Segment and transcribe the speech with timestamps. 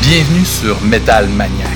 [0.00, 1.68] Bienvenue sur Metal Maniac,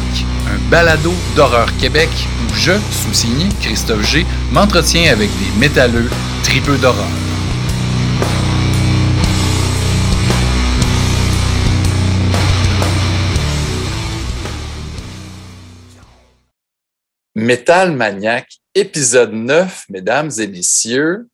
[0.48, 2.08] un balado d'horreur Québec
[2.42, 6.10] où je, sous-signé Christophe G, m'entretiens avec des métalleux
[6.42, 7.06] tripeux d'horreur.
[17.36, 21.28] Metal Maniac, épisode 9, mesdames et messieurs.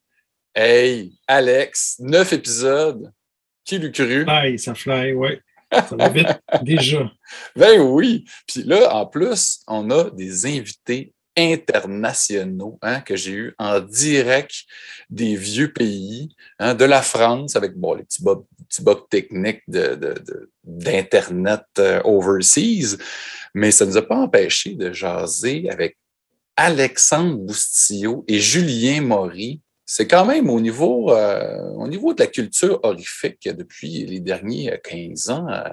[0.57, 3.11] Hey, Alex, 9 épisodes.
[3.65, 4.23] Qui l'eût cru?
[4.23, 5.41] Fly, ça fly, ouais.
[5.69, 6.27] Ça va vite,
[6.61, 7.11] déjà.
[7.57, 8.23] Ben oui.
[8.47, 14.63] Puis là, en plus, on a des invités internationaux hein, que j'ai eu en direct
[15.09, 19.63] des vieux pays, hein, de la France, avec bon, les petits bugs, petits bugs techniques
[19.67, 22.97] d'Internet de, de, euh, overseas,
[23.53, 25.97] mais ça ne nous a pas empêché de jaser avec
[26.55, 29.59] Alexandre Boustillot et Julien Maury.
[29.85, 34.79] C'est quand même au niveau, euh, au niveau de la culture horrifique depuis les derniers
[34.83, 35.47] 15 ans.
[35.49, 35.69] Euh,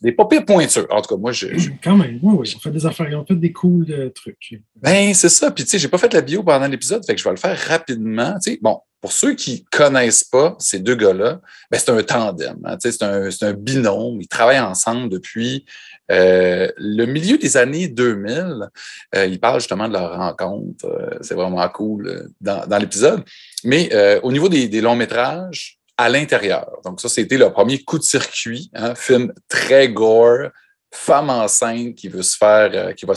[0.00, 0.86] des pas pires pointures.
[0.90, 1.46] En tout cas, moi, je.
[1.82, 2.48] Quand même, oui, oui.
[2.48, 4.60] Ils ont fait des affaires, ils ont fait des cool euh, trucs.
[4.76, 5.50] Ben, c'est ça.
[5.50, 7.36] Puis, tu sais, j'ai pas fait la bio pendant l'épisode, fait que je vais le
[7.36, 8.34] faire rapidement.
[8.34, 12.58] Tu sais, bon, pour ceux qui connaissent pas ces deux gars-là, ben, c'est un tandem.
[12.64, 14.20] Hein, tu sais, c'est un, un, binôme.
[14.20, 15.64] Ils travaillent ensemble depuis
[16.10, 18.68] euh, le milieu des années 2000.
[19.14, 20.86] Euh, ils parlent justement de leur rencontre.
[20.86, 23.22] Euh, c'est vraiment cool euh, dans, dans l'épisode.
[23.64, 23.90] Mais
[24.22, 26.70] au niveau des, longs métrages, à l'intérieur.
[26.84, 30.50] Donc, ça, c'était le premier coup de circuit, hein, film très gore,
[30.92, 33.14] femme enceinte qui veut se faire, qui va,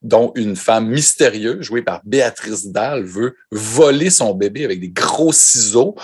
[0.00, 5.32] dont une femme mystérieuse, jouée par Béatrice Dalle, veut voler son bébé avec des gros
[5.32, 5.94] ciseaux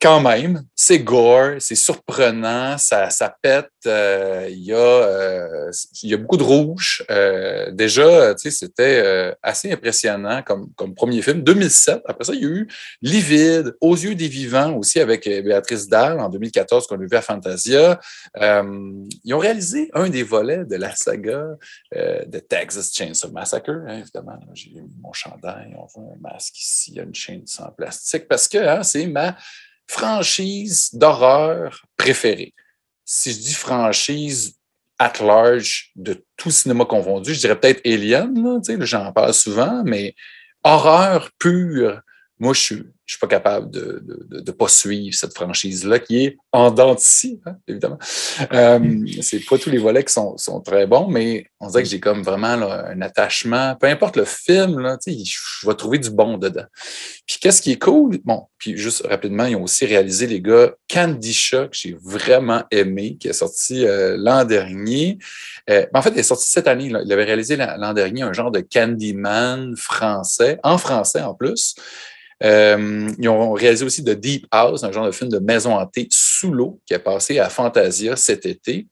[0.00, 3.70] quand même, c'est gore, c'est surprenant, ça, ça pète.
[3.86, 5.70] Euh, il, y a, euh,
[6.04, 7.04] y a beaucoup de rouge.
[7.10, 11.42] Euh, déjà, c'était euh, assez impressionnant comme, comme premier film.
[11.42, 12.02] 2007.
[12.06, 12.68] Après ça, il y a eu
[13.02, 17.16] Livide, Aux yeux des vivants aussi avec euh, Béatrice Dalle en 2014 qu'on a vu
[17.16, 17.98] à Fantasia.
[18.36, 21.44] Euh, ils ont réalisé un des volets de la saga
[21.92, 23.70] de Texas Chainsaw Massacre.
[23.88, 24.72] Hein, évidemment, j'ai
[25.02, 28.46] mon chandail, on voit un masque ici, il y a une chaîne sans plastique parce
[28.46, 29.36] que hein, c'est ma
[29.88, 32.54] franchise d'horreur préférée.
[33.04, 34.54] Si je dis franchise
[34.98, 40.14] at large de tout cinéma confondu, je dirais peut-être Alien, j'en parle souvent, mais
[40.62, 42.02] horreur pure,
[42.38, 45.98] moi, je suis, je suis pas capable de ne de, de pas suivre cette franchise-là
[45.98, 47.98] qui est en dentici, hein, évidemment.
[48.52, 51.88] Euh, c'est pas tous les volets qui sont, sont, très bons, mais on dirait que
[51.88, 53.74] j'ai comme vraiment là, un attachement.
[53.76, 56.66] Peu importe le film, là, je vais trouver du bon dedans.
[57.26, 58.18] Puis qu'est-ce qui est cool?
[58.26, 62.64] Bon, puis juste rapidement, ils ont aussi réalisé, les gars, Candy Shop, que j'ai vraiment
[62.70, 65.16] aimé, qui est sorti euh, l'an dernier.
[65.70, 66.90] Euh, en fait, il est sorti cette année.
[66.90, 67.00] Là.
[67.06, 71.74] Il avait réalisé l'an dernier un genre de Candyman français, en français en plus.
[72.44, 76.06] Euh, ils ont réalisé aussi The Deep House, un genre de film de maison hantée
[76.10, 78.86] sous l'eau qui est passé à Fantasia cet été.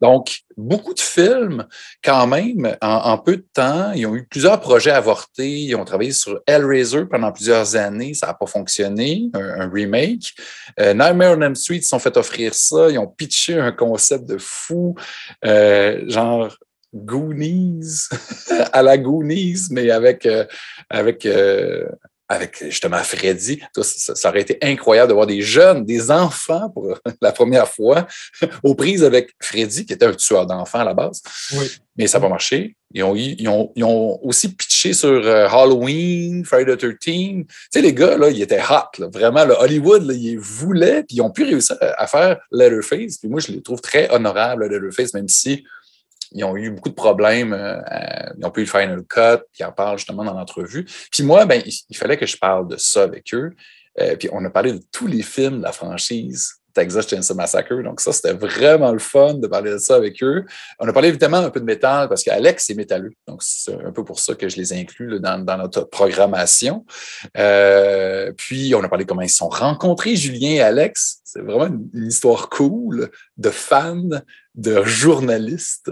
[0.00, 1.66] Donc, beaucoup de films,
[2.02, 3.92] quand même, en, peu de temps.
[3.92, 5.60] Ils ont eu plusieurs projets avortés.
[5.60, 8.14] Ils ont travaillé sur Hellraiser pendant plusieurs années.
[8.14, 10.34] Ça n'a pas fonctionné, un, remake.
[10.80, 12.88] Euh, Nightmare on Elm Street, ils se sont fait offrir ça.
[12.90, 14.94] Ils ont pitché un concept de fou,
[15.44, 16.56] euh, genre
[16.94, 18.08] Goonies,
[18.72, 20.26] à la Goonies, mais avec,
[20.88, 21.26] avec
[22.30, 23.60] avec justement Freddy.
[23.74, 28.06] Ça, ça, aurait été incroyable de voir des jeunes, des enfants pour la première fois
[28.62, 31.22] aux prises avec Freddy, qui était un tueur d'enfants à la base.
[31.54, 31.66] Oui.
[31.96, 32.76] Mais ça n'a pas marché.
[32.94, 37.46] Ils ont, ils, ont, ils ont, aussi pitché sur euh, Halloween, Friday the 13 Tu
[37.70, 39.00] sais, les gars, là, ils étaient hot.
[39.00, 39.08] Là.
[39.12, 43.18] Vraiment, là, Hollywood, là, ils voulaient, puis ils ont pu réussir à, à faire Letterface.
[43.18, 45.64] Puis moi, je les trouve très honorables, Letterface, même si
[46.32, 47.52] ils ont eu beaucoup de problèmes.
[47.52, 47.80] Euh,
[48.38, 50.86] ils ont pu le Final Cut, puis ils en parlent justement dans l'entrevue.
[51.10, 53.52] Puis moi, ben, il, il, fallait que je parle de ça avec eux.
[54.00, 57.82] Euh, puis on a parlé de tous les films de la franchise Texas Chainsaw Massacre.
[57.82, 60.44] Donc ça, c'était vraiment le fun de parler de ça avec eux.
[60.78, 63.12] On a parlé évidemment un peu de métal parce qu'Alex est métalleux.
[63.26, 66.84] Donc c'est un peu pour ça que je les inclus dans, dans, notre programmation.
[67.36, 71.20] Euh, puis on a parlé comment ils se sont rencontrés, Julien et Alex.
[71.24, 74.08] C'est vraiment une, une, histoire cool de fans,
[74.54, 75.90] de journalistes.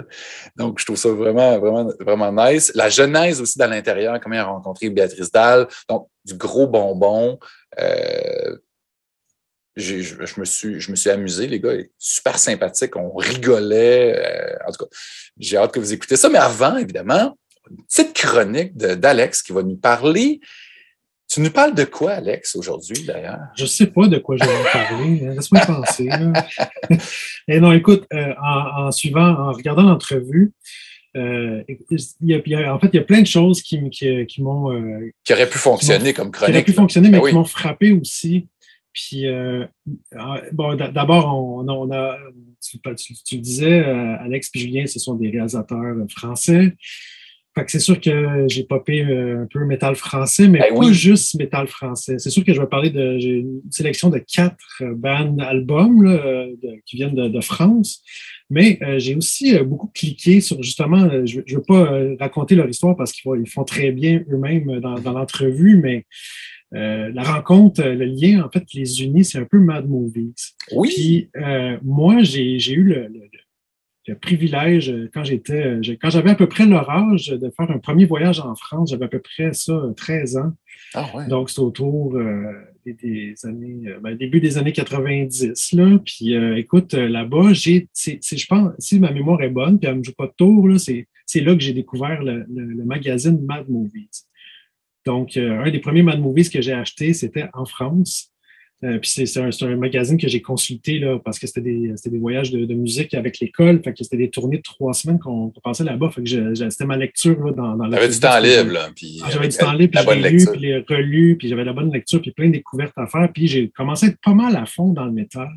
[0.57, 2.73] Donc je trouve ça vraiment, vraiment, vraiment nice.
[2.75, 5.69] La genèse aussi dans l'intérieur, comment ils ont rencontré Béatrice Dalle.
[5.89, 7.39] Donc du gros bonbon.
[7.79, 8.57] Euh,
[9.79, 14.15] je, je, me suis, je me suis amusé, les gars, super sympathiques, on rigolait.
[14.19, 14.91] Euh, en tout cas,
[15.39, 16.29] j'ai hâte que vous écoutez ça.
[16.29, 17.39] Mais avant, évidemment,
[17.71, 20.41] une petite chronique d'Alex qui va nous parler.
[21.31, 23.39] Tu nous parles de quoi, Alex, aujourd'hui, d'ailleurs?
[23.55, 25.21] Je ne sais pas de quoi je vais vous parler.
[25.37, 26.09] Laisse-moi penser.
[27.49, 30.53] Et non, écoute, euh, en, en, suivant, en regardant l'entrevue,
[31.17, 34.25] euh, il y a- en fait, il y a plein de choses qui, m- qui,
[34.27, 36.67] qui m'ont euh, Qui aurait pu fonctionner comme qui auraient chronique.
[36.67, 37.31] pu fonctionner, mais Ben oui.
[37.31, 38.47] qui m'ont frappé aussi.
[38.93, 39.65] Puis, euh,
[40.15, 42.19] euh, bon, d'abord, on, on a,
[42.63, 46.75] tu, tu- tu le disais, euh, Alex et Julien, ce sont des réalisateurs euh, français.
[47.55, 50.95] Fait que c'est sûr que j'ai popé un peu métal français, mais Ben pas oui.
[50.95, 52.17] juste métal français.
[52.19, 53.19] C'est sûr que je vais parler de.
[53.19, 54.59] J'ai une sélection de quatre
[54.95, 58.03] bands albums là, de- qui viennent de, de France.
[58.49, 61.91] Mais euh, j'ai aussi euh, beaucoup cliqué sur justement, euh, je ne veux pas
[62.21, 66.07] raconter leur histoire parce qu'ils font, ils font très bien eux-mêmes dans, dans l'entrevue, mais
[66.75, 69.89] euh, la rencontre, euh, le lien, en fait, qui les unit, c'est un peu Mad
[69.89, 70.55] Movies.
[70.73, 73.09] Oui, Puis euh, moi, j'ai j'ai eu le, le-
[74.07, 77.79] le- privilège, euh, quand j'étais, quand j'avais à peu près leur âge, de faire un
[77.79, 80.53] premier voyage en France, j'avais à peu près ça, euh, 13 ans.
[80.95, 81.29] ah ouais.
[81.29, 82.53] Donc, c'est autour euh,
[82.87, 85.73] des, des années, ben, début des années 90.
[85.73, 85.99] Là.
[86.05, 89.87] Puis, euh, écoute, là-bas, j'ai, c'est, c'est- je pense, si ma mémoire est bonne, puis
[89.89, 92.47] elle ne me joue pas de tour, là, c'est, c'est là que j'ai découvert le,
[92.49, 94.25] le- le magazine Mad Movies.
[95.09, 98.31] Donc, euh, un des premiers Mad Movies que j'ai acheté, c'était en France.
[98.85, 102.67] Euh, puis c'est, un, magazine que j'ai consulté là, parce que c'était des, voyages de,
[102.67, 103.83] de musique avec l'école.
[103.83, 106.11] Fait que c'était des tournées de trois semaines qu'on, qu'on passait là-bas.
[106.11, 108.91] Fait que c'était ma lecture là, dans, dans T'avais du temps libre, là.
[108.95, 111.49] Puis, ah, J'avais du temps libre, puis bonne je l'ai lu, puis les relu, puis
[111.49, 113.33] j'avais la bonne lecture, puis plein de découvertes à faire.
[113.33, 115.49] Puis j'ai commencé à être pas mal à fond dans le métal.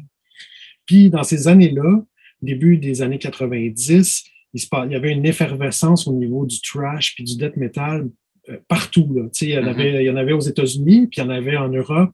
[0.86, 2.01] Puis dans ces années-là,
[2.42, 4.24] début des années 90,
[4.54, 4.62] il,
[4.92, 8.07] y avait une effervescence au niveau du trash puis du death metal euh,
[8.67, 9.11] partout.
[9.15, 9.23] Là.
[9.33, 9.67] Tu sais, Il, y en Mhm.
[9.69, 12.11] avait, il y en avait aux États-Unis, puis il y en avait en Europe,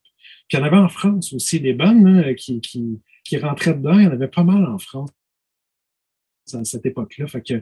[0.47, 3.73] puis il y en avait en France aussi, des bandes là, qui, qui, qui rentraient
[3.75, 3.97] dedans.
[3.99, 5.09] Il y en avait pas mal en France
[6.53, 7.27] à cette époque-là.
[7.27, 7.61] Fait que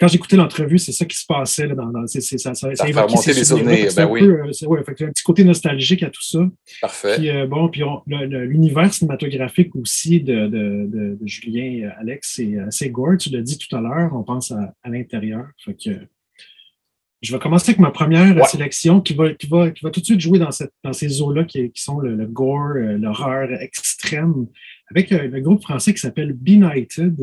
[0.00, 1.68] quand j'écoutais l'entrevue, c'est ça qui se passait.
[1.68, 4.20] Là, dans, dans- ça, ça, Ça remonter les souvenirs, ben un oui.
[4.20, 6.40] peu, euh, c'est- ouais, fait que un petit côté nostalgique à tout ça.
[6.80, 7.16] Parfait.
[7.16, 12.58] Puis euh, bon, puis l'univers cinématographique aussi de, de, de, de Julien, euh, Alex, c'est
[12.58, 13.16] assez gore.
[13.18, 15.46] Tu l'as dit tout à l'heure, on pense à, à l'intérieur.
[15.64, 15.90] Fait que
[17.22, 18.46] je vais commencer avec ma première euh, Ouais.
[18.46, 21.22] sélection qui va, qui, va, qui va tout de suite jouer dans, cette, dans ces
[21.22, 24.46] eaux-là qui, qui sont le, le gore, euh, l'horreur extrême,
[24.90, 27.16] avec euh, le groupe français qui s'appelle Benighted,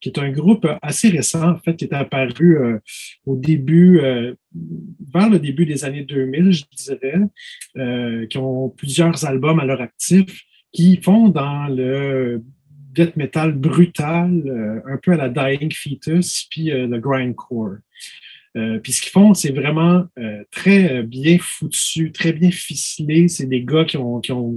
[0.00, 2.78] qui est un groupe euh, assez récent, en fait, qui est apparu euh,
[3.24, 4.34] au début, euh,
[5.14, 7.20] vers le début des années 2000, je dirais,
[7.76, 10.42] euh, qui ont plusieurs albums à leur actif,
[10.72, 12.42] qui font dans le
[12.92, 17.76] death metal brutal, euh, un peu à la Dying Fetus, puis euh, le grindcore.
[18.56, 23.28] Euh, puis ce qu'ils font, c'est vraiment euh, très euh, bien foutu, très bien ficelé.
[23.28, 24.54] C'est des gars qui, ont, qui, ont,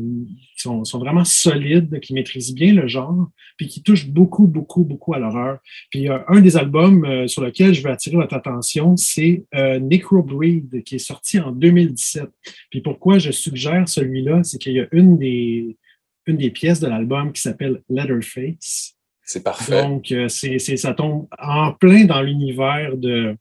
[0.56, 4.86] qui sont, sont vraiment solides, qui maîtrisent bien le genre, puis qui touchent beaucoup, beaucoup,
[4.86, 5.60] beaucoup à l'horreur.
[5.92, 10.96] Puis euh, un des albums sur lequel je veux attirer votre attention, c'est Necrobreed, qui
[10.96, 12.24] est sorti en 2017.
[12.72, 15.78] Puis pourquoi je suggère celui-là, c'est qu'il y a une des,
[16.25, 18.96] une des pièces de l'album qui s'appelle Letterface.
[19.24, 19.84] C'est parfait.
[19.84, 23.36] Donc, c'est, c'est- ça tombe en plein dans l'univers de,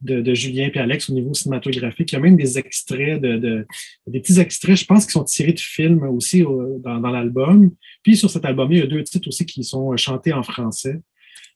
[0.00, 2.12] de, Julien et Alex au niveau cinématographique.
[2.12, 3.66] Il y a même des extraits, de, de-
[4.06, 7.70] des petits extraits, je pense, qui sont tirés de films aussi dans, l'album.
[8.02, 10.42] Puis sur cet album, il y a deux titres aussi qui sont euh, chantés en
[10.42, 11.00] français.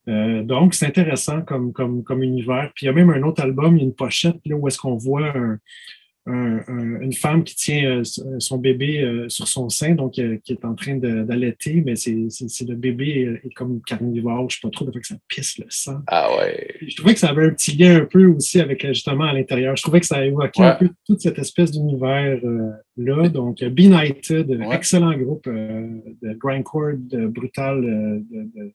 [0.09, 2.71] Euh, donc, c'est intéressant comme, comme, comme univers.
[2.75, 5.35] Puis il y a même un autre album, une pochette là, où est-ce qu'on voit
[5.37, 5.59] un-
[6.27, 8.03] un- un- une femme qui tient euh,
[8.39, 12.15] son bébé euh, sur son sein, donc euh, qui est en train d'allaiter, mais c'est
[12.15, 15.59] le bébé euh, est comme carnivore, je ne sais pas trop, fait que ça pisse
[15.59, 15.99] le sang.
[16.07, 16.75] Ah ouais.
[16.87, 19.33] Je trouvais que ça avait un petit lien un peu aussi avec euh, justement à
[19.35, 19.77] l'intérieur.
[19.77, 23.29] Je trouvais que ça évoquait un peu toute cette espèce d'univers-là.
[23.29, 24.75] Donc, euh, Benighted, Ouais.
[24.77, 25.87] excellent groupe euh,
[26.23, 28.73] de grindcore, de brutal, euh, de, de,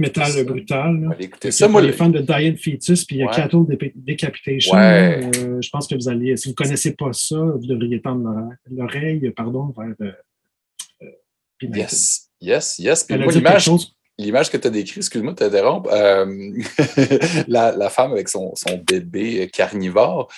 [0.00, 0.44] Metal ça.
[0.44, 1.16] brutal.
[1.50, 1.66] ça.
[1.66, 3.32] que Moi, les le- fans de Diane Fetus, puis il y a Ouais.
[3.34, 3.64] Cattle
[3.94, 4.74] Decapitation.
[4.76, 5.30] Ouais.
[5.38, 8.48] euh, je pense que vous allez, si vous ne connaissez pas ça, vous devriez tendre
[8.70, 10.12] l'oreille- pardon, vers euh,
[11.02, 11.06] euh.
[11.74, 13.04] Yes, yes, yes.
[13.04, 13.16] Puis
[14.18, 16.26] l'image, que tu as décrite, excuse-moi de t'interrompre, euh,
[17.48, 20.30] la, la femme avec son, son bébé carnivore,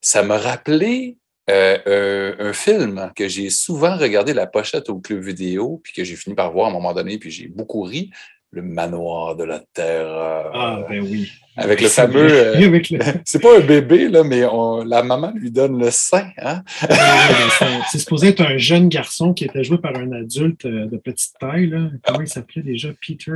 [0.00, 1.18] ça m'a rappelé
[1.50, 6.04] euh, un, un film que j'ai souvent regardé la pochette au club vidéo, puis que
[6.04, 8.10] j'ai fini par voir à un moment donné, puis j'ai beaucoup ri.
[8.50, 10.08] Le manoir de la terre.
[10.54, 11.30] Ah, ben oui.
[11.56, 12.28] avec le fameux.
[12.32, 16.30] euh, le- c'est pas un bébé, là, mais on- la maman lui donne le sein.
[16.38, 16.62] Hein?
[16.88, 16.96] Ouais,
[17.58, 20.96] c'est- C'est supposé être un jeune garçon qui était joué par un adulte euh, de
[20.96, 21.66] petite taille.
[21.68, 21.90] Là.
[22.02, 22.88] Comment il s'appelait déjà?
[23.06, 23.32] Peter?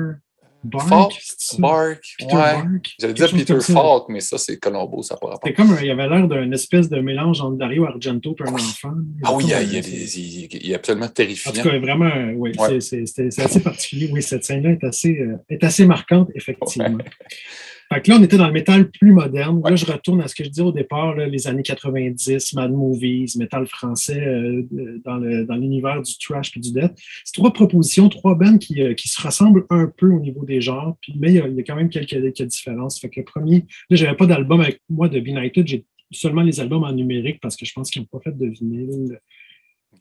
[0.64, 1.12] Bark?
[1.59, 2.02] Bark.
[2.19, 2.54] Peter ouais.
[2.99, 3.61] J'allais dire Peter.
[3.61, 5.52] Falk, mais ça, c'est Colombo, ça n'a pas rapport.
[5.54, 8.95] Comme, il avait l'air d'un espèce de mélange entre Dario Argento et un enfant.
[9.25, 11.52] Ah oui, il, est absolument En terrifiant.
[11.52, 12.81] tout cas, vraiment, oui, Ouais.
[12.81, 13.02] c'est
[13.38, 14.11] assez particulier.
[14.12, 16.99] Oui, cette scène-là est assez, euh, est assez marquante, effectivement.
[17.92, 19.61] Fait que là, on était dans le métal plus moderne.
[19.64, 23.37] Là, je retourne à ce que je disais au départ, les années 90, Mad Movies,
[23.37, 24.66] métal français euh,
[25.04, 26.92] dans, l'univers du trash et du death.
[27.25, 30.62] C'est trois propositions, trois bands qui, euh, qui, se ressemblent un peu au niveau des
[30.62, 32.99] genres, puis, mais il y, a, quand même quelques, quelques, différences.
[32.99, 36.61] Fait que le premier, là, j'avais pas d'album avec moi de Benighted, j'ai seulement les
[36.61, 39.20] albums en numérique parce que je pense qu'ils n'ont pas fait de vinyle.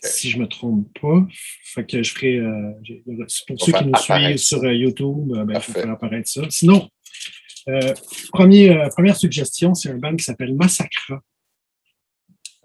[0.04, 1.28] Si je ne me trompe pas.
[1.64, 2.38] Fait que je ferai.
[2.38, 2.72] Euh,
[3.48, 6.42] pour ceux qui nous suivent sur YouTube, ben, il faut faire apparaître ça.
[6.50, 6.90] Sinon,
[7.68, 11.22] euh, euh, première suggestion, c'est un band qui s'appelle Massacra,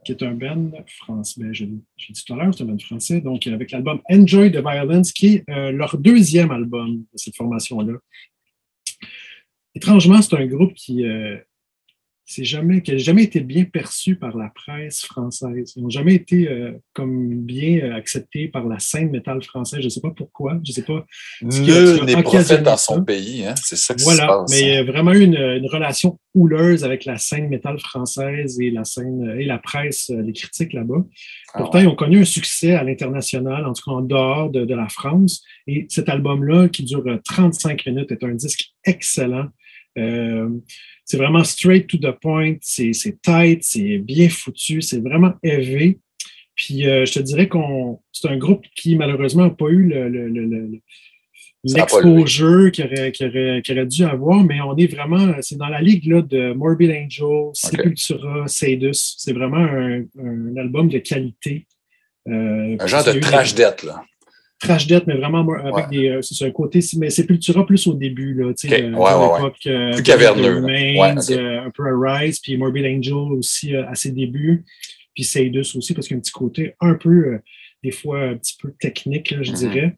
[0.05, 1.41] qui est un band français.
[1.41, 4.59] Ben, J'ai dit tout à l'heure, c'est un band français, donc avec l'album Enjoy the
[4.59, 7.99] Violence, qui est euh, leur deuxième album de cette formation-là.
[9.75, 11.05] Étrangement, c'est un groupe qui,
[12.28, 15.75] c'est jamais, qui n'a jamais été bien perçu par la presse française.
[15.76, 19.78] Ils n'ont jamais été euh, comme bien euh, acceptés par la scène métal française.
[19.78, 20.59] Je ne sais pas pourquoi.
[20.64, 21.06] Je ne sais pas.
[21.40, 23.47] Nul n'est prophète dans son pays.
[23.47, 23.54] Hein?
[23.62, 24.23] C'est ça qui voilà.
[24.25, 24.50] se passe.
[24.50, 28.61] Mais il y a vraiment eu une, une, relation houleuse avec la scène métal française
[28.61, 31.04] et la scène et la presse, euh, les critiques là-bas.
[31.54, 34.64] Ah Pourtant, ils ont connu un succès à l'international, en tout cas en dehors de,
[34.64, 35.45] de la France.
[35.68, 39.47] Et cet album-là, qui dure 35 minutes, est un disque excellent.
[39.99, 40.49] Euh,
[41.07, 46.01] c'est vraiment straight to the point, c'est tight, c'est bien foutu, c'est vraiment élevé.
[46.57, 50.81] Puis euh, je te dirais qu'on c'est un groupe qui malheureusement n'a pas eu le,
[51.63, 53.13] l'exposure qu'il aurait,
[53.71, 57.51] aurait, dû avoir, mais on est vraiment, c'est dans la ligue là, de Morbid Angel,
[57.53, 59.15] Sepultura, Sadus.
[59.19, 61.67] C'est vraiment un, album de qualité.
[62.29, 64.03] Euh, un genre de trash death, là
[64.59, 66.09] trash death, mais vraiment avec des.
[66.09, 66.81] Euh, c'est un côté.
[66.97, 68.53] Mais Sepultura plus au début, là.
[68.55, 70.63] Tu sais, euh, plus caverneux.
[70.65, 74.65] Euh, un peu Rise, puis Morbid Angel aussi à ses débuts.
[75.15, 77.41] Puis Sadus aussi, parce qu'il y a un petit côté un peu,
[77.83, 79.57] des fois, un petit peu technique, je mm-hmm.
[79.57, 79.97] dirais.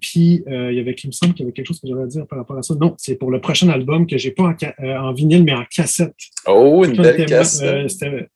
[0.00, 2.06] puis il y avait, il me semble qu'il y avait quelque chose que j'avais à
[2.06, 2.74] dire par rapport à ça.
[2.74, 6.14] Non, c'est pour le prochain album que j'ai pas en, vinyle, mais en cassette.
[6.46, 7.90] Oh, une belle cassette.
[7.90, 8.28] C'était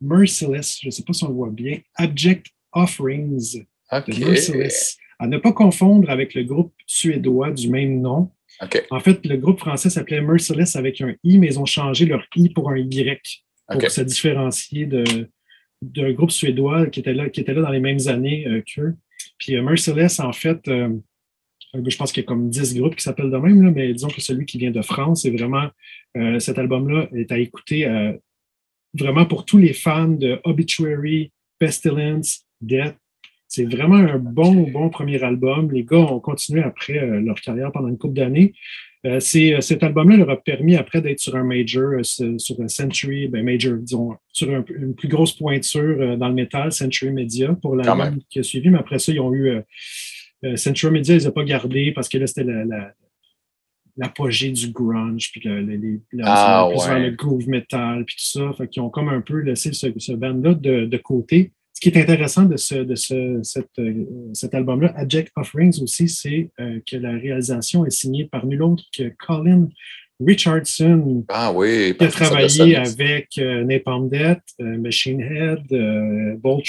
[0.00, 1.78] Merciless, je ne sais pas si on le voit bien.
[1.96, 4.98] Abject Offerings de Merciless.
[5.18, 8.30] À ne pas confondre avec le groupe suédois du même nom.
[8.90, 12.24] En fait, le groupe français s'appelait Merciless avec un I, mais ils ont changé leur
[12.36, 14.88] I pour un Y pour se différencier
[15.82, 18.96] d'un groupe suédois qui était, là, qui était là dans les mêmes années euh, qu'eux.
[19.38, 20.88] Puis euh, Merciless, en fait, euh,
[21.74, 24.08] je pense qu'il y a comme 10 groupes qui s'appellent de même, là, mais disons
[24.08, 25.68] que celui qui vient de France, c'est vraiment
[26.38, 27.86] cet album-là est à écouter
[28.94, 32.96] vraiment pour tous les fans de Obituary, Pestilence, Death.
[33.48, 35.72] C'est vraiment un bon, bon premier album.
[35.72, 38.52] Les gars ont continué après euh, leur carrière pendant une couple d'années.
[39.06, 43.28] Euh, euh, cet album-là leur a permis après d'être sur un major, sur un Century,
[43.28, 48.18] ben major, disons, sur une plus grosse pointure dans le métal, Century Media, pour l'album
[48.28, 48.68] qui a suivi.
[48.68, 49.62] Mais après ça, ils ont eu
[50.56, 52.44] Century Media, ils n'ont pas gardé parce que là, c'était
[53.96, 58.52] l'apogée du grunge, puis le, ah, le groove metal, puis tout ça.
[58.58, 62.42] Fait qu'ils ont comme un peu laissé ce, band-là de, côté ce qui est intéressant
[62.42, 64.04] de, ce, de ce, euh,
[64.34, 68.82] cet album-là, Abject Offerings aussi, c'est euh, que la réalisation est signée par nul autre
[68.92, 69.68] que Colin
[70.18, 76.66] Richardson, ah oui, qui a travaillé avec euh, Napalm Death, Machine Head, Bolt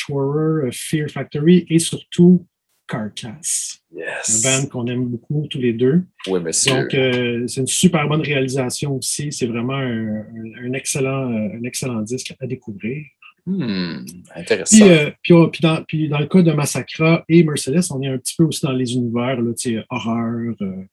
[0.71, 2.45] Fear Factory et surtout
[2.87, 3.79] Carcass.
[3.91, 4.45] Yes.
[4.45, 6.03] Un band qu'on aime beaucoup tous les deux.
[6.27, 6.81] Oui, monsieur.
[6.81, 9.31] Donc, c'est une super bonne réalisation aussi.
[9.31, 13.03] C'est vraiment un, excellent, un excellent disque à découvrir.
[13.49, 14.85] Hmm, intéressant.
[14.85, 18.43] Euh, oh, puis, dans, le cas de Massacra et Mercedes, on est un petit peu
[18.43, 19.51] aussi dans les univers, là,
[19.89, 20.83] horreur, euh,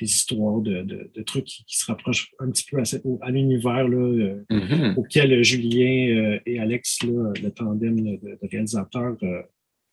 [0.00, 4.94] des histoires de, trucs qui, se rapprochent un petit peu à, l'univers euh, mm-hmm.
[4.96, 9.16] auquel Julien et Alex, le tandem de, réalisateurs,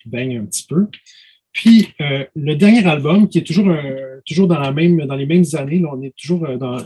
[0.05, 0.87] baignent un petit peu.
[1.51, 3.75] Puis le dernier album, qui est toujours,
[4.25, 6.77] toujours dans, la même, dans les mêmes années, là, on est toujours dans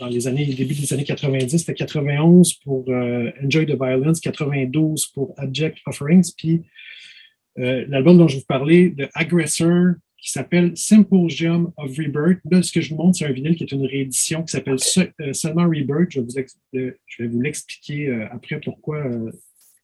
[0.00, 5.06] dans les années, début des années 90, c'était 91 pour euh, Enjoy the Violence, 92
[5.06, 6.62] pour Abject Offerings, puis
[7.58, 12.40] euh, l'album dont je vous parlais, de Aggressor, qui s'appelle Symposium of Rebirth.
[12.50, 14.78] Là, ce que je vous montre, c'est un vinyle qui est une réédition qui s'appelle
[15.20, 16.10] euh, seulement Rebirth.
[16.10, 16.20] Je,
[17.18, 19.04] vais vous l'expliquer après pourquoi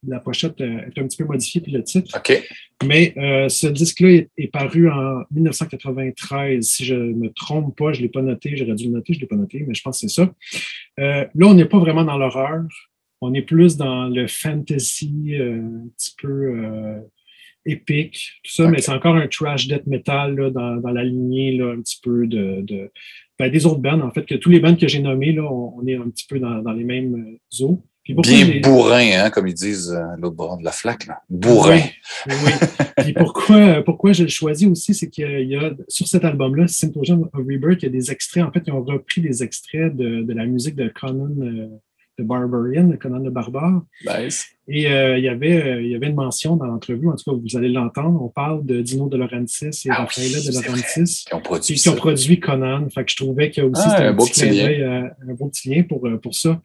[0.07, 2.17] la pochette euh, est un petit peu modifiée, puis le titre.
[2.17, 2.43] OK.
[2.85, 6.63] Mais euh, ce disque-là est, paru en 1993.
[6.63, 8.55] Si je ne me trompe pas, je ne l'ai pas noté.
[8.55, 10.33] J'aurais dû le noter, je ne l'ai pas noté, mais je pense que c'est ça.
[10.99, 12.63] Euh, là, on n'est pas vraiment dans l'horreur.
[13.21, 17.01] On est plus dans le fantasy, un petit peu
[17.65, 21.81] épique, tout ça, mais c'est encore un trash death metal dans, la lignée là, un
[21.81, 22.91] petit peu de,
[23.39, 25.85] ben, des autres bands, en fait, que tous les bands que j'ai nommés, là, on,
[25.87, 27.83] est un petit peu dans, dans les mêmes eaux
[28.15, 31.07] Bien bourrin, hein, comme ils disent euh, l'autre bord de la flaque.
[31.07, 31.21] Là.
[31.29, 31.79] Bourrin.
[32.27, 32.33] Oui.
[32.45, 32.51] oui.
[33.03, 37.23] Puis pourquoi, pourquoi je le choisis aussi, c'est qu'il y a sur cet album-là, Symposium
[37.23, 38.43] of Rebirth, il y a des extraits.
[38.43, 41.67] En fait, ils ont repris des extraits de, de la musique de Conan euh,
[42.19, 43.83] de Barbarian, Conan le Barbare.
[44.05, 44.47] Nice.
[44.67, 47.31] Et euh, il, y avait, euh, il y avait une mention dans l'entrevue, en tout
[47.31, 48.21] cas, vous allez l'entendre.
[48.21, 51.25] On parle de Dino de Laurentiis et Ah Raffaella oui, de Laurentiis.
[51.27, 52.89] Qui ont produit qui ont produit Conan.
[52.89, 54.67] Fait que je trouvais que aussi Ah, un un, beau petit lien.
[54.67, 56.59] euh, un beau petit lien pour, euh, pour ça.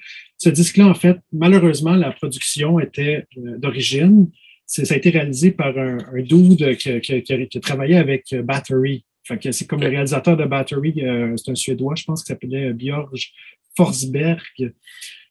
[0.45, 4.29] Ce disque-là, en fait, malheureusement, la production était euh, d'origine.
[4.67, 7.97] Ça a été réalisé par un, un dude qui, qui- qui a, qui a travaillé
[7.97, 9.05] avec euh, Battery.
[9.53, 13.07] C'est comme le réalisateur de Battery, euh, c'est un Suédois, je pense, qui s'appelait Björn
[13.77, 14.41] Forsberg.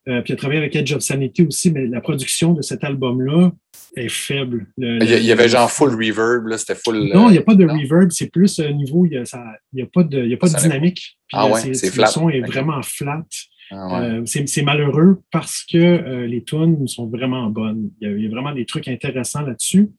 [0.07, 2.83] Euh, puis il a travaillé avec Edge of Sanity aussi, mais la production de cet
[2.83, 3.51] album-là
[3.95, 4.67] est faible.
[4.77, 7.09] Le- Il y, a- il y avait le- genre full reverb, là, c'était full.
[7.13, 7.77] non, il n'y a pas de non?
[7.77, 10.51] reverb, c'est plus un niveau, il n'y a, pas de, il y a pas de
[10.53, 11.17] Ça dynamique.
[11.27, 12.07] Puis, Ah ouais, c'est le flat.
[12.07, 13.25] son est vraiment flat.
[13.71, 14.05] Ah ouais.
[14.07, 17.89] Euh, c'est malheureux parce que euh, les tunes sont vraiment bonnes.
[18.01, 19.89] Il y, a, il y a vraiment des trucs intéressants là-dessus.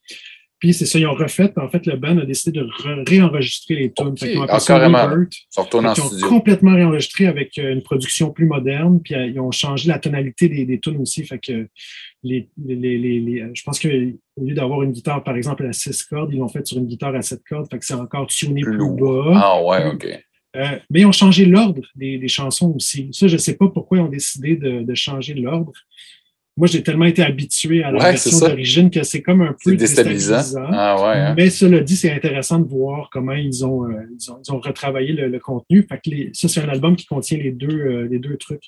[0.59, 1.53] Puis c'est ça, ils ont refait.
[1.57, 4.15] En fait, le band a décidé de re- réenregistrer les tunes.
[4.39, 4.59] Ont Ah.
[5.09, 5.33] Rebirth.
[5.35, 5.47] Ils
[5.95, 9.89] Fait qu'ils ont complètement réenregistré avec euh, une production plus moderne, puis ils ont changé
[9.89, 11.25] la tonalité des, des tunes aussi.
[11.25, 11.67] Fait que
[12.23, 12.49] les,
[13.55, 16.65] je pense qu'au lieu d'avoir une guitare, par exemple, à 6 cordes, ils l'ont fait
[16.65, 17.67] sur une guitare à 7 cordes.
[17.71, 19.33] Fait que c'est encore tuné Plus plus, bas.
[19.35, 20.07] Ah ouais, OK.
[20.57, 23.09] Euh, mais ils ont changé l'ordre des, des chansons aussi.
[23.13, 25.73] Ça, je ne sais pas pourquoi ils ont décidé de, de changer l'ordre.
[26.59, 29.75] Moi, j'ai tellement été habitué à la Ouais, version d'origine que c'est comme un peu
[29.75, 30.37] déstabilisant.
[30.37, 30.71] déstabilisant.
[30.79, 31.19] Ah ouais.
[31.19, 31.35] hein.
[31.35, 34.61] Mais cela dit, c'est intéressant de voir comment ils ont, euh, ils ont, ils ont
[34.61, 35.87] retravaillé le, le contenu.
[35.89, 38.65] Fait que les- ça, c'est un album qui contient les deux, euh, les deux trucs.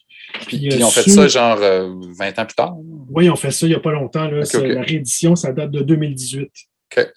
[0.47, 2.75] Puis, euh, ils ont fait ça genre euh, 20 ans plus tard.
[3.11, 4.31] Oui, ils ont fait ça il n'y a pas longtemps.
[4.31, 4.41] Là.
[4.63, 6.49] La réédition, ça date de 2018.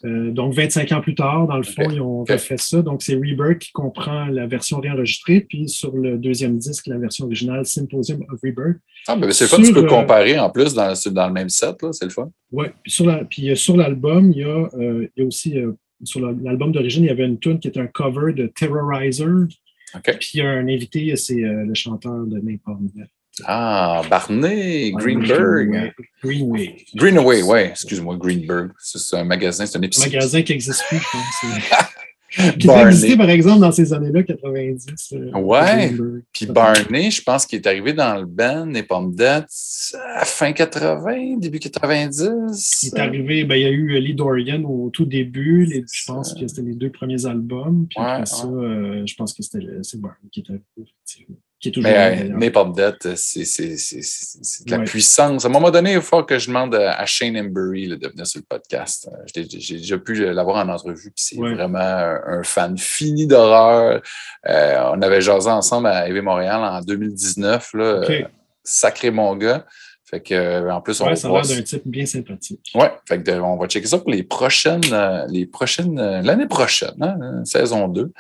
[0.05, 2.81] Euh, donc, 25 ans plus tard, dans le fond, ils ont refait ça.
[2.81, 7.25] Donc, c'est Rebirth qui comprend la version réenregistrée, puis sur le deuxième disque, la version
[7.25, 8.77] originale, Symposium of Rebirth.
[9.07, 11.75] Ah, ben, c'est le fun, tu peux euh, comparer en plus dans, le même set,
[11.91, 12.29] c'est le fun.
[12.51, 15.27] Ouais, puis sur la- puis, euh, sur l'album, il y a, euh, il y a
[15.27, 15.55] aussi,
[16.03, 19.48] sur la- l'album d'origine, il y avait une tune qui est un cover de Terrorizer.
[20.19, 22.89] Puis il y a un invité, c'est le chanteur de Napalm.
[22.93, 23.07] Death.
[23.46, 25.70] Ah, Barney, Greenberg.
[25.70, 25.94] Greenway.
[26.24, 26.75] Greenway.
[26.96, 28.72] Greenaway, ouais, excuse-moi, Greenberg.
[28.79, 30.10] C'est un magasin, c'est un Un épicerie.
[30.12, 31.94] magasin qui n'existe plus, je pense.
[32.60, 35.13] qui était existé, par exemple, dans ces années-là, 90.
[35.13, 35.91] euh, Ouais.
[36.34, 39.48] Puis Barney, je pense qu'il est arrivé dans le band, les pommes d'être,
[40.15, 42.84] à fin 80, début 90.
[42.84, 45.65] Il est arrivé, ben, il y a eu Lee Dorian au tout début.
[45.65, 47.88] les- je pense que c'était les deux premiers albums.
[47.89, 48.26] Puis Ouais, après ouais.
[48.26, 51.38] ça, euh, je pense que c'était c'est Barney qui est arrivé, effectivement.
[51.60, 53.41] Qui est toujours Mais euh, d'être, c'est
[54.65, 54.84] de la Ouais.
[54.84, 55.43] puissance.
[55.43, 58.39] À un moment donné, il faut que je demande à Shane Embury de venir sur
[58.41, 59.10] le podcast.
[59.12, 61.56] Euh, J'ai déjà pu l'avoir en entrevue, puis c'est Ouais.
[61.56, 64.02] vraiment un, fan fini d'horreur.
[64.48, 67.74] Euh, on avait jasé ensemble à EV Montréal en 2019.
[67.74, 68.10] Là, Ok.
[68.12, 68.22] euh,
[68.63, 69.65] sacré mon gars.
[70.10, 72.72] Fait que, euh, en plus, on Ouais, ça a va l'air d'un type bien sympathique.
[72.76, 76.22] Ouais, fait que de- on va checker ça pour les prochaines, euh, les prochaines, euh,
[76.22, 78.13] l'année prochaine, hein, euh, saison 2,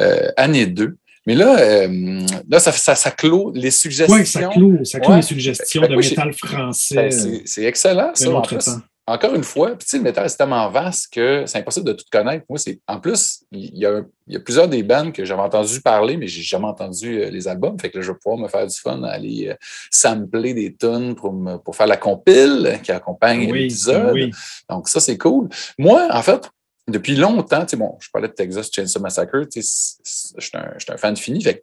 [0.00, 0.96] euh, année 2.
[1.26, 4.14] Mais là, euh, là ça, ça, ça clôt les suggestions.
[4.16, 5.16] Oui, ça clôt, ça clôt Ouais.
[5.16, 8.30] les suggestions Fait que de métal français Ben, c'est excellent, ça.
[8.30, 8.68] En plus,
[9.06, 11.92] encore une fois, puis tu sais, le métal, c'est tellement vaste que c'est impossible de
[11.92, 12.44] tout connaître.
[12.48, 15.42] Moi, c'est en plus, il y, a, il y a plusieurs des bands que j'avais
[15.42, 17.78] entendu parler, mais j'ai jamais entendu euh, les albums.
[17.78, 19.54] Fait que là, je vais pouvoir me faire du fun à aller euh,
[19.90, 24.12] sampler des tunes pour, me- pour faire la compile qui accompagne Oui, l'épisode.
[24.14, 24.30] oui.
[24.70, 25.48] Donc, ça, c'est cool.
[25.78, 26.50] Moi, en fait,
[26.86, 31.42] depuis longtemps, bon, je parlais de Texas Chainsaw Massacre, je suis un, fan fini.
[31.42, 31.62] Fait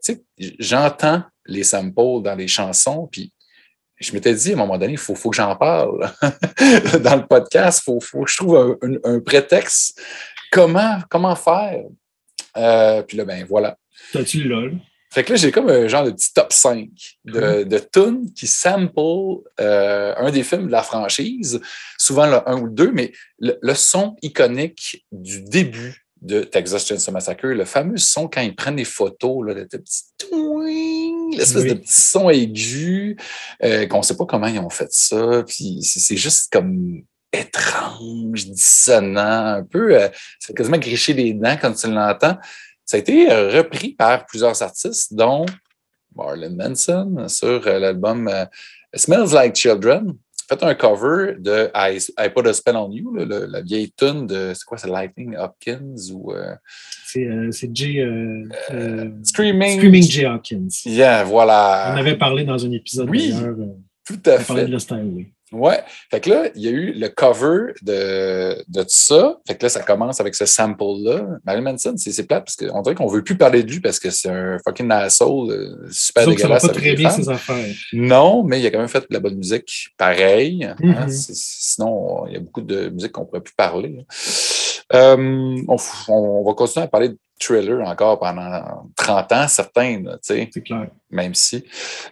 [0.59, 3.31] j'entends les samples dans les chansons, puis
[3.99, 6.11] je m'étais dit à un moment donné, il faut, faut que j'en parle
[7.03, 7.81] dans le podcast.
[7.81, 10.01] Il faut, faut que je trouve un, un- un prétexte.
[10.51, 11.83] Comment, comment faire?
[12.57, 13.77] Euh, puis là, ben voilà.
[14.11, 14.79] T'as-tu LOL?
[15.13, 16.87] Fait que là, j'ai comme un genre de petit top 5
[17.25, 21.59] de, de tunes qui sample euh, un des films de la franchise,
[21.97, 26.85] souvent le 1 ou le 2, mais le, le son iconique du début de Texas
[26.87, 31.63] Chainsaw Massacre, le fameux son quand ils prennent des photos, là, le petit twing, l'espèce
[31.63, 31.69] Oui.
[31.69, 33.17] de petit son aigu,
[33.63, 37.01] euh, qu'on ne sait pas comment ils ont fait ça, puis c'est c'est juste comme
[37.33, 40.07] étrange, dissonant, un peu, euh,
[40.39, 42.37] ça fait quasiment gricher les dents quand tu l'entends.
[42.91, 45.45] Ça a été euh, repris par plusieurs artistes, dont
[46.13, 48.43] Marlon Manson sur euh, l'album euh,
[48.93, 50.13] Smells Like Children.
[50.49, 54.27] Fait un cover de I, I Put a Spell on You, le- la vieille tune
[54.27, 56.53] de, c'est quoi, c'est Lightning Hopkins ou euh,
[57.05, 59.77] C'est euh, euh, euh, Screaming.
[59.77, 60.67] Screaming Jay Hawkins.
[60.85, 61.93] Yeah, voilà.
[61.95, 63.33] On avait parlé dans un épisode Oui.
[64.05, 64.67] Tout à on parlait fait.
[64.67, 65.31] de Lost Highway.
[65.51, 65.83] Ouais.
[66.09, 69.37] Fait que là, il y a eu le cover de, de tout ça.
[69.45, 71.25] Fait que là, ça commence avec ce sample-là.
[71.45, 73.99] Marilyn Manson, c'est plate parce qu'on dirait qu'on ne veut plus parler de lui parce
[73.99, 76.61] que c'est un fucking asshole euh, super dégueulasse.
[76.61, 77.75] Ça va pas très bien ses affaires.
[77.93, 80.63] Non, mais il a quand même fait de la bonne musique pareil.
[80.63, 80.75] Hein.
[80.79, 81.09] Mhm.
[81.09, 84.05] Sinon, il y a beaucoup de musique qu'on ne pourrait plus parler.
[84.93, 90.09] Euh, on, on va continuer à parler de thriller encore pendant 30 ans, certains, tu
[90.21, 90.49] sais.
[90.53, 90.87] C'est clair.
[91.09, 91.63] même si.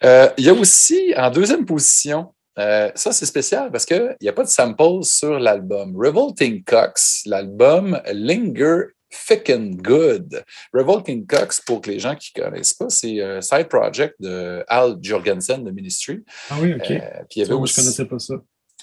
[0.04, 4.28] Euh, il y a aussi, en deuxième position, euh, ça c'est spécial parce qu'il n'y
[4.28, 5.96] a pas de sample sur l'album.
[5.96, 10.44] Revolting Cox, l'album Linger Ficken Good.
[10.74, 14.64] Revolting Cox, pour que les gens qui ne connaissent pas, c'est un side project de
[14.68, 16.20] Al Jorgensen de Ministry.
[16.50, 16.92] Ah oui, OK.
[16.92, 18.36] Euh, puis il y avait aussi- je connaissais pas ça.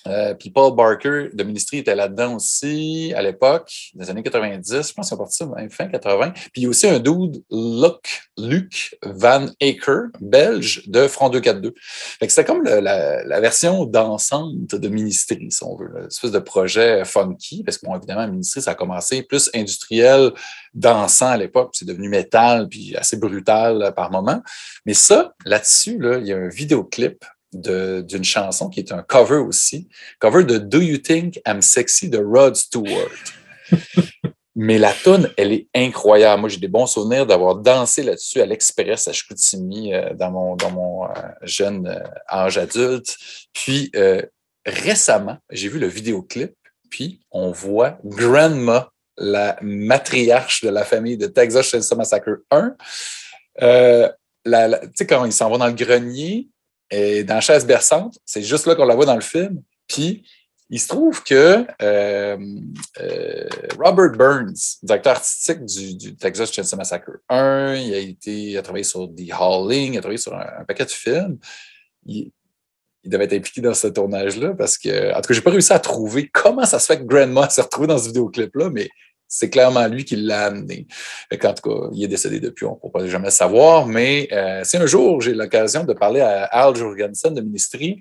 [0.06, 4.88] Euh, puis Paul Barker de Ministry était là-dedans aussi à l'époque, dans les années 90.
[4.88, 6.30] Je pense qu'il a parti fin 80.
[6.30, 11.74] Puis il y a aussi un dude, Luc, Luc Van Aker, belge, de Front 242.
[11.76, 15.90] Fait que c'était comme la, la version dansante de Ministry, si on veut.
[15.98, 20.32] Une espèce de projet funky, parce que, bon, évidemment, Ministry, ça a commencé plus industriel,
[20.74, 24.42] dansant à l'époque, c'est devenu métal, puis assez brutal par moment.
[24.84, 29.36] Mais ça, là-dessus, là, il y a un vidéoclip d'une chanson qui est un cover
[29.38, 33.10] aussi, cover de Do You Think I'm Sexy de Rod Stewart.
[34.58, 36.40] Mais la tune, elle est incroyable.
[36.40, 40.56] Moi, j'ai des bons souvenirs d'avoir dansé là-dessus à l'Express à Chicoutimi euh, dans mon,
[40.56, 41.08] dans mon euh,
[41.42, 42.00] jeune euh,
[42.32, 43.16] âge adulte.
[43.52, 43.92] Puis
[44.64, 46.54] récemment, j'ai vu le vidéoclip,
[46.90, 52.74] puis on voit Grandma, la matriarche de la famille de Texas Chainsaw Massacre 1.
[53.62, 54.08] Euh,
[54.44, 56.48] la- la- tu sais, quand il s'en va dans le grenier,
[56.90, 59.62] et dans chaise berçante, c'est juste là qu'on la voit dans le film.
[59.88, 60.24] Puis,
[60.68, 62.36] il se trouve que euh,
[63.00, 68.84] euh, Robert Burns, directeur artistique du, Texas Chainsaw Massacre 1, il a, été, a travaillé
[68.84, 71.38] sur The Howling, il a travaillé sur un, paquet de films.
[72.04, 72.32] Il,
[73.04, 75.78] devait être impliqué dans ce tournage-là parce que, en tout cas, j'ai pas réussi à
[75.78, 78.88] trouver comment ça se fait que Grandma s'est retrouvé dans ce vidéoclip-là, mais
[79.28, 80.86] c'est clairement lui qui l'a amené.
[81.30, 84.62] Fait qu'en tout cas, il est décédé depuis, on ne pourra jamais savoir, mais euh,
[84.64, 88.00] si un jour j'ai l'occasion de parler à Al Jorgensen de Ministry,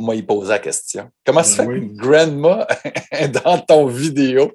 [0.00, 1.10] moi, il posait la question.
[1.26, 1.88] Comment ça se fait Oui.
[1.88, 2.66] que Grandma
[3.10, 4.52] est dans ton vidéo?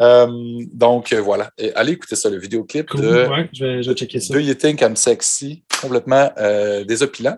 [0.00, 0.28] Euh,
[0.72, 1.50] donc, euh, voilà.
[1.58, 3.00] Et allez écouter ça, le vidéoclip Cool.
[3.00, 4.32] de Ouais, je vais, je vais checker ça.
[4.32, 5.64] Do You Think I'm Sexy?
[5.82, 7.36] Complètement euh, désopilant.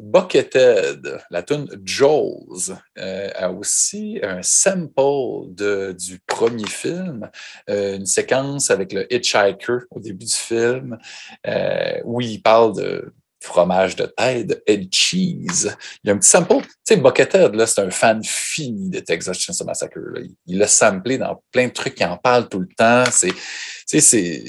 [0.00, 7.28] Buckethead, la tune Jaws, euh, a aussi un sample de, du premier film,
[7.70, 10.98] euh, une séquence avec le Hitchhiker au début du film,
[11.46, 15.70] euh, où il parle de fromage de tête, head cheese.
[16.02, 16.56] Il y a un petit sample.
[16.62, 19.98] Tu sais, Buckethead, là, c'est un fan fini de Texas Chainsaw Massacre.
[20.16, 23.04] Il- Il l'a samplé dans plein de trucs qui en parlent tout le temps.
[23.12, 23.32] C'est,
[23.88, 24.42] tu c'est,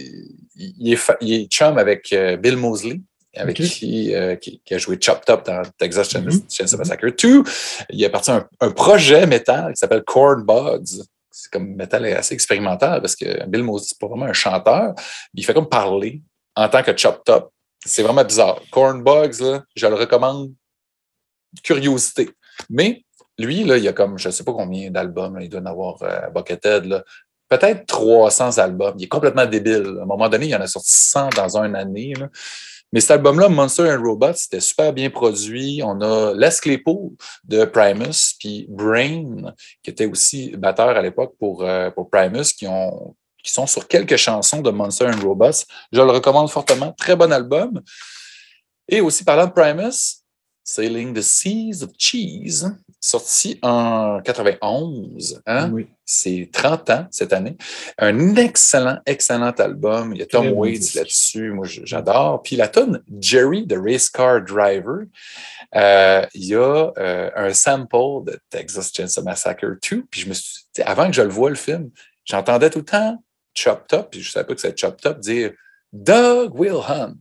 [0.55, 2.99] il est, il est chum avec Bill Mosley,
[3.35, 6.49] avec qui, euh, qui, qui a joué Chop Top dans Texas Chainsaw Mhm.
[6.49, 7.43] Chainsaw Massacre 2.
[7.89, 11.03] Il est parti un, un projet métal qui s'appelle Corn Bugs.
[11.31, 14.93] C'est comme métal est assez expérimental parce que Bill Mosley, c'est pas vraiment un chanteur.
[15.35, 16.21] Il fait comme parler
[16.55, 17.51] en tant que Chop Top.
[17.85, 18.61] C'est vraiment bizarre.
[18.71, 20.51] Corn Bugs, là, je le recommande.
[21.63, 22.29] Curiosité.
[22.69, 23.03] Mais
[23.37, 26.01] lui, là, il a comme, je ne sais pas combien d'albums, il doit en avoir
[26.03, 27.03] euh, à Buckethead, là.
[27.47, 28.95] peut-être 300 albums.
[28.97, 29.95] Il est complètement débile.
[29.99, 32.13] À un moment donné, il en a sorti 100 dans une année.
[32.19, 32.27] là.
[32.91, 35.81] Mais cet album-là, Monster and Robots, c'était super bien produit.
[35.83, 37.11] On a Les Claypool
[37.43, 42.67] de Primus, puis Brain, qui était aussi batteur à l'époque pour, euh, pour Primus, qui,
[42.67, 45.65] ont, qui sont sur quelques chansons de Monster and Robots.
[45.91, 46.93] Je le recommande fortement.
[46.93, 47.81] Très bon album.
[48.87, 50.18] Et aussi, parlant de Primus,
[50.69, 52.63] Sailing the Seas of Cheese,
[52.99, 55.41] sorti en 91.
[55.47, 55.71] Hein?
[55.71, 55.87] Oui.
[56.05, 57.57] C'est 30 ans cette année.
[57.97, 60.13] Un excellent, excellent album.
[60.13, 61.51] Il y a Tom Waits là-dessus.
[61.53, 62.43] Moi, j'adore.
[62.43, 65.05] Puis la tonne Jerry, the Race Car Driver,
[65.75, 70.05] euh, il y a euh, un sample de Texas Chainsaw Massacre 2.
[70.11, 71.89] Puis je me suis, sais, avant que je le voie, le film,
[72.25, 73.17] j'entendais tout le temps
[73.55, 75.51] Chop Top, puis je ne savais pas que c'était Chop Top, dire
[75.91, 77.17] Doug Will Hunt.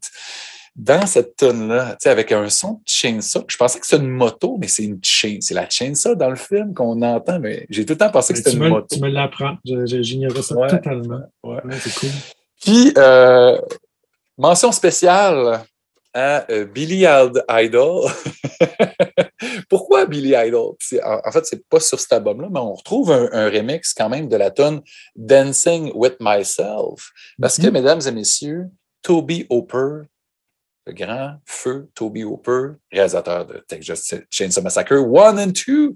[0.81, 4.11] Dans cette tonne-là, tu sais, avec un son de chainsaw, je pensais que c'était une
[4.11, 5.39] moto, mais c'est une chain.
[5.41, 8.39] C'est la chainsaw dans le film qu'on entend, mais j'ai tout le temps pensé que
[8.39, 8.87] c'était une me, moto.
[8.95, 9.57] tu me l'apprends.
[9.65, 10.69] J'ignorais ça Ouais.
[10.69, 11.21] totalement.
[11.43, 11.57] Ouais.
[11.65, 12.11] Ouais, c'est cool.
[12.63, 13.59] Puis, euh,
[14.37, 15.65] mention spéciale
[16.15, 18.09] à euh, Billy Id- Idol.
[19.69, 20.75] Pourquoi Billy Idol?
[21.05, 24.29] En, fait, c'est pas sur cet album-là, mais on retrouve un, un remix quand même
[24.29, 24.81] de la tonne
[25.17, 27.11] Dancing with Myself.
[27.41, 27.73] Parce que, Mhm.
[27.73, 28.67] mesdames et messieurs,
[29.03, 30.03] Toby Hooper,
[30.89, 35.95] le grand feu Toby Hooper, réalisateur de Texas Chainsaw Massacre 1 and 2,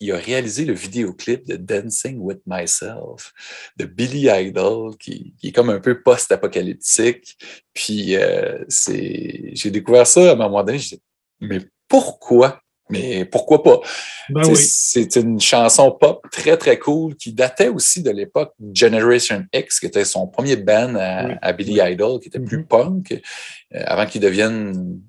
[0.00, 3.32] il a réalisé le vidéoclip de Dancing with Myself
[3.76, 7.38] de Billy Idol, qui, est comme un peu post-apocalyptique.
[7.74, 10.78] Puis euh, j'ai découvert ça à un moment donné.
[10.78, 11.02] Je dis,
[11.40, 12.61] mais pourquoi
[12.92, 13.80] mais pourquoi pas?
[14.28, 14.56] Ben oui.
[14.56, 19.86] C'est une chanson pop très, très cool qui datait aussi de l'époque Generation X, qui
[19.86, 21.34] était son premier band à, Oui.
[21.42, 22.66] à Billy Idol, qui était plus Mhm.
[22.66, 25.00] punk, euh, avant qu'il devienne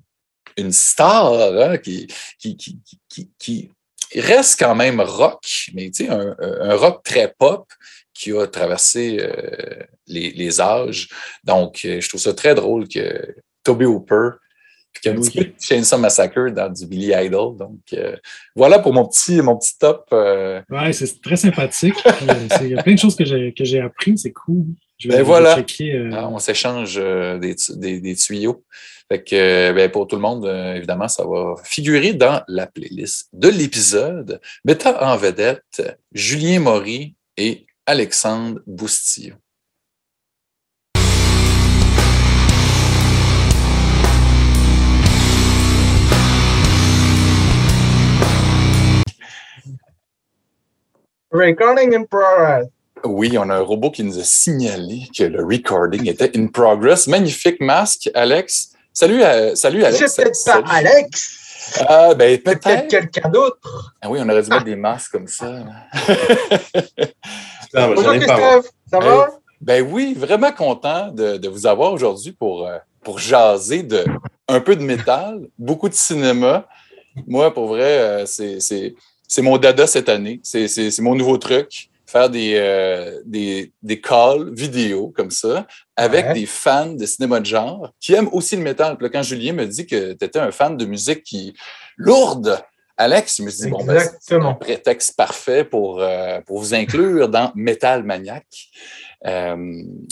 [0.56, 2.06] une star, hein, qui,
[2.38, 2.78] qui, qui,
[3.38, 3.70] qui,
[4.16, 7.66] reste quand même rock, mais tu sais, un, un rock très pop
[8.12, 11.08] qui a traversé euh, les, les âges.
[11.42, 14.30] Donc, euh, je trouve ça très drôle que Toby Hooper,
[15.00, 15.20] puis un Oui.
[15.28, 17.56] petit peu de Chainsaw Massacre dans du Billy Idol.
[17.56, 18.16] Donc, euh,
[18.56, 20.06] voilà pour mon petit, mon petit top.
[20.12, 21.94] euh, Ouais, c'est très sympathique.
[22.06, 24.64] Euh, Il y a plein de choses que j'ai que j'ai appris, c'est cool.
[24.98, 25.56] Je vais, Ben voilà.
[25.56, 28.64] checker, euh, hein, on s'échange euh, des, des, des tuyaux.
[29.10, 33.48] Fait que, ben, pour tout le monde, évidemment, ça va figurer dans la playlist de
[33.48, 39.34] l'épisode, mettant en vedette Julien Maury et Alexandre Boustillon.
[51.34, 52.68] Recording in progress.
[53.04, 57.08] Oui, on a un robot qui nous a signalé que le recording était in progress.
[57.08, 58.70] Magnifique masque, Alex.
[58.92, 60.04] Salut, euh, salut Alex.
[60.12, 60.62] C'est peut-être Salut.
[60.64, 61.76] pas Alex.
[61.88, 62.88] Ah, ben Peut-être peut-être.
[62.88, 63.92] quelqu'un d'autre.
[64.00, 65.50] Ah oui, on aurait dû mettre des masques comme ça.
[67.74, 68.14] Bonjour moi.
[68.18, 69.30] Christophe, ça va?
[69.60, 74.04] Ben oui, vraiment content de, de vous avoir aujourd'hui pour, euh, pour jaser de
[74.46, 76.66] un peu de métal, beaucoup de cinéma.
[77.26, 78.94] Moi, pour vrai, euh, c'est-
[79.34, 80.40] c'est mon dada cette année.
[80.44, 81.90] C'est mon nouveau truc.
[82.06, 85.66] Faire des, euh, des, des calls vidéo comme ça
[85.96, 86.34] avec Ouais.
[86.34, 88.96] des fans de cinéma de genre qui aiment aussi le métal.
[88.96, 91.52] Puis là, quand Julien me dit que tu étais un fan de musique qui
[91.96, 92.60] lourde,
[92.96, 96.72] Alex, je me suis dit, bon, ben, c'est- un prétexte parfait pour, euh, pour vous
[96.74, 98.46] inclure dans Metal Maniac.
[99.26, 99.56] Euh,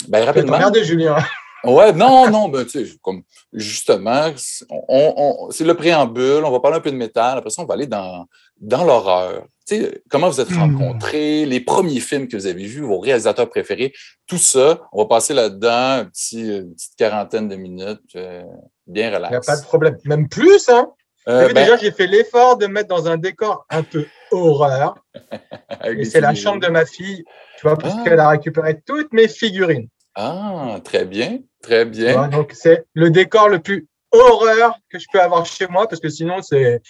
[0.09, 0.59] ben, rapidement.
[0.83, 1.15] Julien.
[1.63, 3.23] Ouais, non, non, ben, tu sais, comme,
[3.53, 5.13] justement, c'est- on,
[5.47, 7.75] on- c'est le préambule, on va parler un peu de métal, après ça, on va
[7.75, 8.25] aller dans,
[8.59, 9.45] dans l'horreur.
[9.65, 10.59] Tu sais, comment vous êtes Hmm.
[10.59, 13.93] rencontrés, les premiers films que vous avez vus, vos réalisateurs préférés,
[14.27, 18.43] tout ça, on va passer là-dedans un petit, une petite quarantaine de minutes, euh,
[18.85, 19.47] bien Il n'y a relax.
[19.47, 19.97] pas de problème.
[20.03, 20.89] Même plus, hein?
[21.29, 24.05] Euh, vu, ben, déjà, j'ai fait l'effort de me mettre dans un décor un peu
[24.31, 24.95] horreur.
[25.97, 27.23] Et c'est la chambre de ma fille,
[27.57, 28.03] tu vois, parce Ah.
[28.03, 29.87] qu'elle a récupéré toutes mes figurines.
[30.15, 32.27] Ah, très bien, très bien.
[32.27, 36.09] donc, c'est le décor le plus horreur que je peux avoir chez moi, parce que
[36.09, 36.81] sinon, c'est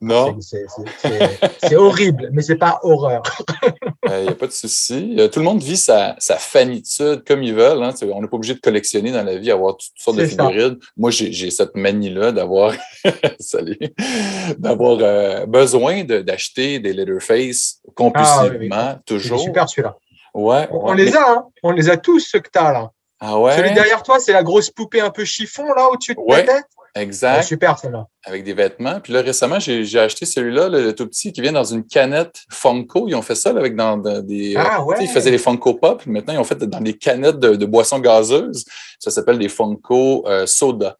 [0.00, 3.22] Non, c'est- horrible, mais c'est pas horreur.
[4.08, 5.14] il n'y a pas de souci.
[5.18, 7.82] Euh, tout le monde vit sa, sa fanitude comme ils veulent.
[7.82, 7.94] hein.
[8.12, 10.30] On n'est pas obligé de collectionner dans la vie, avoir toutes sortes de ça.
[10.48, 10.78] figurines.
[10.96, 12.74] Moi, j'ai cette manie-là d'avoir
[14.58, 19.40] d'avoir euh, besoin de- d'acheter des Letterface compulsivement, Ah, C'est toujours.
[19.40, 19.96] super celui-là.
[20.34, 20.82] Ouais, On, ouais.
[20.84, 21.44] on les a, hein.
[21.62, 22.90] on les a tous, ceux que tu as là.
[23.20, 26.20] Ah ouais, Celui derrière toi, c'est la grosse poupée un peu chiffon là au-dessus de
[26.20, 26.64] Ouais, ta tête?
[26.96, 27.36] exact.
[27.36, 28.06] Ouais, super celle-là.
[28.24, 29.00] avec des vêtements.
[29.00, 31.86] Puis là, récemment, j'ai j'ai acheté celui-là, le, le tout petit, qui vient dans une
[31.86, 33.06] canette Funko.
[33.08, 34.54] Ils ont fait ça là, avec dans, dans des.
[34.58, 34.96] Ah ouais.
[35.00, 36.02] Ils faisaient les Funko Pop.
[36.02, 38.64] puis Maintenant, ils ont fait dans des canettes de, de boissons gazeuses.
[38.98, 40.98] Ça s'appelle des Funko euh, Soda.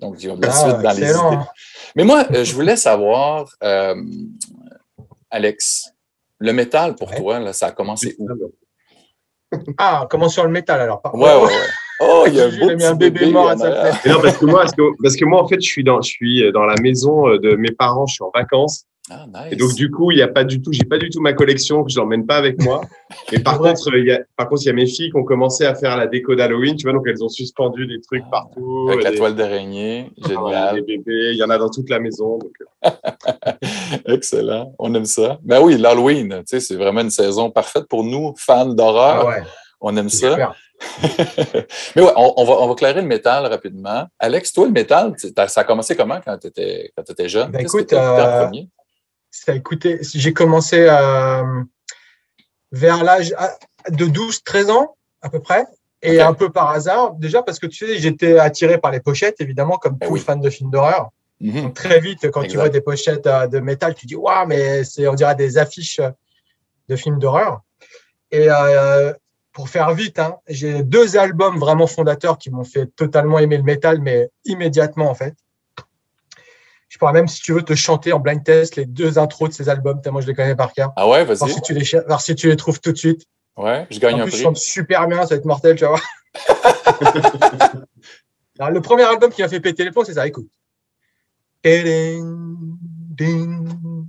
[0.00, 1.44] Donc, ils ont de la Ah, suite dans les idées.
[1.94, 3.94] Mais moi, euh, je voulais savoir, euh,
[5.30, 5.92] Alex,
[6.38, 7.16] le métal pour Ouais.
[7.16, 8.28] toi, là, ça a commencé où?
[9.78, 11.18] Ah, comment sur le métal alors pardon.
[11.18, 11.50] Ouais, ouais, ouais.
[12.00, 14.04] Oh, il y a un J'ai mis un bébé mort à sa place.
[14.04, 16.10] Non, parce que moi, parce que, parce que moi, en fait, je suis dans, je
[16.10, 18.84] suis dans la maison euh, de mes parents, je suis en vacances.
[19.10, 21.20] Ah, Et donc, du coup, il y a pas du tout, j'ai pas du tout
[21.20, 22.80] ma collection que je l'emmène pas avec moi.
[23.32, 25.24] Mais par contre, il y a, par contre, il y a mes filles qui ont
[25.24, 28.30] commencé à faire la déco d'Halloween, tu vois, donc elles ont suspendu des trucs Ah,
[28.30, 28.88] partout.
[28.90, 30.10] Avec la toile d'araignée.
[30.22, 30.74] Ah, Génial.
[30.76, 32.38] des bébés, il y en a dans toute la maison.
[32.38, 32.52] Donc,
[32.86, 32.90] euh,
[34.06, 35.38] Excellent, on aime ça.
[35.42, 39.20] Ben oui, l'Halloween, tu sais, c'est vraiment une saison parfaite pour nous, fans d'horreur.
[39.20, 39.42] Ah ouais,
[39.82, 40.30] On aime ça.
[40.30, 40.54] super.
[41.96, 44.06] Mais ouais, on, on va, on va clairer le métal rapidement.
[44.18, 45.12] Alex, toi, le métal,
[45.48, 47.50] ça a commencé comment quand tu étais, étais jeune?
[47.50, 48.68] Ben écoute, euh, premier?
[49.34, 51.42] Ça, écoutez, j'ai commencé euh,
[52.70, 53.52] vers l'âge ah,
[53.90, 55.66] de 12-13 ans à peu près.
[56.02, 59.40] Et un peu par hasard, déjà parce que tu sais, j'étais attiré par les pochettes,
[59.40, 60.20] évidemment, comme Ben tout oui.
[60.20, 61.10] fan de films d'horreur.
[61.40, 61.62] Mhm.
[61.62, 62.48] Donc, très vite, quand Exact.
[62.48, 65.58] tu vois des pochettes euh, de métal, tu dis Waouh, mais c'est, on dirait des
[65.58, 66.00] affiches
[66.88, 67.62] de films d'horreur.
[68.30, 69.12] Et euh,
[69.52, 73.64] pour faire vite, hein, j'ai deux albums vraiment fondateurs qui m'ont fait totalement aimer le
[73.64, 75.34] métal, mais immédiatement en fait.
[76.94, 79.54] Je pourrais même, si tu veux, te chanter en blind test les deux intros de
[79.54, 80.92] ces albums, tellement je les connais par cœur.
[80.94, 81.50] Ah ouais, vas-y.
[81.52, 83.26] si, tu les, cher- voir si tu les trouves tout de suite.
[83.56, 84.42] Ouais, je gagne En un plus, je prix.
[84.44, 86.02] chante super bien, ça va être mortel, tu vas voir.
[88.60, 90.46] Alors, le premier album qui m'a fait péter les plombs, c'est ça, écoute.
[91.64, 92.76] Ding,
[93.16, 94.06] ding,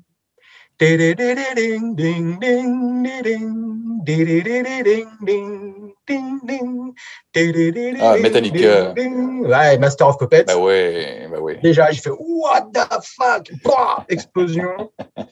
[8.02, 8.94] Ah, Metallica.
[8.94, 10.46] Ouais, Master of Puppets.
[10.46, 11.58] Ben oui, ben oui.
[11.62, 13.52] Déjà, j'ai fait What the fuck?
[13.64, 14.92] Pouah Explosion.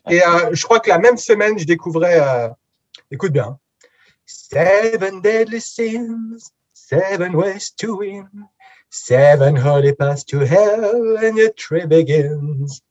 [0.10, 2.20] Et euh, je crois que la même semaine, je découvrais.
[2.20, 2.50] euh,
[3.12, 3.58] écoute bien.
[4.26, 8.30] Seven deadly sins, seven ways to win,
[8.90, 12.82] seven holy paths to hell, and your tree begins.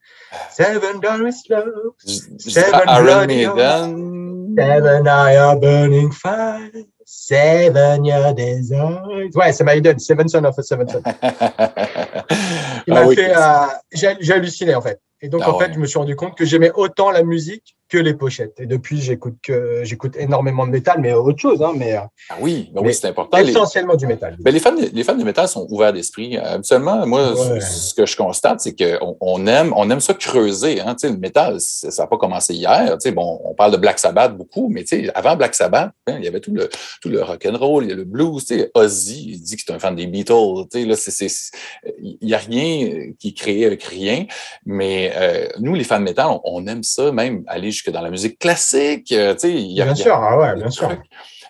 [0.50, 4.54] Seven je dis Seven Iron Maiden.
[4.56, 6.70] seven are burning fire,
[7.04, 9.30] seven your desires.
[9.34, 11.02] Ouais, c'est Maiden, Seven Son of a Seven Son.
[12.86, 13.14] Il Ah m'a oui.
[13.14, 13.40] fait, euh,
[13.92, 15.00] j'ai j'ai halluciné en fait.
[15.20, 15.74] Et donc Ah en fait, ouais.
[15.74, 18.58] je me suis rendu compte que j'aimais autant la musique que les pochettes.
[18.58, 22.00] Et depuis, j'écoute que j'écoute énormément de métal, mais autre chose, hein, mais euh,
[22.30, 23.36] Ah oui, ben Mais oui, c'est important.
[23.36, 24.34] Les, essentiellement du métal.
[24.40, 26.38] ben, les, fans, de- les fans de métal sont ouverts d'esprit.
[26.38, 27.60] Habituellement, moi, Ouais.
[27.60, 30.80] ce que je constate, c'est qu'on on aime, on aime ça creuser.
[30.80, 30.94] Hein.
[30.94, 32.92] Tu sais, Le métal, ça n'a pas commencé hier.
[32.94, 35.90] Tu sais, Bon, on parle de Black Sabbath beaucoup, mais tu sais, avant Black Sabbath,
[36.06, 36.70] hein, il y avait tout le,
[37.02, 38.42] tout le rock and roll, il y a le blues.
[38.46, 40.32] tu sais, Ozzy, il dit que c'est un fan des Beatles.
[40.72, 41.50] Tu sais, là, c'est- c'est-
[42.00, 44.24] Il n'y a rien qui est créé avec rien.
[44.64, 48.00] Mais euh, nous, les fans de métal, on, on aime ça, même aller jusque dans
[48.00, 49.10] la musique classique.
[49.12, 50.90] euh, tu sais, il y a- Bien sûr, ah ouais, bien sûr.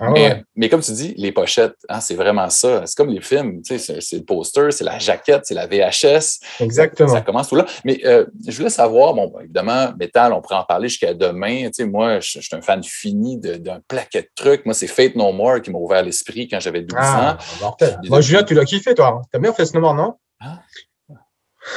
[0.00, 0.44] Ah mais, ouais.
[0.56, 2.82] mais comme tu dis, les pochettes, hein, c'est vraiment ça.
[2.86, 6.40] C'est comme les films, tu sais, c'est le poster, c'est la jaquette, c'est la VHS.
[6.60, 7.08] Exactement.
[7.12, 7.66] Ça commence tout là.
[7.84, 11.66] Mais euh, je voulais savoir, bon, évidemment, métal, on pourrait en parler jusqu'à demain.
[11.66, 14.64] Tu sais, moi, je, je suis un fan fini d'un plaquet de trucs.
[14.64, 17.60] Moi, c'est Fate No More qui m'a ouvert l'esprit quand j'avais 12 Ah, ans.
[17.60, 17.98] mortel.
[18.08, 19.08] Moi, Julien, tu l'as kiffé, toi.
[19.08, 19.22] hein?
[19.30, 20.14] T'as bien fait ce moment, non?
[20.40, 20.48] Mais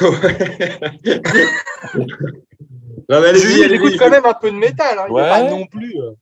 [3.08, 4.98] allez-y, il écoute quand même un peu de métal.
[4.98, 5.04] Hein.
[5.08, 5.22] Il Ouais.
[5.22, 5.94] pas non plus.
[6.00, 6.12] euh,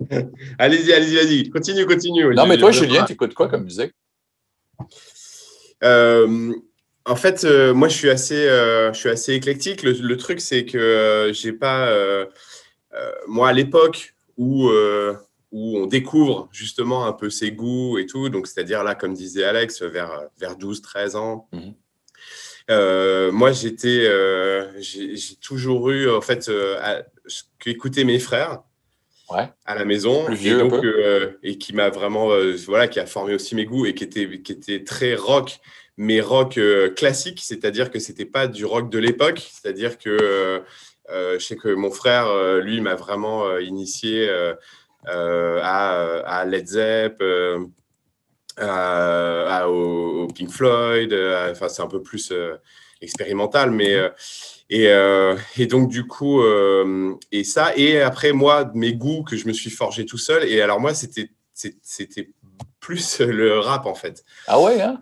[0.58, 1.50] Allez-y, allez-y, vas-y.
[1.50, 2.34] Continue, continue.
[2.34, 3.92] Non, mais toi, Je- Julien, tu écoutes quoi comme musique?
[5.84, 6.52] Euh,
[7.04, 9.82] en fait, euh, moi, je suis assez, euh, je suis assez éclectique.
[9.82, 12.26] Le, le truc, c'est que euh, j'ai pas, euh,
[12.94, 15.14] euh, moi, à l'époque où euh,
[15.52, 19.44] où on découvre justement un peu ses goûts et tout, donc c'est-à-dire là, comme disait
[19.44, 21.48] Alex, vers vers 12, 13 ans.
[21.52, 21.74] Mhm.
[22.70, 27.02] Euh, moi, j'étais, euh, j'ai toujours eu en fait euh,
[27.58, 28.60] qu'écoutaient mes frères
[29.28, 29.48] Ouais.
[29.64, 32.28] à la maison Plus vieux, donc euh, et qui m'a vraiment
[32.66, 35.58] voilà qui a formé aussi mes goûts et qui était qui était très rock
[35.96, 36.60] mais rock
[36.94, 37.40] classique.
[37.42, 39.40] C'est-à-dire que c'était pas du rock de l'époque.
[39.50, 40.62] C'est-à-dire que
[41.10, 44.30] je sais que mon frère lui m'a vraiment initié
[45.08, 47.20] à, à Led Zepp
[48.56, 52.56] à, à- au, au Pink Floyd euh, enfin c'est un peu plus euh,
[53.00, 54.08] expérimental mais euh,
[54.68, 59.36] et, euh, et donc, du coup, euh, et ça, et après, moi, mes goûts que
[59.36, 60.44] je me suis forgé tout seul.
[60.44, 62.30] Et alors, moi, c'était c'était
[62.80, 64.24] plus le rap, en fait.
[64.48, 64.98] Ah ouais, hein?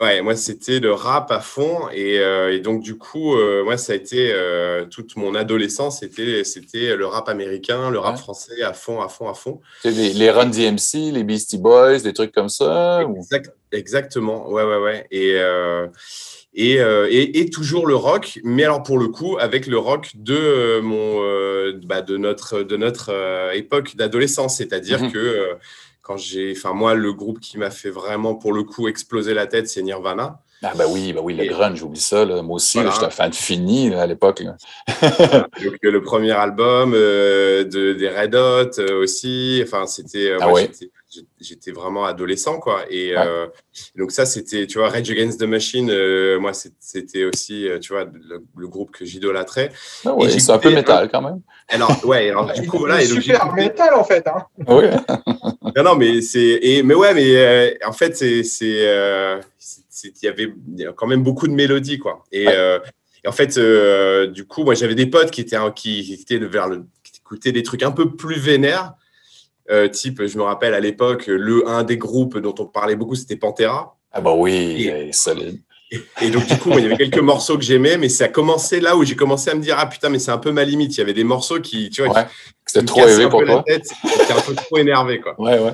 [0.00, 1.88] Ouais, moi, c'était le rap à fond.
[1.92, 6.00] Et, euh, et donc, du coup, euh, moi, ça a été euh, toute mon adolescence,
[6.00, 8.20] c'était c'était le rap américain, le rap Ouais.
[8.20, 9.60] français à fond, à fond, à fond.
[9.84, 13.06] Les, les Run DMC, les Beastie Boys, des trucs comme ça?
[13.06, 13.24] ou-
[13.72, 15.06] exactement, ouais, ouais, ouais.
[15.10, 15.86] Et, euh,
[16.54, 20.10] et, euh, et, et toujours le rock, mais alors pour le coup, avec le rock
[20.14, 24.58] de, euh, mon, euh, bah, de notre, de notre euh, époque d'adolescence.
[24.58, 25.12] C'est-à-dire Mhm.
[25.12, 25.54] que euh,
[26.06, 26.52] quand j'ai.
[26.56, 29.82] Enfin, moi, le groupe qui m'a fait vraiment, pour le coup, exploser la tête, c'est
[29.82, 30.38] Nirvana.
[30.62, 32.24] Ah ben oui, ben oui, le grunge, j'oublie ça.
[32.24, 32.40] Là.
[32.42, 32.90] Moi aussi, Voilà.
[32.90, 34.42] là, j'étais un fan fini là, à l'époque.
[35.02, 39.60] Donc, euh, le premier album euh, de, des Red Hot euh, aussi.
[39.64, 40.30] Enfin, c'était.
[40.30, 40.70] euh, Ah ouais.
[41.40, 42.84] J'étais- vraiment adolescent, quoi.
[42.90, 43.22] Et Ouais.
[43.24, 43.46] euh,
[43.96, 47.92] donc, ça, c'était, tu vois, Rage Against the Machine, euh, moi, c'était aussi, euh, tu
[47.92, 49.70] vois, le, le groupe que j'idolâtrais.
[50.04, 51.40] Ah ouais, c'est un peu métal quand même.
[51.68, 53.02] Alors, ouais, alors, du coup, voilà.
[53.02, 54.26] Et donc, super métal, en fait.
[54.26, 54.46] Hein.
[54.68, 54.84] Oui.
[55.76, 56.58] Non, non, mais c'est.
[56.62, 58.42] et- Mais ouais, mais euh, en fait, c'est.
[58.62, 59.40] euh,
[60.04, 60.52] Il y avait
[60.94, 62.24] quand même beaucoup de mélodies, quoi.
[62.30, 62.54] Et, Ouais.
[62.54, 62.78] euh,
[63.24, 66.38] et en fait, euh, du coup, moi, j'avais des potes qui étaient, qui, qui étaient
[66.38, 66.84] vers le.
[67.02, 68.92] qui écoutaient des trucs un peu plus vénères.
[69.70, 73.14] Euh, type, je me rappelle à l'époque, le un des groupes dont on parlait beaucoup,
[73.16, 73.96] c'était Pantera.
[74.12, 75.60] Ah ben oui, Et- solide.
[76.20, 78.80] Et donc, du coup, il y avait quelques morceaux que j'aimais, mais ça a commencé
[78.80, 80.94] là où j'ai commencé à me dire, ah putain, mais c'est un peu ma limite.
[80.96, 82.26] Il y avait des morceaux qui, tu vois, Ouais.
[82.80, 83.64] C'était trop élevé pour toi.
[83.66, 85.34] J'étais un peu trop énervé, quoi.
[85.38, 85.72] Ouais, ouais.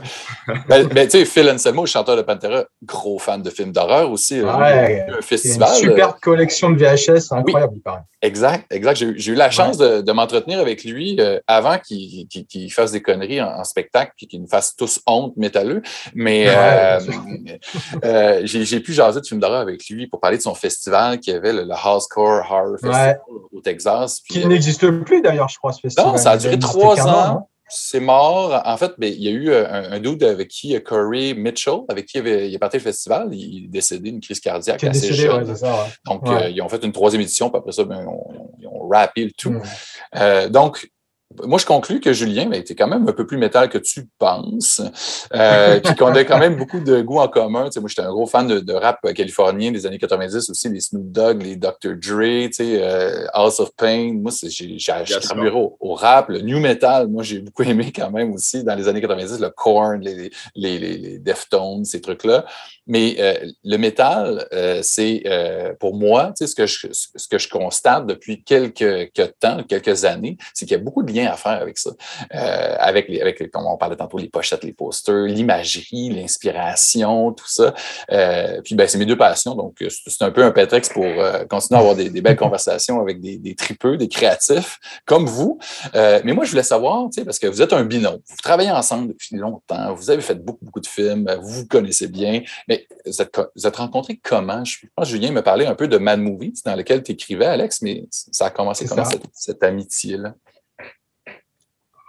[0.68, 4.38] ben, ben, tu sais, Phil Anselmo, chanteur de Pantera, gros fan de films d'horreur aussi.
[4.40, 5.70] euh, Ouais, un C'est une festival.
[5.70, 8.02] euh, super collection de VHS, incroyable, il paraît.
[8.24, 8.96] Exact, exact.
[9.16, 12.28] J'ai eu- la chance de, de m'entretenir avec lui euh, avant qu'il
[12.72, 15.82] fasse des conneries en, en spectacle puis qu'il nous fasse tous honte métalleux.
[16.14, 17.00] Mais Ouais, euh,
[18.04, 21.32] euh, j'ai pu jaser de films d'horreur avec lui pour parler de son festival qui
[21.32, 23.20] avait le, le Housecore Horror Festival
[23.52, 24.20] au Texas.
[24.28, 26.12] Qui euh, n'existe plus, d'ailleurs, je crois, ce festival.
[26.12, 27.34] non, ça a duré existait trois qu'un ans.
[27.34, 28.60] non C'est mort.
[28.64, 31.32] En fait, ben, il y a eu euh, un, un dude avec qui, euh, Corey
[31.34, 33.28] Mitchell, avec qui il, avait- il est parti au festival.
[33.32, 35.46] Il est décédé d'une crise cardiaque assez décédé, jeune.
[35.46, 35.72] c'est ça.
[35.72, 35.88] ouais.
[36.06, 36.44] Donc, Ouais.
[36.44, 39.24] euh, ils ont fait une troisième édition, puis après ça, ben, on- ils ont rappé
[39.24, 39.50] le tout.
[39.52, 39.62] Mm.
[40.16, 40.90] Euh, donc,
[41.46, 44.06] moi, je conclus que Julien ben, était quand même un peu plus métal que tu
[44.18, 44.80] penses,
[45.34, 47.66] euh, puis qu'on a quand même beaucoup de goûts en commun.
[47.66, 50.80] Tu sais, moi, j'étais un gros fan de, rap californien des années 90 aussi, les
[50.80, 51.96] Snoop Dogg, les Dr.
[51.96, 54.14] Dre, euh, House of Pain.
[54.14, 57.08] Moi, j'ai carburé au, au, rap, le new metal.
[57.08, 60.78] Moi, j'ai beaucoup aimé quand même aussi dans les années 90, le Korn, les, les,
[60.78, 62.44] les Deftones, ces trucs-là.
[62.86, 65.22] Mais euh, le métal, euh, c'est
[65.78, 70.66] pour moi, ce que, je, ce que je constate depuis quelques, temps, quelques années, c'est
[70.66, 71.90] qu'il y a beaucoup de liens à faire avec ça.
[72.30, 77.74] avec, les, avec, comme on parlait tantôt, les pochettes, les posters, l'imagerie, l'inspiration, tout ça.
[78.64, 79.54] puis, ben, c'est mes deux passions.
[79.54, 81.04] Donc, c'est un peu un prétexte pour
[81.48, 85.58] continuer à avoir des, belles conversations avec des, des, tripeux, des créatifs comme vous.
[85.94, 89.36] mais moi, je voulais savoir, parce que vous êtes un binôme, vous travaillez ensemble depuis
[89.36, 92.42] longtemps, vous avez fait beaucoup, beaucoup de films, vous vous connaissez bien.
[92.68, 94.64] Mais vous êtes, vous êtes rencontrés comment?
[94.64, 97.46] Je pense que Julien me parlait un peu de Mad Movies dans lequel tu écrivais,
[97.46, 100.34] Alex, mais ça a commencé comment cette, amitié-là?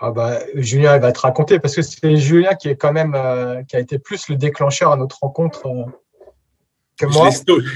[0.06, 3.14] Ah bah, Julien, il va te raconter parce que c'est Julien qui est quand même
[3.16, 5.86] euh, qui a été plus le déclencheur à notre rencontre euh,
[7.00, 7.30] que moi.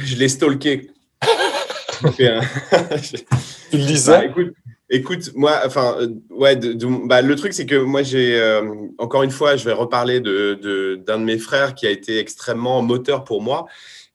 [0.04, 0.92] Je l'ai stalké.
[2.18, 4.08] tu le?
[4.08, 4.54] Bah, écoute,
[4.90, 6.58] Écoute, moi, enfin, euh, ouais,
[7.06, 8.64] bah, le truc, c'est que moi, j'ai, euh,
[9.00, 12.82] encore une fois, je vais reparler de, d'un de, mes frères qui a été extrêmement
[12.82, 13.66] moteur pour moi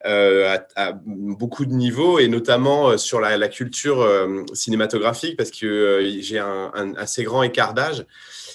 [0.06, 4.06] euh, à, beaucoup de niveaux et notamment sur la, culture
[4.52, 8.04] cinématographique parce que j'ai un, assez grand écart d'âge.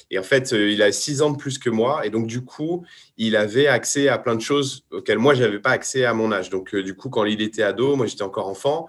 [0.09, 2.05] Et en fait, il a six ans de plus que moi.
[2.05, 2.85] Et donc, du coup,
[3.17, 6.31] il avait accès à plein de choses auxquelles moi, je n'avais pas accès à mon
[6.31, 6.49] âge.
[6.49, 8.87] Donc, du coup, quand il était ado, moi, j'étais encore enfant.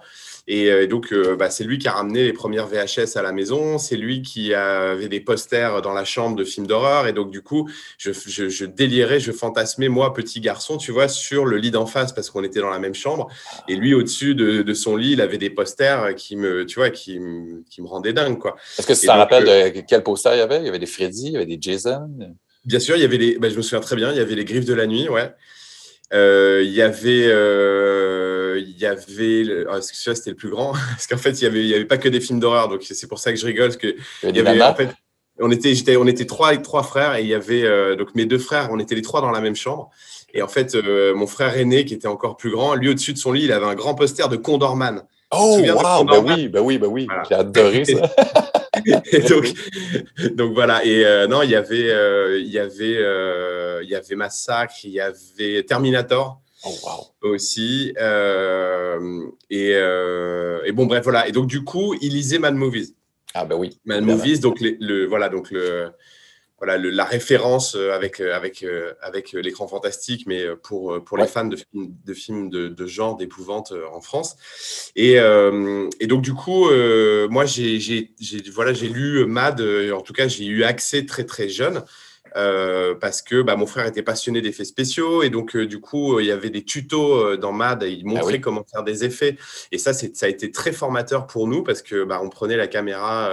[0.51, 3.31] Et euh, donc, euh, bah, c'est lui qui a ramené les premières VHS à la
[3.31, 3.77] maison.
[3.77, 7.05] C'est lui qui avait des posters dans la chambre de films d'horreur.
[7.05, 7.69] Et donc, du coup,
[7.99, 12.13] je, je, délirais, je fantasmais, moi, petit garçon, tu vois, sur le lit d'en face
[12.13, 13.27] parce qu'on était dans la même chambre.
[13.67, 17.19] Et lui, au-dessus de, son lit, il avait des posters qui me, tu vois, qui,
[17.69, 18.55] qui me rendaient dingue, quoi.
[18.79, 20.57] Est-ce que ça rappelle euh, de quel poster il y avait?
[20.57, 22.09] Il y avait des Freddy, il y avait des Jason?
[22.65, 24.35] Bien sûr, il y avait les, bah, je me souviens très bien, il y avait
[24.35, 25.31] les Griffes de la nuit, ouais.
[26.11, 27.27] il y avait
[28.59, 29.67] il y avait, le...
[29.69, 32.09] Ah, c'était le plus grand, parce qu'en fait, il n'y avait, y avait pas que
[32.09, 34.61] des films d'horreur, donc c'est pour ça que je rigole, parce que il y avait,
[34.61, 34.89] en fait,
[35.39, 38.13] on était, j'étais, on était trois avec trois frères, et il y avait, euh, donc
[38.15, 39.89] mes deux frères, on était les trois dans la même chambre,
[40.33, 43.17] et en fait, euh, mon frère aîné, qui était encore plus grand, lui, au-dessus de
[43.17, 45.03] son lit, il avait un grand poster de Condorman.
[45.31, 48.01] Oh, wow, bah oui, bah oui, bah oui, j'ai adoré ça.
[49.29, 49.53] donc,
[50.35, 54.73] donc, voilà, et euh, non, il y avait, il y avait, il y avait Massacre,
[54.83, 56.41] il y avait Terminator.
[56.65, 57.29] Oh, wow.
[57.31, 57.93] Aussi.
[57.99, 61.27] Euh, et, euh, et, bon, bref, voilà.
[61.27, 62.95] Et donc, du coup, il lisait Mad Movies.
[63.33, 63.79] Ah, bah oui.
[63.85, 65.91] Mad Movies, donc, le, voilà, donc le,
[66.57, 68.65] voilà, le, la référence avec, avec,
[69.01, 73.15] avec l'écran fantastique, mais pour, pour les fans de films de, films de, de genre,
[73.15, 74.35] d'épouvante en France.
[74.97, 76.69] Et, et, donc, du coup,
[77.29, 78.11] moi, j'ai
[78.53, 81.83] voilà, lu Mad, en tout cas, j'ai eu accès très, très jeune.
[82.35, 86.19] Euh, parce que bah, mon frère était passionné d'effets spéciaux et donc euh, du coup
[86.19, 89.37] il y avait des tutos euh, dans MAD, il ah montrait comment faire des effets
[89.71, 92.67] et ça ça a été très formateur pour nous parce que bah, on prenait la
[92.67, 93.29] caméra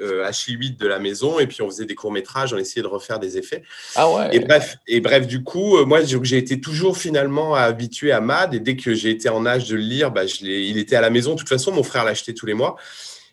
[0.00, 3.20] H8 de la maison et puis on faisait des courts métrages, on essayait de refaire
[3.20, 3.62] des effets.
[3.94, 4.34] Ah ouais.
[4.34, 8.60] Et bref, et bref du coup moi j'ai été toujours finalement habitué à MAD et
[8.60, 11.10] dès que j'ai été en âge de le lire, bah, je il était à la
[11.10, 11.34] maison.
[11.34, 12.76] De toute façon mon frère l'achetait tous les mois.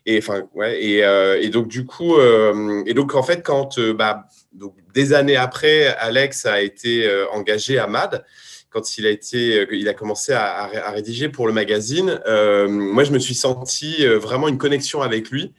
[0.08, 3.78] Et, enfin, ouais, et, euh, et, donc, du coup, euh, et donc, en fait, quand
[3.78, 8.24] euh, bah, donc, des années après, Alex a été engagé à MAD,
[8.70, 12.20] quand il a, été, il a commencé à, à rédiger pour le magazine,
[12.68, 15.52] moi, je me suis senti vraiment une connexion avec lui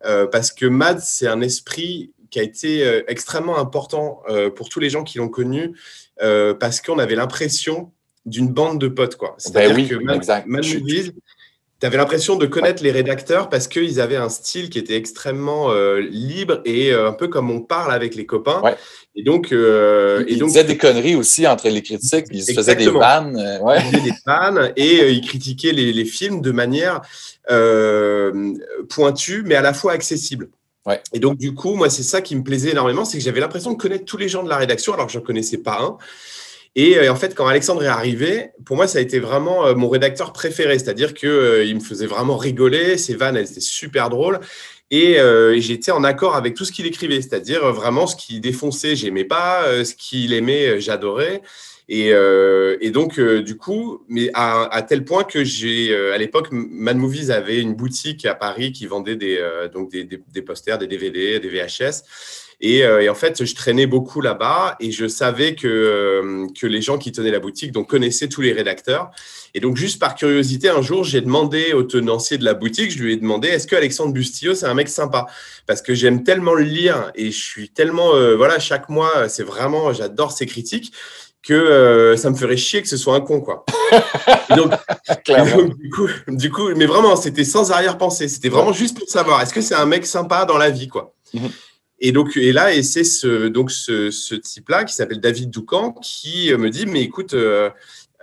[0.00, 4.22] parce que MAD, c'est un esprit qui a été extrêmement important
[4.56, 5.74] pour tous les gens qui l'ont connu
[6.18, 7.92] parce qu'on avait l'impression
[8.26, 9.18] d'une bande de potes.
[9.20, 11.12] Ben C'est-à-dire oui, que Mad, Mad Movies,
[11.80, 15.70] tu avais l'impression de connaître les rédacteurs parce qu'ils avaient un style qui était extrêmement
[15.70, 18.62] euh, libre et euh, un peu comme on parle avec les copains.
[19.14, 22.52] Et donc, euh, ils, et donc, disaient des conneries aussi entre les critiques, ils se
[22.52, 23.36] faisaient des vannes.
[23.62, 23.76] ouais.
[23.78, 27.00] Ils faisaient des vannes et ils critiquaient les, les, films de manière
[28.88, 30.48] pointue, mais à la fois accessible.
[30.84, 31.00] Ouais.
[31.12, 33.72] Et donc, du coup, moi, c'est ça qui me plaisait énormément, c'est que j'avais l'impression
[33.72, 35.98] de connaître tous les gens de la rédaction, alors que je ne connaissais pas un.
[36.78, 39.74] Et euh, en fait, quand Alexandre est arrivé, pour moi, ça a été vraiment euh,
[39.74, 40.78] mon rédacteur préféré.
[40.78, 42.96] C'est-à-dire qu'il euh, me faisait vraiment rigoler.
[42.96, 44.38] Ses vannes, elles étaient super drôles.
[44.92, 45.18] Et,
[45.58, 47.20] j'étais en accord avec tout ce qu'il écrivait.
[47.20, 49.84] C'est-à-dire vraiment ce qu'il défonçait, j'aimais pas.
[49.84, 51.42] ce qu'il aimait, j'adorais.
[51.90, 57.30] Et, et donc, du coup, mais à, tel point que j'ai, à l'époque, Mad Movies
[57.30, 59.18] avait une boutique à Paris qui vendait
[59.74, 62.04] donc des, des, posters, des DVD, des VHS.
[62.60, 66.98] Et, et, en fait, je traînais beaucoup là-bas et je savais que, que les gens
[66.98, 69.10] qui tenaient la boutique donc, connaissaient tous les rédacteurs.
[69.54, 73.02] Et donc, juste par curiosité, un jour, j'ai demandé au tenancier de la boutique, je
[73.02, 75.26] lui ai demandé est-ce que Alexandre Bustillo, c'est un mec sympa?
[75.66, 79.92] Parce que j'aime tellement le lire et je suis tellement, voilà, chaque mois, c'est vraiment,
[79.92, 80.92] j'adore ses critiques
[81.42, 83.64] que euh, ça me ferait chier que ce soit un con, quoi.
[84.56, 84.72] donc,
[85.78, 88.28] du, coup, du, coup, mais vraiment, c'était sans arrière-pensée.
[88.28, 91.14] C'était vraiment juste pour savoir, est-ce que c'est un mec sympa dans la vie, quoi?
[92.00, 95.92] Et donc, et là, et c'est ce, donc ce, ce type-là qui s'appelle David Doucan
[95.92, 97.70] qui me dit, mais écoute, euh,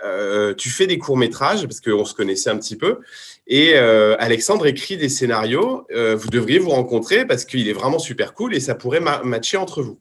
[0.04, 3.00] euh, tu fais des courts métrages parce qu'on se connaissait un petit peu.
[3.46, 5.86] Et Alexandre écrit des scénarios.
[5.90, 9.82] vous devriez vous rencontrer parce qu'il est vraiment super cool et ça pourrait matcher entre
[9.82, 9.98] vous.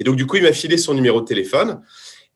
[0.00, 1.82] Et donc, du coup, il m'a filé son numéro de téléphone.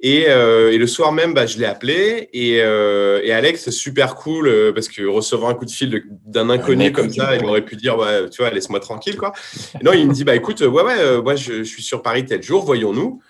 [0.05, 4.16] Et, euh, et, le soir même, bah, je l'ai appelé et, euh, et, Alex, super
[4.16, 7.64] cool euh, parce que recevoir un coup de fil d'un inconnu comme ça, il aurait
[7.64, 7.96] pu dire,
[8.32, 9.32] tu vois, laisse-moi tranquille, quoi.
[9.80, 12.42] non, il me dit, bah écoute, ouais, ouais, moi je, je, suis sur Paris tel
[12.42, 13.22] jour, voyons-nous.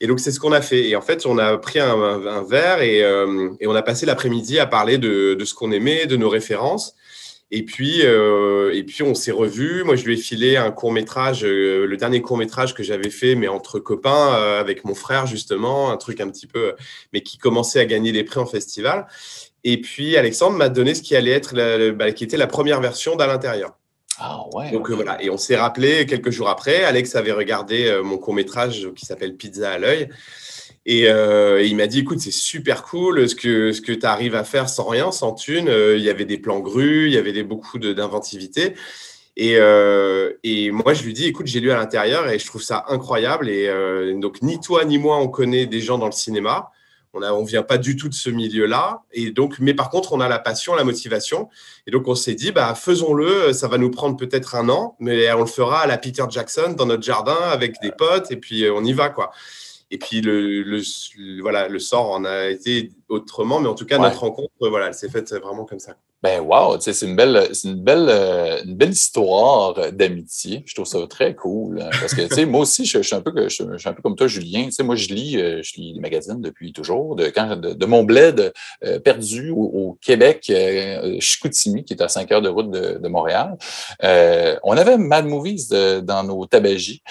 [0.00, 0.90] Et donc c'est ce qu'on a fait.
[0.90, 4.58] Et en fait, on a pris un, un, verre et, et, on a passé l'après-midi
[4.58, 6.94] à parler de, de ce qu'on aimait, de nos références.
[7.50, 9.82] Et puis, euh, et puis on s'est revus.
[9.82, 13.08] Moi, je lui ai filé un court métrage, euh, le dernier court métrage que j'avais
[13.08, 16.74] fait, mais entre copains, euh, avec mon frère justement, un truc un petit peu,
[17.12, 19.06] mais qui commençait à gagner des prix en festival.
[19.64, 22.82] Et puis Alexandre m'a donné ce qui allait être, la, bah, qui était la première
[22.82, 23.78] version d'à l'intérieur.
[24.18, 24.70] Ah ouais.
[24.72, 25.22] Donc voilà.
[25.22, 26.84] Et on s'est rappelé quelques jours après.
[26.84, 30.08] Alex avait regardé mon court métrage qui s'appelle Pizza à l'œil.
[30.88, 34.34] Euh, et, il m'a dit, écoute, c'est super cool ce que, ce que tu arrives
[34.34, 35.68] à faire sans rien, sans thune.
[35.68, 38.74] Euh, il y avait des plans grues, il y avait des, beaucoup d'inventivité.
[39.36, 42.62] Et, euh, et, moi, je lui dis, écoute, j'ai lu à l'intérieur et je trouve
[42.62, 43.48] ça incroyable.
[43.48, 43.68] Et
[44.14, 46.70] donc, ni toi ni moi, on connaît des gens dans le cinéma.
[47.14, 49.02] On ne on vient pas du tout de ce milieu-là.
[49.12, 51.48] Et donc, mais par contre, on a la passion, la motivation.
[51.86, 53.52] Et donc, on s'est dit, bah, faisons-le.
[53.52, 56.74] Ça va nous prendre peut-être un an, mais on le fera à la Peter Jackson
[56.76, 58.30] dans notre jardin avec des potes.
[58.30, 59.30] Et puis, on y va, quoi.
[59.90, 63.98] Et puis le, le, voilà, le sort en a été autrement, mais en tout cas,
[63.98, 65.94] notre rencontre, voilà, elle s'est faite vraiment comme ça.
[66.20, 70.64] Ben wow, c'est une belle, c'est une belle, euh, une belle histoire d'amitié.
[70.66, 71.80] Je trouve ça très cool.
[71.80, 73.92] Hein, parce que tu sais, moi aussi, je, suis un peu, je, je, suis un
[73.92, 74.64] peu comme toi, Julien.
[74.64, 77.14] Tu sais, moi, je lis, euh, je lis les magazines depuis toujours.
[77.14, 78.52] De, quand, de, mon bled
[78.84, 83.08] euh, perdu au, Québec, euh, Chicoutimi, qui est à 5 heures de route de, de
[83.08, 83.56] Montréal,
[84.64, 85.68] on avait Mad Movies
[86.02, 87.02] dans nos tabagies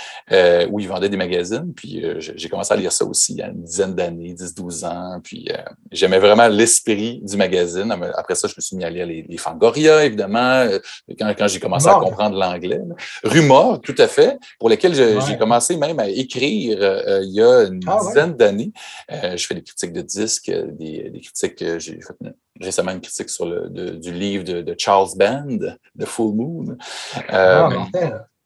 [0.69, 1.73] où ils vendaient des magazines.
[1.73, 5.21] Puis j'ai commencé à lire ça aussi il y a une dizaine d'années, 10-12 ans.
[5.23, 5.47] Puis
[5.91, 7.91] j'aimais vraiment l'esprit du magazine.
[8.15, 10.79] Après ça, je me suis mis à les, les Fangoria, évidemment, euh,
[11.17, 12.81] quand, quand j'ai commencé à comprendre l'anglais.
[13.23, 17.63] Rumor, tout à fait, pour lesquels j'ai commencé même à écrire euh, il y a
[17.63, 18.71] une ah, dizaine d'années.
[19.11, 23.29] Euh, je fais des critiques de disques, des, des critiques, j'ai fait récemment une critique
[23.29, 25.57] sur le, du livre de, Charles Band,
[25.99, 26.77] The Full Moon.
[27.29, 27.69] Ah,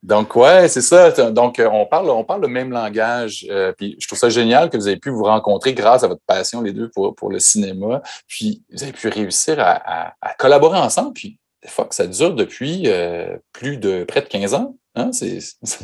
[0.04, 1.12] donc, ouais, c'est ça.
[1.32, 3.46] Donc, euh, on parle, on parle le même langage.
[3.52, 6.24] Euh, puis, je trouve ça génial que vous avez pu vous rencontrer grâce à votre
[6.26, 8.02] passion, les deux, pour, pour le cinéma.
[8.28, 11.14] Puis, vous avez pu réussir à, à, collaborer ensemble.
[11.14, 14.76] Puis, des fois que ça dure depuis euh, plus de près de 15 ans.
[14.96, 15.12] Hein?
[15.12, 15.38] C'est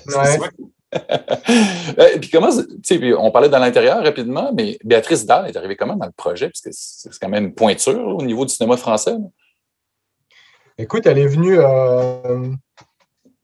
[0.08, 0.40] ouais.
[2.20, 5.96] Puis comment, tu sais, on parlait dans l'intérieur rapidement, mais Béatrice Dahl est arrivée comment
[5.96, 6.48] dans le projet?
[6.48, 9.16] Parce que c'est quand même une pointure au niveau du cinéma français.
[10.80, 11.60] Écoute, elle est venue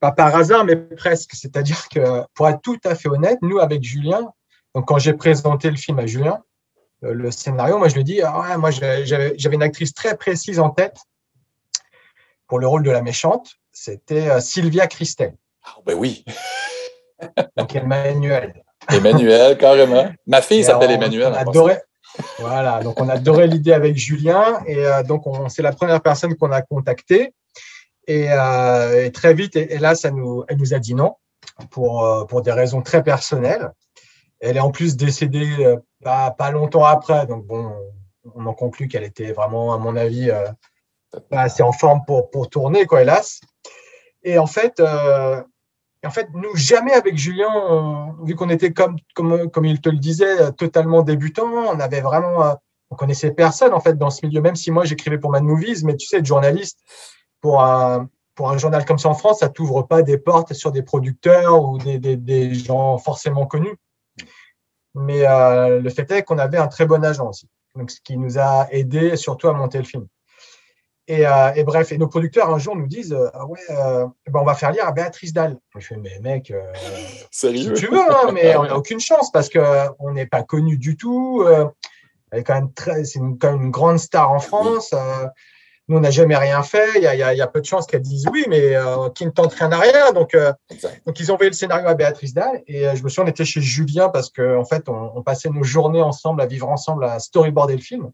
[0.03, 1.31] pas par hasard, mais presque.
[1.33, 4.33] C'est-à-dire que, pour être tout à fait honnête, nous, avec Julien,
[4.75, 6.39] donc quand j'ai présenté le film à Julien,
[7.05, 10.71] euh, le scénario, moi, je lui dis, ah, moi, j'avais une actrice très précise en
[10.71, 10.97] tête
[12.47, 13.53] pour le rôle de la méchante.
[13.71, 15.35] C'était euh, Sylvia Christel.
[15.63, 16.25] Ah, ben oui.
[17.55, 18.61] donc, Emmanuel.
[18.91, 20.11] Emmanuel, carrément.
[20.27, 21.31] Ma fille s'appelle Emmanuel.
[21.33, 21.81] On adorait,
[22.39, 26.51] voilà, donc on adorait l'idée avec Julien et euh, donc c'est la première personne qu'on
[26.51, 27.33] a contactée.
[28.09, 31.15] Euh, et, très vite, et, elle nous a dit non
[31.69, 33.71] pour, euh, pour des raisons très personnelles.
[34.39, 37.73] Elle est en plus décédée euh, pas, pas longtemps après, donc bon,
[38.35, 40.29] on en conclut qu'elle était vraiment, à mon avis,
[41.29, 43.39] pas assez en forme pour, pour tourner, quoi, hélas.
[44.23, 49.65] Et en fait, en fait, nous, jamais avec Julien, vu qu'on était comme, comme, comme
[49.65, 52.57] il te le disait, totalement débutant, on avait vraiment,
[52.89, 55.83] on connaissait personne en fait dans ce milieu, même si moi j'écrivais pour Mad Movies,
[55.83, 56.79] mais tu sais, être journaliste,
[57.43, 60.71] pour un, pour un journal comme ça en France, ça t'ouvre pas des portes sur
[60.71, 63.75] des producteurs ou des, des, des gens forcément connus.
[64.95, 68.17] Mais euh, le fait est qu'on avait un très bon agent aussi, donc ce qui
[68.17, 70.07] nous a aidé surtout à monter le film.
[71.09, 74.39] Et, euh, et, bref, et nos producteurs un jour nous disent ah ouais, euh, ben
[74.39, 75.57] on va faire lire à Béatrice Dalle.
[75.77, 76.53] Je fais mais mec,
[77.29, 79.59] si tu veux, hein, mais on n'a aucune chance parce que
[79.99, 81.45] on n'est pas connu du tout.
[82.31, 84.93] elle est quand même très, c'est quand même une grande star en France.
[85.87, 86.91] Nous, on n'a jamais rien fait.
[86.95, 88.75] Il y a, y, a, y a, peu de chances qu'elle dise oui, mais
[89.15, 90.11] qui ne tente rien à rien.
[90.13, 90.35] Donc,
[91.05, 93.43] donc ils ont envoyé le scénario à Béatrice Dalle et je me souviens, on était
[93.43, 97.03] chez Julien parce qu'en en fait, on, on, passait nos journées ensemble à vivre ensemble
[97.03, 98.11] à storyboarder le film.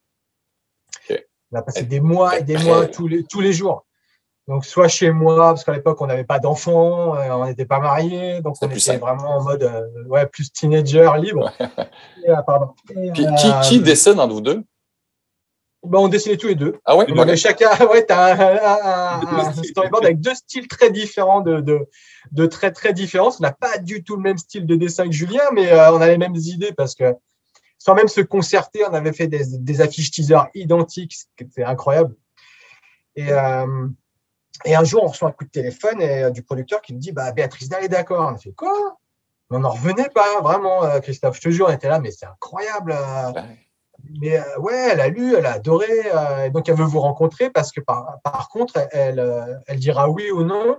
[1.51, 3.86] On a passé des mois et des mois tous les, tous les jours.
[4.47, 7.80] Donc, soit chez moi, parce qu'à l'époque, on n'avait pas d'enfants, euh, on n'était pas
[7.80, 9.01] mariés, donc on était simple.
[9.01, 11.51] vraiment en mode euh, ouais, plus teenager, libre.
[12.26, 12.72] et, euh, pardon.
[12.89, 14.63] Et, Puis, qui, qui dessine entre vous deux?
[15.84, 16.77] Ben, On dessinait tous les deux.
[16.86, 17.38] Ah ouais, okay.
[17.38, 21.88] chacun, ouais, tu as un, un, un, storyboard avec deux styles très différents, de, de,
[22.32, 23.30] de très très différents.
[23.39, 26.01] On n'a pas du tout le même style de dessin que Julien, mais euh, on
[26.01, 27.15] a les mêmes idées parce que
[27.77, 32.13] sans même se concerter, on avait fait des, des affiches teaser identiques, c'était incroyable.
[33.15, 33.88] Et, euh,
[34.65, 36.99] et, un jour, on reçoit un coup de téléphone et, euh, du producteur qui me
[36.99, 38.30] dit bah, Béatrice Dalle est d'accord.
[38.30, 38.97] On a fait quoi?
[39.49, 41.38] On n'en revenait pas, vraiment, Christophe.
[41.38, 42.93] Je te jure, on était là, mais c'est incroyable.
[44.22, 45.88] Mais euh, ouais, elle a lu, elle a adoré.
[46.14, 50.32] Euh, donc, elle veut vous rencontrer parce que par, par contre, elle, elle dira oui
[50.32, 50.78] ou non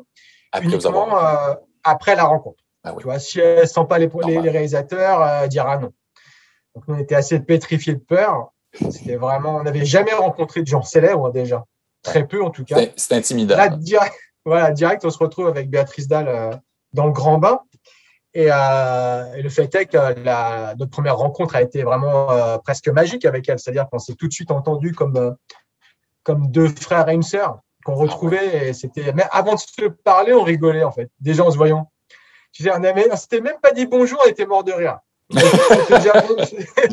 [0.53, 1.09] après uniquement
[1.85, 2.63] après la rencontre.
[2.83, 2.99] Ah oui.
[2.99, 5.93] Tu vois, si elle ne sent pas les, les, les réalisateurs, elle dira non.
[6.75, 8.53] Donc, on était assez pétrifiés de peur.
[8.73, 11.65] C'était vraiment, on n'avait jamais rencontré de gens célèbres déjà.
[12.03, 12.79] Très peu, en tout cas.
[12.97, 13.57] C'est intimidant.
[13.57, 14.15] Là, direct,
[14.45, 16.51] voilà, direct, on se retrouve avec Béatrice Dalle euh,
[16.93, 17.61] dans le grand bain.
[18.33, 22.59] Et, euh, et, le fait est que la, notre première rencontre a été vraiment euh,
[22.59, 23.59] presque magique avec elle.
[23.59, 25.33] C'est-à-dire qu'on s'est tout de suite entendu comme, euh,
[26.23, 28.69] comme deux frères et une sœur qu'on retrouvait.
[28.69, 31.91] Et c'était, mais avant de se parler, on rigolait, en fait, déjà en se voyant.
[32.53, 34.99] Tu sais, on s'était même pas dit bonjour, on était mort de rire.
[35.31, 36.13] déjà,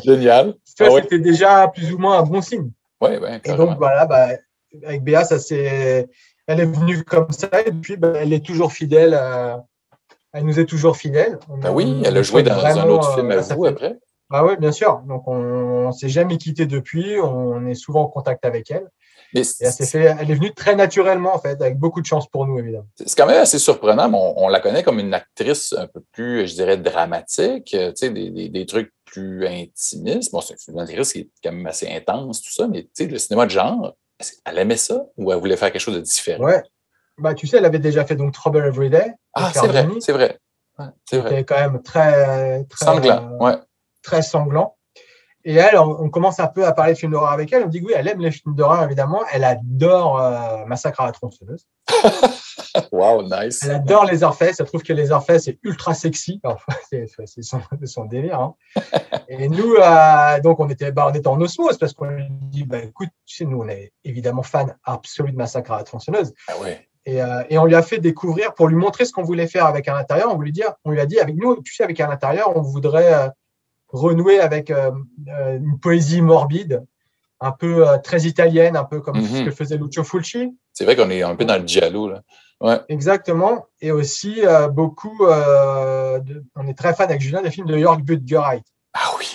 [0.04, 0.54] Génial.
[0.64, 1.18] C'était ah ouais.
[1.18, 2.70] déjà plus ou moins un bon signe.
[3.00, 4.28] Ouais, ouais, et donc, voilà, bah,
[4.84, 6.08] avec Béa, ça c'est,
[6.46, 9.14] elle est venue comme ça et puis bah, elle est toujours fidèle.
[9.14, 9.64] À...
[10.38, 11.36] Elle nous est toujours fidèle.
[11.48, 13.68] On bah oui, elle a joué dans vraiment, un autre film à vous fait...
[13.68, 13.98] après.
[14.30, 15.00] Ah oui, bien sûr.
[15.08, 17.18] Donc on, ne s'est jamais quitté depuis.
[17.20, 18.86] On est souvent en contact avec elle.
[19.34, 22.28] Mais et elle, fait, elle est venue très naturellement, en fait, avec beaucoup de chance
[22.28, 22.86] pour nous, évidemment.
[22.94, 26.46] C'est quand même assez surprenant, on, on, la connaît comme une actrice un peu plus,
[26.46, 30.32] je dirais, dramatique, tu sais, des, des, des, trucs plus intimistes.
[30.32, 33.06] Bon, c'est une actrice qui est quand même assez intense, tout ça, mais tu sais,
[33.06, 33.94] le cinéma de genre,
[34.46, 36.44] elle aimait ça ou elle voulait faire quelque chose de différent?
[36.44, 36.62] Ouais.
[37.18, 39.12] Bah, tu sais, elle avait déjà fait donc Trouble Every Day.
[39.34, 40.38] Ah, c'est vrai, c'est vrai.
[40.78, 41.30] Ouais, c'est vrai.
[41.30, 43.30] C'était quand même très, très sanglant.
[43.32, 43.56] Euh, ouais.
[44.02, 44.76] Très sanglant.
[45.44, 47.64] Et elle, on, on, commence un peu à parler de films d'horreur avec elle.
[47.64, 49.22] On dit que oui, elle aime les films d'horreur, évidemment.
[49.32, 51.66] Elle adore euh, Massacre à la tronçonneuse.
[52.92, 53.62] wow, nice.
[53.62, 54.60] Elle adore les Orfesses.
[54.60, 56.40] Elle trouve que les Orfesses, c'est ultra sexy.
[56.44, 58.40] Enfin, c'est son, son, délire.
[58.40, 58.54] Hein.
[59.28, 62.64] Et nous, euh, donc, on était, bah, on était en osmose parce qu'on lui dit,
[62.64, 66.34] bah, écoute, tu sais, nous, on est évidemment fans absolus de Massacre à la tronçonneuse.
[66.48, 66.87] Ah ouais.
[67.08, 69.64] Et, euh, et, on lui a fait découvrir, pour lui montrer ce qu'on voulait faire
[69.64, 71.98] avec un intérieur, on voulait dire, on lui a dit, avec nous, tu sais, avec
[72.00, 73.28] un intérieur, on voudrait euh,
[73.88, 74.90] renouer avec euh,
[75.26, 76.84] une poésie morbide,
[77.40, 79.22] un peu très italienne, un peu comme Mhm.
[79.22, 79.38] mm -hmm.
[79.38, 80.42] ce que faisait Lucio Fulci.
[80.74, 82.20] C'est vrai qu'on est un peu dans le giallo, là.
[82.60, 82.78] Ouais.
[82.90, 83.54] Exactement.
[83.80, 84.34] Et aussi,
[84.80, 85.18] beaucoup,
[86.28, 88.66] de, on est très fan avec Julien des films de Jörg Buttgereit.
[88.92, 89.30] Ah oui.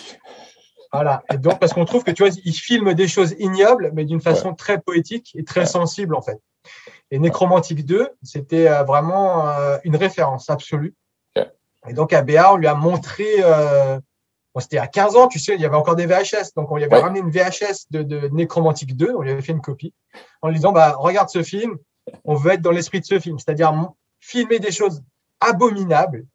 [0.95, 1.15] Voilà.
[1.33, 4.23] Et donc, parce qu'on trouve que, tu vois, il filme des choses ignobles, mais d'une
[4.29, 4.63] façon ouais.
[4.63, 5.77] très poétique et très ouais.
[5.77, 6.39] sensible, en fait.
[7.13, 9.45] Et Nécromantique 2, c'était vraiment
[9.83, 10.95] une référence absolue.
[11.35, 11.47] Okay.
[11.87, 13.99] Et donc, à BA, on lui a montré, euh,
[14.55, 16.55] bon, c'était à 15 ans, tu sais, il y avait encore des VHS.
[16.55, 17.01] Donc, on lui avait ouais.
[17.01, 19.93] ramené une VHS de, de, Nécromantique 2, on lui avait fait une copie,
[20.41, 21.77] en lui disant, bah, regarde ce film,
[22.25, 23.71] on veut être dans l'esprit de ce film, c'est-à-dire
[24.19, 25.03] filmer des choses
[25.39, 26.25] abominables,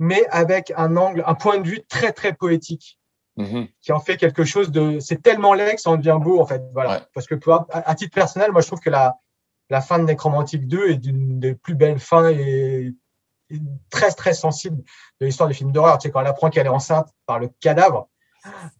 [0.00, 2.98] mais avec un angle, un point de vue très, très poétique.
[3.36, 3.68] Mm -hmm.
[3.80, 5.00] qui en fait quelque chose de.
[5.00, 6.62] C'est tellement laid que ça en devient beau, en fait.
[6.72, 6.90] Voilà.
[6.90, 7.02] Ouais.
[7.14, 9.18] Parce que, à, à, titre personnel, moi, je trouve que la,
[9.70, 12.94] la fin de Nécromantique 2 est d'une des plus belles fins et,
[13.50, 13.60] et
[13.90, 14.82] très, très sensible
[15.20, 15.98] de l'histoire du film d'horreur.
[15.98, 18.08] Tu sais, quand elle apprend qu'elle est enceinte par le cadavre,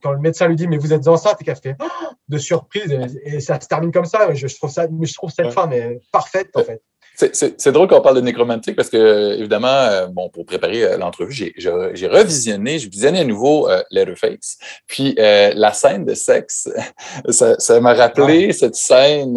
[0.03, 1.87] quand le médecin lui dit, mais vous êtes enceinte, et qu'elle fait oh!
[2.29, 4.35] de surprise, et, et, ça se termine comme ça.
[4.35, 5.53] Je, je trouve, ça, je trouve cette ouais.
[5.53, 6.83] fin mais parfaite, en fait.
[7.15, 11.33] C'est drôle qu'on parle de nécromantique parce que, évidemment, euh, bon, pour préparer euh, l'entrevue,
[11.57, 14.59] j'ai revisionné, j'ai visionné à nouveau euh, Letterface.
[14.89, 16.69] Puis la scène de sexe,
[17.29, 18.53] ça m'a rappelé ouais.
[18.53, 19.35] cette scène,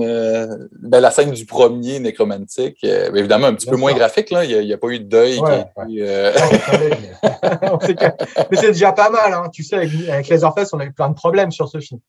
[0.81, 2.79] ben, la scène du premier nécromantique.
[2.81, 3.85] Ben, évidemment, un petit Bien peu sûr.
[3.87, 4.43] moins graphique, là.
[4.43, 5.39] Il n'y a, a, pas eu de deuil.
[5.39, 5.99] Ouais, qui,
[8.51, 9.49] mais c'est déjà pas mal, hein.
[9.53, 11.99] Tu sais, avec, avec les Orpheus, on a eu plein de problèmes sur ce film.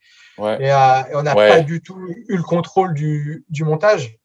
[0.60, 1.98] Et, et, on n'a pas du tout
[2.28, 4.18] eu le contrôle du, du montage.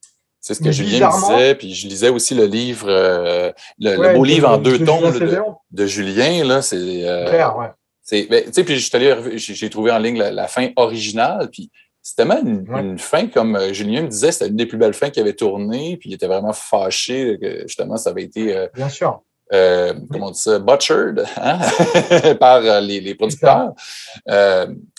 [0.43, 4.11] C'est ce que Julien me disait, puis je lisais aussi le livre, euh, le, ouais,
[4.11, 5.39] le, beau livre en deux tomes de,
[5.71, 6.75] de, Julien, là, c'est...
[6.75, 7.67] Euh, ouais.
[8.01, 8.77] C'est, ben, tu sais, puis
[9.37, 11.71] j'ai trouvé en ligne la, la, fin originale, puis
[12.01, 15.09] C'est tellement une, fin, comme euh, Julien me disait, c'était une des plus belles fins
[15.09, 18.53] qu'il avait tourné, puis il était vraiment fâché que justement ça avait été.
[18.53, 19.21] Euh, Bien sûr.
[19.53, 21.59] Euh, comment on dit ça, butchered hein,
[22.41, 23.71] par les, producteurs.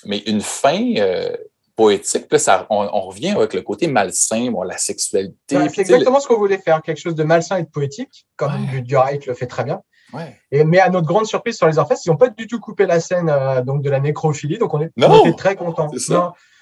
[0.06, 0.94] mais une fin
[1.76, 5.34] poétique, ça, on, revient avec le côté malsain, la sexualité.
[5.68, 8.80] c'est exactement ce qu'on voulait faire, quelque chose de malsain et de poétique, comme ouais.
[8.82, 9.80] Duraik le fait très bien.
[10.52, 12.86] Et, mais à notre grande surprise sur les Orphèses, ils n'ont pas du tout coupé
[12.86, 13.32] la scène
[13.64, 15.90] donc de la nécrophilie, donc on, est, était très contents.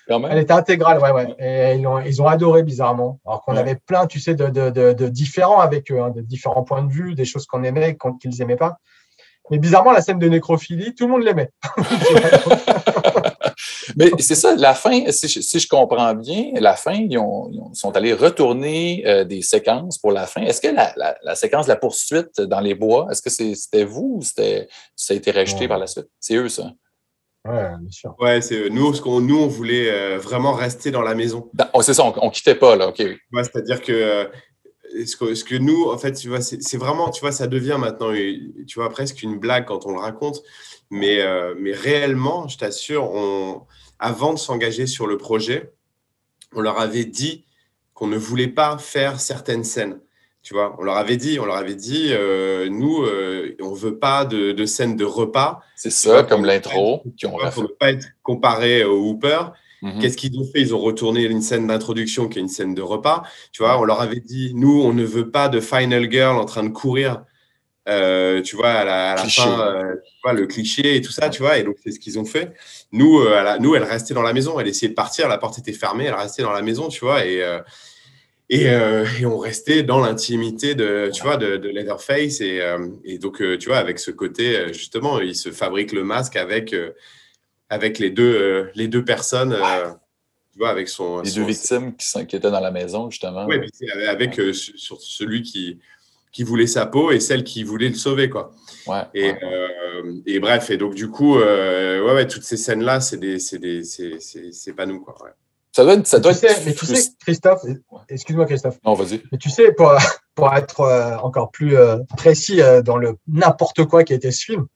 [0.08, 1.34] Elle était intégrale, ouais, ouais.
[1.38, 3.20] Et ils ont, ils ont adoré bizarrement.
[3.26, 6.64] Alors qu'on avait plein, tu sais, de, de, de, différents avec eux, hein, de différents
[6.64, 8.78] points de vue, des choses qu'on aimait, qu'ils n'aimaient pas.
[9.50, 11.50] Mais bizarrement, la scène de nécrophilie, tout le monde l'aimait.
[13.97, 15.28] Mais c'est ça, la fin, si
[15.61, 17.18] je, comprends bien, la fin, ils,
[17.74, 20.43] sont allés retourner euh, des séquences pour la fin.
[20.43, 24.18] Est-ce que la, la, séquence de la poursuite dans les bois, est-ce que c'était vous
[24.18, 26.09] ou ça a été rajouté par la suite?
[26.20, 26.72] C'est eux, ça?
[27.45, 28.14] Ouais, bien sûr.
[28.20, 31.51] Ouais, c'est nous, ce qu'on, nous, on voulait euh, vraiment rester dans la maison.
[31.72, 33.01] Oh, c'est ça, on, ne quittait pas, là, OK.
[33.01, 34.24] Ouais, c'est-à-dire que, euh,
[35.05, 37.78] ce que, ce que nous, en fait, tu vois, c'est, vraiment, tu vois, ça devient
[37.80, 40.43] maintenant, tu vois, presque une blague quand on le raconte.
[40.90, 43.62] Mais, euh, mais réellement, je t'assure, on,
[44.03, 45.72] avant de s'engager sur le projet,
[46.55, 47.44] on leur avait dit
[47.94, 50.00] qu'on ne voulait pas faire certaines scènes.
[50.42, 53.98] Tu vois, on leur avait dit, on leur avait dit, euh, nous, euh, on veut
[53.98, 55.61] pas de, de scène de repas.
[55.76, 57.05] C'est ça, comme l'intro.
[57.55, 59.53] Pour ne pas être comparé au Hooper.
[59.82, 60.00] Mhm.
[60.00, 60.61] Qu'est-ce qu'ils ont fait?
[60.61, 63.22] Ils ont retourné une scène d'introduction qui est une scène de repas.
[63.53, 66.44] Tu vois, on leur avait dit, nous, on ne veut pas de final girl en
[66.44, 67.24] train de courir.
[67.89, 71.43] Euh, tu vois, à la, fin, euh, tu vois, le cliché et tout ça, tu
[71.43, 72.53] vois, et donc c'est ce qu'ils ont fait.
[72.93, 75.72] Nous, euh, nous, elle restait dans la maison, elle essayait de partir, la porte était
[75.72, 77.43] fermée, elle restait dans la maison, tu vois, et,
[78.49, 82.41] et, on restait dans l'intimité de, tu vois, de, de Leatherface.
[82.41, 82.61] Et,
[83.05, 86.76] et, donc, tu vois, avec ce côté, justement, il se fabrique le masque avec,
[87.68, 89.57] avec les, deux, les deux personnes.
[90.53, 91.22] tu vois, avec son.
[91.22, 93.45] Les deux victimes qui, sont, qui, étaient dans la maison, justement.
[93.47, 93.57] Oui,
[94.07, 95.80] avec sur celui qui,
[96.33, 98.53] qui voulait sa peau et celle qui voulait le sauver, quoi.
[98.87, 99.33] Ouais, et,
[100.26, 103.18] et, bref, et donc, du coup, ouais, ouais, toutes ces scènes-là, c'est
[104.76, 105.14] pas nous, quoi.
[105.22, 105.30] Ouais.
[105.72, 106.07] Ça doit être.
[106.07, 107.62] Ça doit tu sais, mais tu sais, Christophe,
[108.09, 108.78] excuse-moi, Christophe.
[108.85, 109.22] Non, vas-y.
[109.33, 109.95] Mais tu sais, pour,
[110.35, 114.30] pour être euh, encore plus euh, précis euh, dans le n'importe quoi qui a été
[114.30, 114.66] ce film,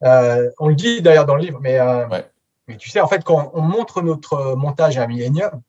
[0.00, 1.78] on le dit d'ailleurs dans le livre, mais,
[2.68, 5.62] mais tu sais, en fait, quand on montre notre montage à Millennium,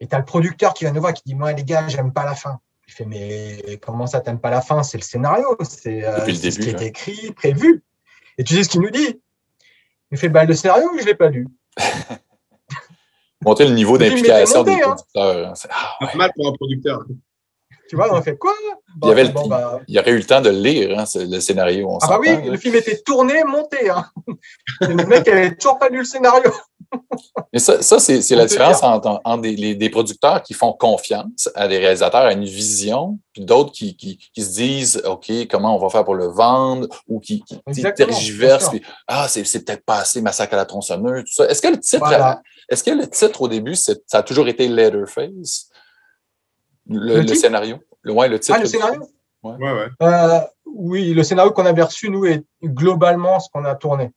[0.00, 2.12] et tu as le producteur qui vient nous voir qui dit Moi, les gars, j'aime
[2.12, 2.58] pas la fin.
[2.88, 4.82] Il fait Mais comment ça, t'aimes pas la fin?
[4.82, 7.82] C'est le scénario, c'est ce qui est écrit, prévu.
[8.38, 9.20] Et tu sais ce qu'il nous dit?
[10.10, 11.46] Il fait bah, Le scénario, je ne l'ai pas lu.
[13.44, 14.78] monter le niveau d'implication des hein.
[14.80, 15.48] producteurs.
[15.48, 15.54] Hein.
[15.70, 17.04] Ah, Normal pour un producteur.
[17.88, 18.54] Tu vois, on a fait quoi?
[19.02, 19.80] Il, y avait bah.
[19.86, 21.98] il y aurait eu le temps de lire hein, le scénario.
[22.00, 23.90] ah bah oui, le film était tourné, monté.
[23.90, 24.06] Hein.
[24.80, 26.50] le mec n'avait toujours pas lu le scénario.
[27.52, 31.78] Mais ça, ça c'est la différence entre, des, des, producteurs qui font confiance à des
[31.78, 35.88] réalisateurs, à une vision, puis d'autres qui, qui, qui, se disent OK, comment on va
[35.88, 38.70] faire pour le vendre, ou qui, qui tergiversent.
[38.70, 41.46] Puis, ah, c'est peut-être pas assez massacre à la tronçonneuse, tout ça.
[41.48, 45.68] Est-ce que le titre, est-ce que le titre au début, ça a toujours été Letterface?
[46.88, 47.78] Le, le, scénario?
[48.02, 48.56] Le, ouais, le titre.
[48.58, 49.00] Ah, le scénario?
[49.42, 49.56] Ouais.
[49.58, 54.10] Ouais, euh, oui, le scénario qu'on avait reçu, nous, est globalement ce qu'on a tourné.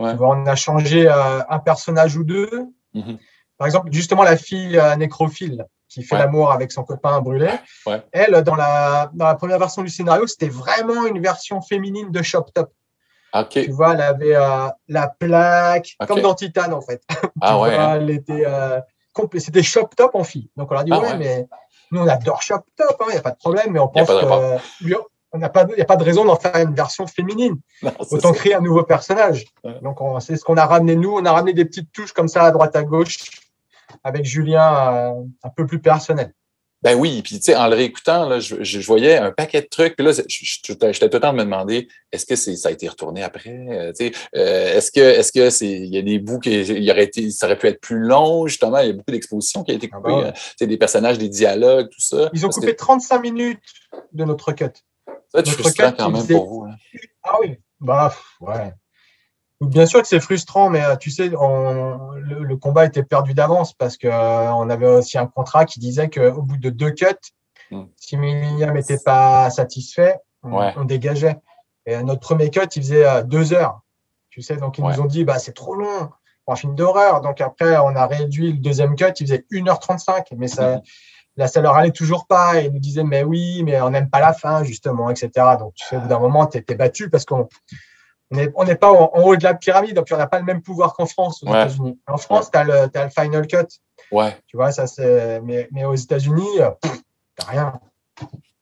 [0.00, 2.50] On a changé euh, un personnage ou deux.
[2.94, 3.18] Mm-hmm.
[3.58, 7.50] Par exemple, justement, la fille euh, nécrophile qui fait l'amour avec son copain brûlé.
[8.12, 12.22] Elle, dans la, dans la première version du scénario, c'était vraiment une version féminine de
[12.22, 12.70] Shop Top.
[13.50, 17.02] Tu vois, elle avait euh, la plaque, comme dans Titan, en fait.
[17.42, 17.74] Ah ouais.
[17.74, 18.44] Vois, elle était
[19.38, 20.48] C'était Shop Top en fille.
[20.56, 21.48] Donc on a dit, ah ouais, mais
[21.90, 24.06] nous, on adore Shop Top, il hein, n'y a pas de problème, mais on pense
[24.08, 24.58] que
[25.34, 25.48] il n'y a
[25.84, 27.56] pas de raison d'en faire une version féminine.
[28.10, 29.44] Autant créer un nouveau personnage.
[29.82, 31.12] Donc, c'est ce qu'on a ramené nous.
[31.12, 33.18] On a ramené des petites touches comme ça à droite à gauche
[34.04, 36.32] avec Julien euh, un peu plus personnel.
[36.82, 39.66] Ben oui, puis tu sais, en le réécoutant, là, je, je, voyais un paquet de
[39.66, 39.96] trucs.
[39.96, 43.22] Puis là, j'étais tout le temps de me demander est-ce que ça a été retourné
[43.22, 43.66] après?
[43.68, 43.92] Euh,
[44.34, 47.30] euh, Est-ce que est-ce que c'est il y a des bouts qui il aurait été,
[47.32, 49.90] ça aurait pu être plus long justement Il y a beaucoup d'expositions qui ont été
[49.92, 52.30] ah coupées, ah bah des personnages, des dialogues, tout ça.
[52.32, 53.60] Ils ont coupé 35 minutes
[54.14, 54.72] de notre cut.
[55.32, 56.64] Ça être frustrant quand même pour vous.
[56.64, 56.76] Hein.
[57.22, 58.74] Ah oui, bah ouais.
[59.60, 63.98] Bien sûr que c'est frustrant, mais euh, tu sais, le, combat était perdu d'avance parce
[63.98, 67.06] qu'on euh, avait aussi un contrat qui disait qu'au bout de deux cuts,
[67.70, 67.84] hmm.
[67.96, 71.36] si Millennium n'était pas satisfait, on, dégageait.
[71.84, 73.80] Et euh, notre premier cut, il faisait deux heures.
[74.30, 76.08] Tu sais, donc ils nous ont dit, bah, c'est trop long
[76.44, 77.20] pour un film d'horreur.
[77.20, 80.24] Donc après, on a réduit le deuxième cut, il faisait 1h35.
[80.38, 80.82] Mais ça, hmm.
[81.40, 82.60] Là, ça leur allait toujours pas.
[82.60, 85.30] Et ils nous disaient, mais oui, mais on n'aime pas la fin, justement, etc.
[85.58, 87.48] Donc, tu sais, au bout d'un moment, tu étais battu parce qu'on
[88.30, 90.92] On n'est pas en, haut de la pyramide, donc on n'a pas le même pouvoir
[90.92, 91.98] qu'en France, aux États-Unis.
[92.06, 93.80] En France, tu as, le Final Cut.
[94.12, 94.36] Ouais.
[94.48, 95.40] Tu vois, ça c'est.
[95.40, 96.58] Mais, mais, aux États-Unis,
[97.48, 97.72] rien.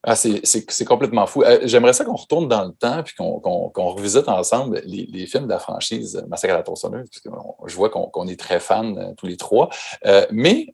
[0.04, 1.42] Ah, c'est complètement fou.
[1.42, 5.50] Euh, j'aimerais ça qu'on retourne dans le temps et qu'on revisite ensemble les, films de
[5.50, 7.28] la franchise Massacre à la tronçonneuse, parce que
[7.66, 9.70] je vois qu'on est très fans euh, tous les trois.
[10.06, 10.68] Euh, mais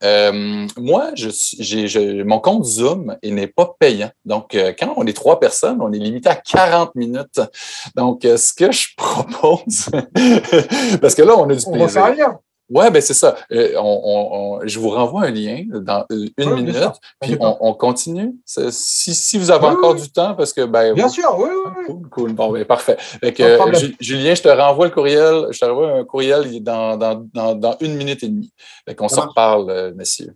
[0.76, 4.10] moi, je, mon compte Zoom n'est pas payant.
[4.26, 7.40] Donc, quand on est trois personnes, on est limité à 40 minutes.
[7.96, 9.88] Donc, ce que je propose,
[11.00, 12.38] parce que là, on a du plaisir.
[12.70, 13.36] Oui, ben c'est ça.
[13.52, 16.76] Euh, je vous renvoie un lien dans euh, une minute,
[17.20, 18.34] puis on, continue.
[18.46, 20.64] Si, vous avez encore du temps, parce que...
[20.64, 21.84] Ben, bien sûr, oui, oui.
[21.86, 22.32] Cool, cool.
[22.32, 22.96] Bon, ben, parfait.
[24.00, 25.48] Julien, je te renvoie le courriel.
[25.50, 28.52] Je te renvoie un courriel dans, dans, une minute et demie.
[28.88, 30.34] Fait qu'on s'en reparle, euh, messieurs.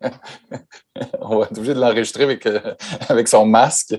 [1.20, 2.60] on va être obligé de l'enregistrer avec, euh,
[3.26, 3.94] son masque.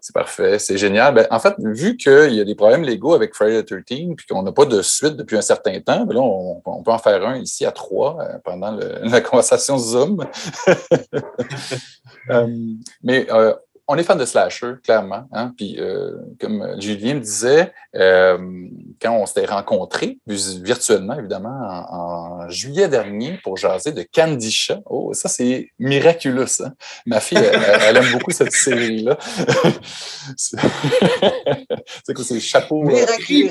[0.00, 1.14] C'est parfait, c'est génial.
[1.14, 4.26] Ben, en fait, vu qu'il y a des problèmes légaux avec Friday the 13 puis
[4.28, 7.36] qu'on n'a pas de suite depuis un certain temps, ben on, peut en faire un
[7.38, 10.24] ici à trois euh, pendant la conversation Zoom.
[12.30, 12.48] Euh,
[13.04, 13.28] mais
[13.88, 15.28] on est fan de slasher, clairement.
[15.32, 15.52] Hein?
[15.56, 16.10] Puis, euh,
[16.40, 18.36] comme Julien me disait, euh,
[19.00, 25.28] quand on s'était rencontrés, virtuellement, évidemment, en, juillet dernier, pour jaser de Candy Oh, ça,
[25.28, 26.72] c'est miraculeux, ça.
[27.06, 29.16] Ma fille, elle, aime beaucoup cette série-là.
[30.36, 30.56] c'est
[32.14, 32.82] quoi, c'est chapeau.
[32.82, 33.50] Euh, miraculeux.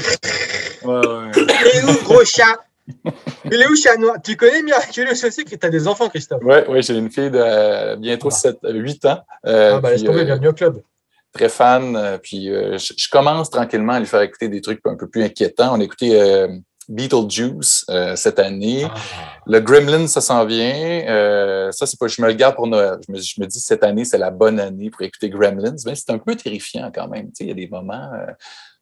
[0.84, 1.32] Ouais, ouais.
[1.76, 2.60] Et où, gros chat?
[3.52, 6.42] Il est où, chat noir Tu connais Miraculous aussi, que tu as des enfants, Christophe
[6.44, 8.70] Oui, ouais, j'ai une fille de bientôt 7, ah.
[8.70, 9.20] 8 ans.
[9.46, 10.82] Euh, ah, ben, laisse tomber, euh, bienvenue au club.
[11.34, 11.96] Très fan.
[11.96, 15.76] Euh, puis je, commence tranquillement à lui faire écouter des trucs un peu plus inquiétants.
[15.76, 16.48] On a écouté
[16.88, 18.86] Beetlejuice cette année.
[18.86, 18.94] Ah.
[19.48, 21.72] Le Gremlin, ça s'en vient.
[21.72, 23.00] ça, c'est pas, je me le garde pour Noël.
[23.08, 25.76] Je me, je me dis, cette année, c'est la bonne année pour écouter Gremlins.
[25.86, 27.32] Mais c'est un peu terrifiant quand même.
[27.40, 28.12] Il y a des moments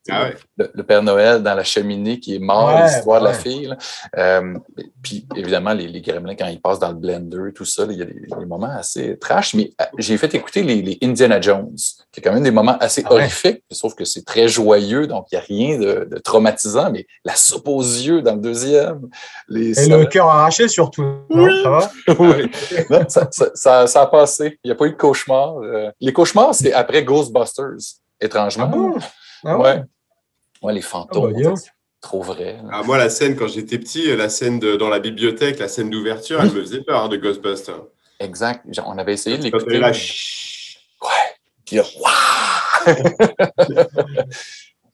[0.09, 3.73] ah le, Père Noël dans la cheminée qui est mort, l'histoire de la fille.
[4.17, 4.53] Euh,
[5.01, 8.01] puis évidemment, les, les gremlins, quand ils passent dans le blender, tout ça, il y
[8.01, 9.53] a des, moments assez trash.
[9.53, 11.75] Mais euh, j'ai fait écouter les, Indiana Jones,
[12.11, 15.27] qui est quand même des moments assez ah horrifiques, sauf que c'est très joyeux, donc
[15.31, 19.01] il n'y a rien de, traumatisant, mais la soupe aux yeux dans le deuxième.
[19.47, 21.05] Les, Et le cœur arraché surtout.
[21.29, 21.91] Non, ça va?
[22.19, 22.51] oui.
[23.07, 24.59] ça, ça, a passé.
[24.63, 25.57] Il n'y a pas eu de cauchemar.
[25.59, 28.69] Euh, les cauchemars, c'est après Ghostbusters, étrangement.
[29.45, 29.63] Ah ouais.
[29.63, 29.83] Ouais,
[30.71, 31.33] les fantômes.
[31.33, 31.53] Bah,
[31.99, 32.59] trop vrai.
[32.71, 35.89] Ah, moi, la scène, quand j'étais petit, la scène de, dans la bibliothèque, la scène
[35.89, 37.81] d'ouverture, elle me faisait peur hein, de Ghostbusters.
[38.19, 38.65] Exact.
[38.85, 39.79] On avait essayé de l'écouter.
[39.79, 39.91] Là,
[41.01, 41.09] Ouais.
[41.65, 41.83] Puis là,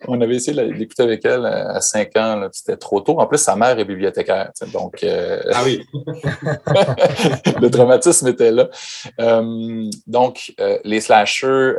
[0.07, 2.47] On avait essayé d'écouter avec elle à 5 ans.
[2.53, 3.19] C'était trop tôt.
[3.19, 4.51] En plus, sa mère est bibliothécaire.
[4.71, 5.85] Donc, euh, ah oui.
[7.61, 8.69] le traumatisme était là.
[9.19, 11.73] Euh, donc, euh, les slashers,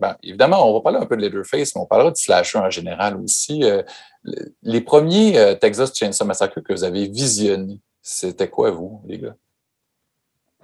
[0.00, 2.70] ben, évidemment, on va parler un peu de Leatherface, mais on parlera de slasher en
[2.70, 3.64] général aussi.
[4.62, 9.34] les premiers Texas Chainsaw Massacre que vous avez visionnés, c'était quoi, vous, les gars?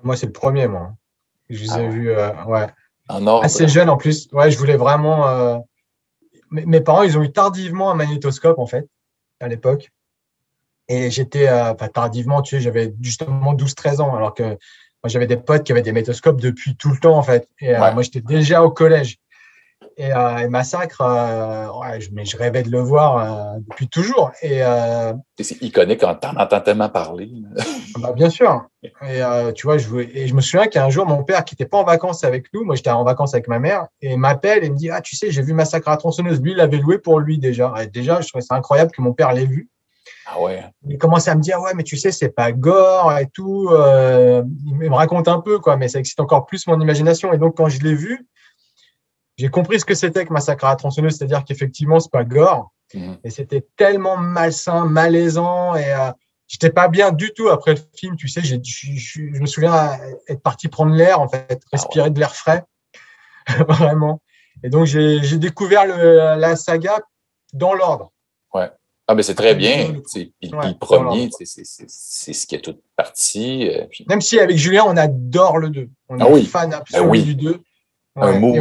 [0.05, 0.93] Moi, c'est le premier, moi.
[1.51, 2.17] Je vous ai ah vu,
[2.47, 2.67] ouais.
[3.09, 3.45] En ordre.
[3.45, 4.29] Assez jeune en plus.
[4.33, 5.65] Ouais, je voulais vraiment
[6.65, 8.89] mes parents, ils ont eu tardivement un magnétoscope, en fait,
[9.41, 9.91] à l'époque.
[10.89, 15.27] Et j'étais, euh, enfin, tardivement, tu sais, j'avais justement 12-13 ans, alors que moi, j'avais
[15.27, 17.49] des potes qui avaient des magnétoscopes depuis tout le temps, en fait.
[17.61, 19.19] Et euh, moi, j'étais déjà au collège.
[19.99, 24.31] Et, euh, Massacre, euh, je, mais je rêvais de le voir euh, depuis toujours.
[24.43, 24.61] Et,
[25.41, 27.31] c'est iconique quand t'en entends tellement parler.
[27.99, 28.67] bah, bien sûr.
[28.83, 29.21] Et
[29.55, 31.85] tu vois, je, et je me souviens qu'un jour, mon père, qui n'était pas en
[31.85, 34.91] vacances avec nous, moi j'étais en vacances avec ma mère, et m'appelle et me dit
[34.91, 36.41] Ah, tu sais, j'ai vu Massacre à tronçonneuse.
[36.41, 37.75] Lui, il l'avait loué pour lui déjà.
[37.83, 39.69] Et déjà, je trouvais ça incroyable que mon père l'ait vu.
[40.27, 40.63] Ah ouais.
[40.89, 43.71] Il commençait à me dire Ouais, mais tu sais, c'est pas gore et tout.
[43.71, 47.33] il me raconte un peu, quoi, mais ça excite encore plus mon imagination.
[47.33, 48.29] Et donc, quand je l'ai vu,
[49.37, 52.73] j'ai compris ce que c'était que Massacre à la tronçonneuse, c'est-à-dire qu'effectivement, c'est pas gore.
[52.95, 53.19] Mhm.
[53.25, 55.75] Et c'était tellement malsain, malaisant.
[55.75, 56.11] Et euh,
[56.47, 58.17] j'étais pas bien du tout après le film.
[58.17, 58.57] Tu sais, je
[59.41, 62.65] me souviens être parti prendre l'air, en fait, ah respirer de l'air frais.
[63.69, 64.23] Vraiment.
[64.63, 67.01] Et donc, j'ai découvert le, la saga
[67.53, 68.13] dans l'ordre.
[68.55, 68.71] Ouais.
[69.09, 69.93] Ah, mais c'est très bien.
[69.93, 73.69] le premier, c'est ce qui est toute partie.
[73.69, 75.89] Euh, Même si avec Julien, on adore le 2.
[76.09, 76.47] On ah est oui.
[76.47, 77.63] fan absolu ben du 2
[78.17, 78.55] un mot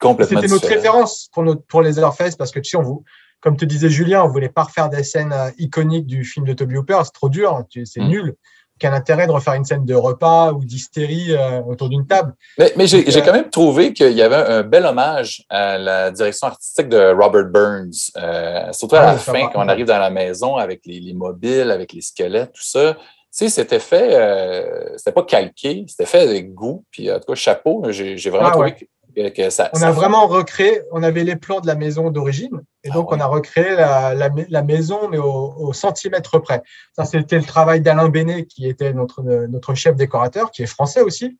[0.00, 3.04] complètement C'était notre référence pour, notre, pour les Airface parce que tu sais, on vous,
[3.40, 6.52] comme te disait Julien, on voulait pas refaire des scènes euh, iconiques du film de
[6.52, 8.08] Toby Hooper, c'est trop dur, c'est mm.
[8.08, 8.34] nul.
[8.78, 12.34] Quel intérêt de refaire une scène de repas ou d'hystérie euh, autour d'une table?
[12.58, 16.10] Mais, mais j'ai euh, quand même trouvé qu'il y avait un bel hommage à la
[16.10, 18.10] direction artistique de Robert Burns,
[18.72, 21.70] surtout à ah la fin, quand on arrive dans la maison avec les, les mobiles,
[21.70, 22.94] avec les squelettes, tout ça.
[22.94, 24.10] Tu sais, c'était fait,
[24.96, 26.84] c'était pas calqué, c'était fait avec goût.
[26.90, 28.74] Puis, en tout cas, chapeau, j'ai vraiment ah trouvé
[29.16, 32.60] que ça, on ça a vraiment recréé, on avait les plans de la maison d'origine,
[32.84, 33.16] et Ah donc ouais.
[33.16, 36.62] on a recréé la, la, la maison, mais au, au centimètre près.
[36.94, 41.00] Ça, c'était le travail d'Alain Bénet, qui était notre, notre chef décorateur, qui est français
[41.00, 41.38] aussi,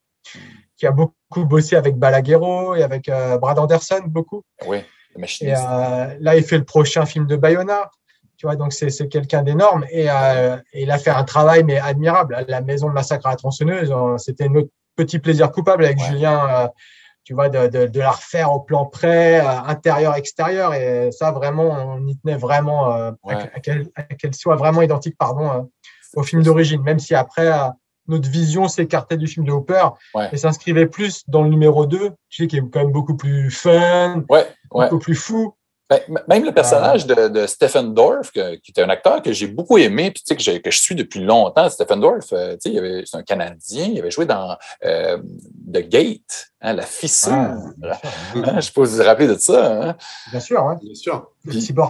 [0.79, 4.43] qui a beaucoup bossé avec Balaguerro et avec euh, Brad Anderson, beaucoup.
[4.67, 4.79] Oui,
[5.11, 5.63] le Et machiniste.
[5.69, 7.91] euh, là, il fait le prochain film de Bayona.
[8.39, 9.87] Tu vois, donc c'est c'est quelqu'un d'énorme.
[9.91, 12.45] Et, euh, et il a fait un travail mais admirable.
[12.49, 16.07] La maison de massacre à la tronçonneuse, euh, c'était notre petit plaisir coupable avec Ouais.
[16.07, 16.71] Julien.
[17.27, 20.73] Tu vois, de, de, de la refaire au plan près, euh, intérieur, extérieur.
[20.75, 23.51] Et ça, vraiment, on y tenait vraiment euh, à- Ouais.
[23.53, 25.63] à qu'elle à qu'elle soit vraiment identique, pardon, euh,
[26.15, 26.81] au film d'origine.
[26.83, 27.67] Même si après, euh,
[28.07, 30.29] notre vision s'écartait du film de Hooper Ouais.
[30.33, 33.51] et s'inscrivait plus dans le numéro 2, tu sais, qui est quand même beaucoup plus
[33.51, 34.47] fun, ouais.
[34.71, 35.53] beaucoup plus fou.
[35.89, 39.47] Ben, même le personnage de, de Stephen Dorff, que- qui était un acteur que j'ai
[39.47, 43.03] beaucoup aimé, puis tu sais, que, je suis depuis longtemps, Stephen Dorff, euh, tu sais,
[43.07, 45.19] c'est un Canadien, il avait joué dans euh,
[45.73, 47.33] The Gate, hein, La Fissure.
[47.33, 48.01] Ah, Hein,
[48.35, 49.83] je ne sais pas si vous vous rappelez de ça.
[49.91, 49.97] hein?
[50.33, 50.75] Bien sûr, ouais.
[50.83, 51.31] Bien sûr.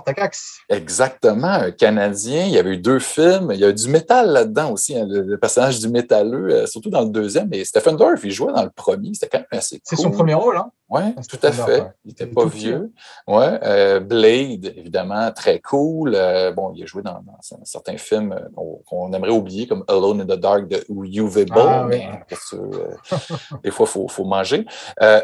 [0.04, 0.58] Takax.
[0.68, 2.44] Exactement, un Canadien.
[2.46, 3.50] Il y avait eu deux films.
[3.52, 6.90] Il y a du métal là-dedans aussi, hein, le, le personnage du métalleux, euh, surtout
[6.90, 7.48] dans le deuxième.
[7.52, 9.10] Et Stephen Dorff, il jouait dans le premier.
[9.14, 10.04] C'était quand même assez C'est cool.
[10.04, 10.70] son premier rôle, hein?
[10.88, 11.80] Oui, C'est tout à fait.
[11.80, 11.88] Ouais.
[12.04, 12.92] Il n'était pas vieux.
[13.26, 16.12] Ouais, euh, Blade, évidemment, très cool.
[16.14, 20.20] Euh, bon, il a joué dans, dans certains films qu'on qu'on aimerait oublier, comme Alone
[20.20, 21.98] in the Dark de, ou UV Ball, Ah, oui.
[21.98, 22.20] mais
[23.64, 24.64] des fois, il faut, faut manger.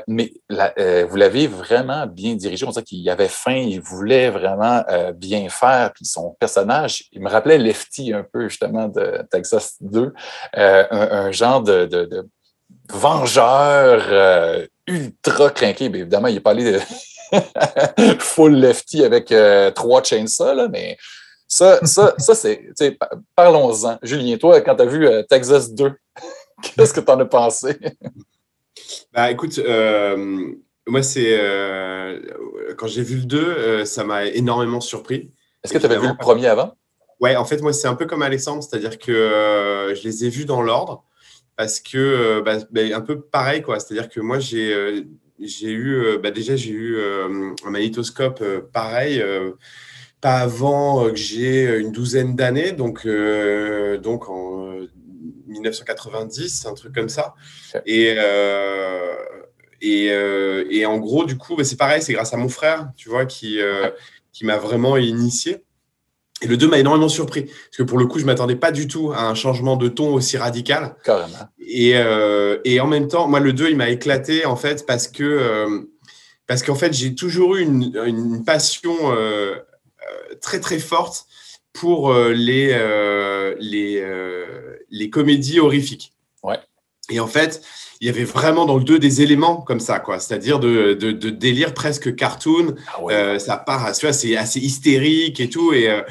[0.09, 0.75] Mais la-
[1.05, 2.67] vous l'avez vraiment bien dirigé.
[2.67, 5.93] On dirait qu'il avait faim, il voulait vraiment euh, bien faire.
[5.93, 10.13] Puis son personnage, il me rappelait Lefty un peu, justement, de Texas 2.
[10.57, 12.29] Euh, un, genre de, de-
[12.91, 15.89] vengeur euh, ultra craqué.
[15.89, 16.81] Bien, évidemment, il n'est pas allé de
[18.19, 19.33] full lefty avec
[19.75, 20.97] trois chainsaws, là, mais
[21.49, 22.69] ça, ça, ça c'est.
[23.35, 23.99] Parlons-en.
[24.03, 25.93] Julien, toi, quand tu as vu Texas 2,
[26.63, 27.79] qu'est-ce que tu en as pensé?
[29.13, 30.55] Bah écoute, euh,
[30.87, 32.21] moi c'est euh,
[32.77, 35.31] quand j'ai vu le 2, euh, ça m'a énormément surpris.
[35.63, 36.77] Est-ce que tu avais vu le premier avant?
[37.21, 40.29] Ouais, en fait, moi, c'est un peu comme Alexandre, c'est-à-dire que euh, je les ai
[40.29, 41.05] vus dans l'ordre
[41.57, 43.79] parce que, bah, bah, un peu pareil, quoi.
[43.79, 45.07] C'est-à-dire que moi, j'ai
[45.39, 49.25] j'ai eu, bah, déjà, j'ai eu un magnétoscope pareil,
[50.21, 54.91] pas avant que j'ai une douzaine d'années, donc, donc en euh,
[55.47, 57.35] 1990, un truc comme ça.
[57.87, 59.15] Et, euh,
[59.83, 62.91] et, euh, et en gros, du coup, bah, c'est pareil, c'est grâce à mon frère,
[62.97, 63.91] tu vois, qui, euh,
[64.33, 65.65] qui m'a vraiment initié.
[66.41, 68.71] Et le 2 m'a énormément surpris, parce que pour le coup, je ne m'attendais pas
[68.71, 70.95] du tout à un changement de ton aussi radical.
[71.05, 71.37] Carrément.
[71.59, 75.09] Et, euh, et en même temps, moi, le 2, il m'a éclaté, en fait, parce
[75.09, 75.89] que
[76.47, 78.95] parce qu'en fait, j'ai toujours eu une, une passion
[80.41, 81.27] très, très forte
[81.73, 82.77] pour les,
[83.61, 84.05] les,
[84.91, 86.13] les comédies horrifiques.
[86.43, 86.59] Ouais.
[87.11, 87.63] Et en fait,
[88.03, 90.19] il y avait vraiment dans le 2 des éléments comme ça, quoi.
[90.19, 92.75] C'est-à-dire de, de, de délire presque cartoon.
[92.93, 93.15] Ah ouais.
[93.15, 96.03] Euh, ça part, tu vois, c'est assez hystérique et tout, et euh,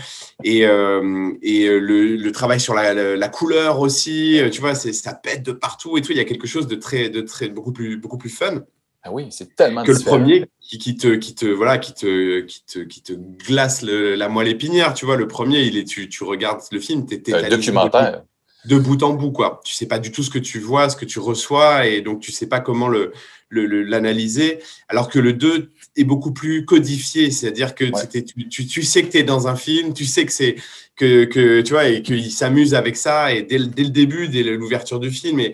[0.42, 4.74] et, euh, et euh, le, le travail sur la, la, la couleur aussi, tu vois,
[4.74, 6.14] ça pète de partout et tout.
[6.14, 8.64] Il y a quelque chose de très, de très beaucoup plus, beaucoup plus fun
[9.04, 12.40] Ah oui, c'est tellement que le premier qui, qui te, qui te, voilà, qui te,
[12.40, 14.94] qui te, qui te glace le- la moelle épinière.
[14.94, 17.18] Tu vois, le premier, il est, tu, tu regardes le film, t'es
[17.50, 18.24] documentaire.
[18.66, 19.62] De bout en bout, quoi.
[19.66, 22.20] Tu sais pas du tout ce que tu vois, ce que tu reçois, et donc
[22.20, 23.12] tu sais pas comment le
[23.54, 24.60] l'analyser.
[24.88, 28.24] Alors que le 2 est beaucoup plus codifié, c'est-à-dire que Ouais.
[28.24, 30.56] tu, tu, tu sais que tu es dans un film, tu sais que c'est
[30.96, 34.28] que, que tu vois et qu'il s'amuse avec ça, et dès, le- dès le début,
[34.30, 35.54] dès l'ouverture du film, et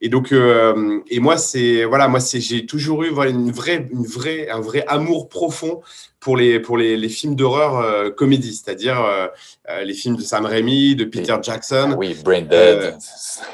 [0.00, 3.88] et donc, euh, et moi, c'est voilà, moi, c'est j'ai toujours eu voilà, une vraie,
[3.90, 5.80] une vraie, un vrai amour profond
[6.24, 9.26] pour les pour les, les films d'horreur euh, comédie, c'est-à-dire euh,
[9.70, 11.90] euh, les films de Sam Raimi, de Peter Jackson.
[11.92, 12.50] Ah oui, Brain Dead.
[12.52, 12.90] Euh,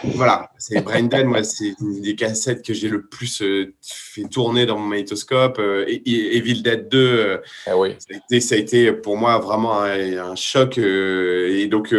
[0.02, 3.44] Voilà, c'est Brain Dead, moi, c'est une des cassettes que j'ai le plus
[3.80, 5.60] fait tourner dans mon magnétoscope.
[5.86, 7.94] Et, Evil Dead 2, euh, Ah oui.
[8.00, 10.78] ça, a été, ça a été pour moi vraiment un, un choc.
[10.78, 11.94] et, donc,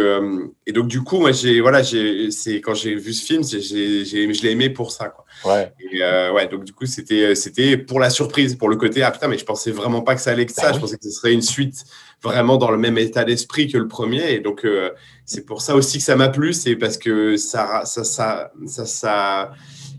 [0.66, 3.62] et donc, du coup, moi, j'ai, voilà, j'ai, c'est, quand j'ai vu ce film, j'ai,
[3.62, 4.04] j'ai,
[4.34, 5.08] je l'ai aimé pour ça.
[5.08, 5.24] Quoi.
[5.54, 5.72] Ouais.
[5.90, 6.02] Et,
[6.32, 9.38] ouais, donc, du coup, c'était, c'était pour la surprise, pour le côté, ah putain, mais
[9.38, 10.68] je pensais vraiment pas que ça allait que ça.
[10.68, 10.80] Ben je oui.
[10.82, 11.84] pensais que ce serait une suite
[12.22, 14.32] vraiment dans le même état d'esprit que le premier.
[14.32, 14.90] Et donc, euh,
[15.26, 18.86] c'est pour ça aussi que ça m'a plu, c'est parce que ça, ça, ça, ça,
[18.86, 19.52] ça-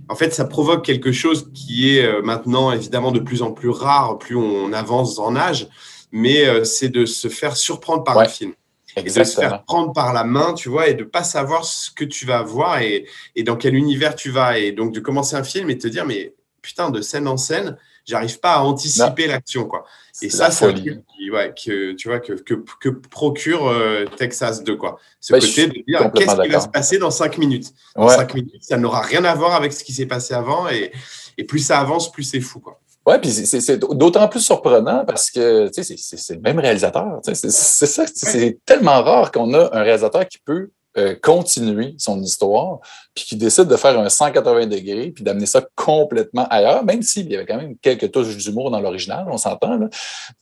[0.09, 3.69] en fait, ça provoque quelque chose qui est euh, maintenant évidemment de plus en plus
[3.69, 5.67] rare, plus on avance en âge,
[6.11, 8.53] mais euh, c'est de se faire surprendre par Ouais, un film.
[8.95, 9.49] Et de se Exactement.
[9.49, 12.43] faire prendre par la main, tu vois, et de pas savoir ce que tu vas
[12.43, 14.59] voir et, et dans quel univers tu vas.
[14.59, 17.35] Et donc de commencer un film et de te dire, mais putain, de scène en
[17.37, 17.75] scène,
[18.05, 19.85] j'arrive pas à anticiper l'action, quoi.
[20.21, 20.83] Et ça, c'est un truc
[21.15, 24.99] qui, ouais, que, tu vois, que, que, que procure euh, Texas 2, quoi.
[25.19, 27.71] Ce je côté de dire, qu'est-ce qui va se passer dans 5 minutes?
[27.95, 28.15] Dans Ouais.
[28.15, 30.69] 5 minutes, ça n'aura rien à voir avec ce qui s'est passé avant.
[30.69, 30.91] Et,
[31.37, 32.79] et plus ça avance, plus c'est fou, quoi.
[33.05, 37.19] Oui, puis c'est d'autant plus surprenant parce que c'est le même réalisateur.
[37.23, 42.79] C'est ça, c'est tellement rare qu'on a un réalisateur qui peut euh, continuer son histoire,
[43.15, 47.31] puis qui décide de faire un 180 degrés, puis d'amener ça complètement ailleurs, même s'il
[47.31, 49.77] y avait quand même quelques touches d'humour dans l'original, on s'entend.
[49.77, 49.89] Là.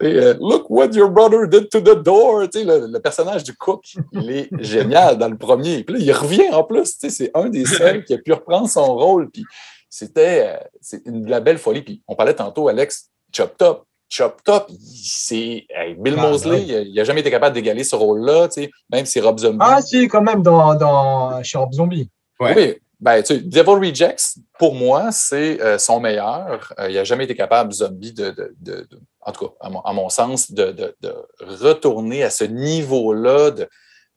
[0.03, 2.41] Euh, Look what your brother did to the door.
[2.41, 5.83] Le, le, personnage du cook, il est génial dans le premier.
[5.83, 6.97] Puis là, il revient en plus.
[6.99, 9.29] C'est un des seuls qui a pu reprendre son rôle.
[9.29, 9.45] Puis
[9.89, 10.57] c'était
[10.93, 11.81] euh, une, la belle folie.
[11.81, 13.85] Puis on parlait tantôt, Alex, Chop Top.
[14.12, 15.66] Chop Top, c'est
[15.97, 18.49] Bill ah, Mosley, il n'a jamais été capable d'égaler ce rôle-là,
[18.91, 19.57] même si Rob Zombie.
[19.62, 22.09] Ah, si, quand même, dans, dans chez Rob Zombie.
[22.41, 26.74] Oui, ben, tu sais, Devil Rejects, pour moi, c'est euh, son meilleur.
[26.78, 28.88] Euh, il n'a jamais été capable, Zombie, de, de, de,
[29.22, 30.93] en tout cas, à mon, sens, de,
[31.39, 33.68] retourner à ce niveau-là de,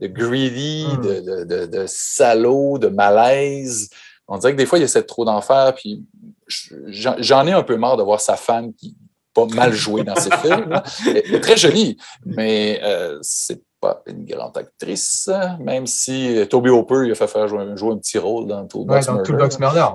[0.03, 1.03] greedy, hmm.
[1.47, 3.91] de, salaud, de malaise.
[4.27, 6.05] On dirait que des fois, il essaie trop d'en faire, puis
[6.49, 8.97] j'en ai un peu marre de voir sa femme qui,
[9.35, 10.81] pas mal joué dans ses films.
[11.07, 15.29] Elle est très jolie, mais euh, c'est pas une grande actrice,
[15.61, 19.15] même si Toby Hopper il a fait faire jouer, un petit rôle dans Toolbox ouais,
[19.15, 19.89] dans Toolbox Murder.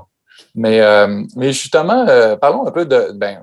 [0.55, 3.11] Mais, euh, mais justement, euh, parlons un peu de.
[3.13, 3.41] Ben,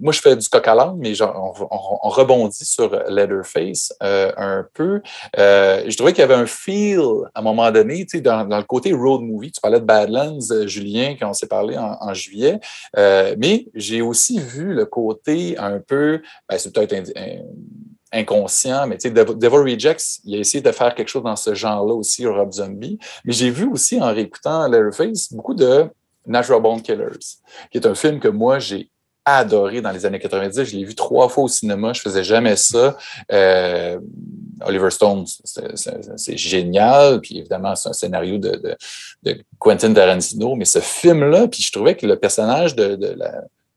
[0.00, 5.00] moi, je fais du coq à l'âne, mais on, rebondit sur Leatherface euh, un peu.
[5.36, 7.00] je trouvais qu'il y avait un feel
[7.34, 9.52] à un moment donné, dans, dans le côté road movie.
[9.52, 12.60] Tu parlais de Badlands, Julien, quand on s'est parlé en, juillet.
[12.96, 16.22] mais j'ai aussi vu le côté un peu.
[16.48, 16.94] Ben, c'est peut-être
[18.14, 21.54] inconscient, mais tu sais, Devil Rejects, il a essayé de faire quelque chose dans ce
[21.54, 22.98] genre-là aussi, Rob Zombie.
[23.24, 25.88] Mais j'ai vu aussi en réécoutant Leatherface beaucoup de
[26.26, 27.18] Natural Bone Killers,
[27.70, 28.90] qui est un film que moi, j'ai
[29.24, 30.64] adoré dans les années 90.
[30.64, 31.92] Je l'ai vu trois fois au cinéma.
[31.92, 32.96] Je faisais jamais ça.
[33.32, 33.98] Euh,
[34.64, 35.24] Oliver Stone,
[36.16, 37.20] c'est génial.
[37.20, 38.76] Puis évidemment, c'est un scénario de,
[39.58, 40.54] Quentin Tarantino.
[40.56, 43.16] Mais ce film-là, puis je trouvais que le personnage de,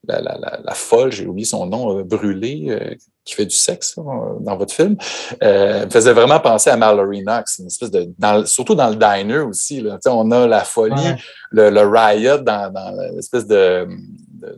[0.07, 2.95] la, folle, j'ai oublié son nom, euh, brûlé, euh,
[3.27, 4.95] qui fait du sexe dans votre film,
[5.41, 8.09] me faisait vraiment penser à Mallory Knox, une espèce de,
[8.45, 9.81] surtout dans le diner aussi.
[9.81, 11.13] Là, on a la folie,
[11.51, 12.71] le, riot dans,
[13.15, 13.87] l'espèce de,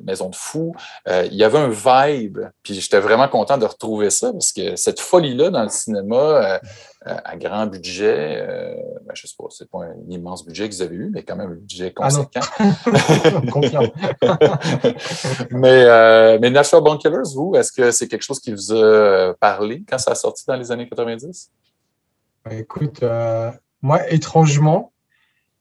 [0.04, 0.76] maison de fou.
[1.08, 4.76] Euh, il y avait un vibe, puis j'étais vraiment content de retrouver ça parce que
[4.76, 6.60] cette folie-là dans le cinéma euh, euh,
[7.06, 8.46] à grand budget,
[9.06, 11.24] ben, je ne sais pas, c'est pas un immense budget que vous avez eu, mais
[11.24, 12.42] quand même un budget ah conséquent.
[15.52, 19.84] mais, mais Natural Bone Killers, vous, est-ce que c'est quelque chose qui vous a parlé
[19.90, 21.52] quand ça a sorti dans les années 90?
[22.52, 23.04] Écoute,
[23.82, 24.92] moi, étrangement,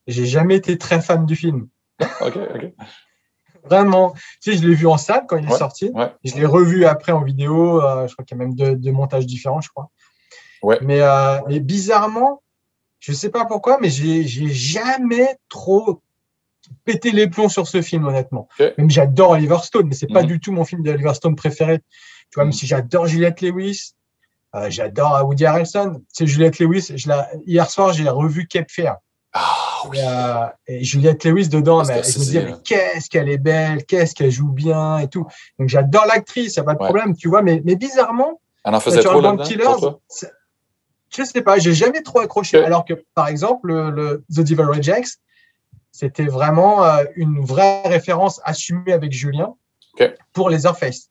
[0.07, 1.68] j'ai jamais été très fan du film.
[2.20, 2.72] OK, OK.
[3.64, 4.14] Vraiment.
[4.41, 5.93] Tu sais, je l'ai vu en salle quand il est sorti.
[6.24, 7.82] Je l'ai revu après en vidéo.
[7.82, 9.91] Euh, je crois qu'il y a même deux, montages différents, je crois.
[10.63, 10.79] Ouais.
[10.83, 12.43] Mais, euh, mais bizarrement,
[13.01, 16.03] je ne sais pas pourquoi, mais j'ai jamais trop
[16.85, 18.49] pété les plombs sur ce film, honnêtement.
[18.59, 20.29] Même j'adore Oliver Stone, mais c'est pas mhm.
[20.29, 21.79] du tout mon film d'Oliver Stone préféré.
[21.79, 23.95] Tu vois, même si j'adore Juliette Lewis,
[24.55, 26.03] euh, j'adore Woody Harrelson.
[26.09, 26.93] C'est Juliette Lewis.
[26.95, 27.11] Je
[27.47, 28.97] hier soir, j'ai revu Cape Fear.
[29.33, 29.55] Ah,
[29.89, 29.99] oui.
[30.03, 34.15] Euh, et, Juliette Lewis dedans, mais, je me disais, mais qu'est-ce qu'elle est belle, qu'est-ce
[34.15, 35.27] qu'elle joue bien et tout.
[35.59, 38.75] Donc j'adore l'actrice, il n'y a pas de problème, tu vois, mais, mais bizarrement, elle
[38.75, 39.65] en faisait trop Killers,
[41.11, 42.63] je sais pas, j'ai jamais trop accroché.
[42.63, 45.19] Alors que, par exemple, le, The Devil Rejects,
[45.93, 49.55] c'était vraiment euh, une vraie référence assumée avec Julien
[50.33, 51.11] pour les Face.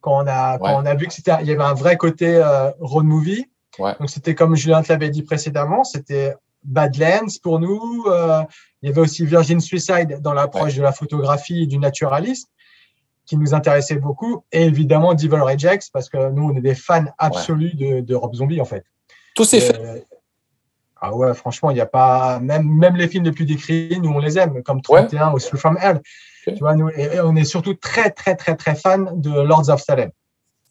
[0.00, 2.36] Quand on a, quand on a vu que c'était, il y avait un vrai côté
[2.36, 3.46] euh, road movie.
[3.78, 6.34] Donc c'était comme Julien te l'avait dit précédemment, c'était
[6.64, 8.04] Badlands pour nous.
[8.06, 8.42] Euh,
[8.82, 12.48] il y avait aussi Virgin Suicide dans l'approche de la photographie et du naturalisme
[13.26, 14.44] qui nous intéressait beaucoup.
[14.52, 18.34] Et évidemment Devil Rejects parce que nous, on est des fans absolus de, de, Rob
[18.34, 18.84] Zombie en fait.
[19.38, 20.02] Tous ces films.
[21.00, 22.40] Ah ouais, franchement, il n'y a pas.
[22.40, 25.60] Même, même les films les plus décrits, nous, on les aime, comme 31 ou Through
[25.60, 26.00] From Hell.
[26.44, 29.80] Tu vois, nous, et on est surtout très, très, très, très fans de Lords of
[29.80, 30.10] Salem.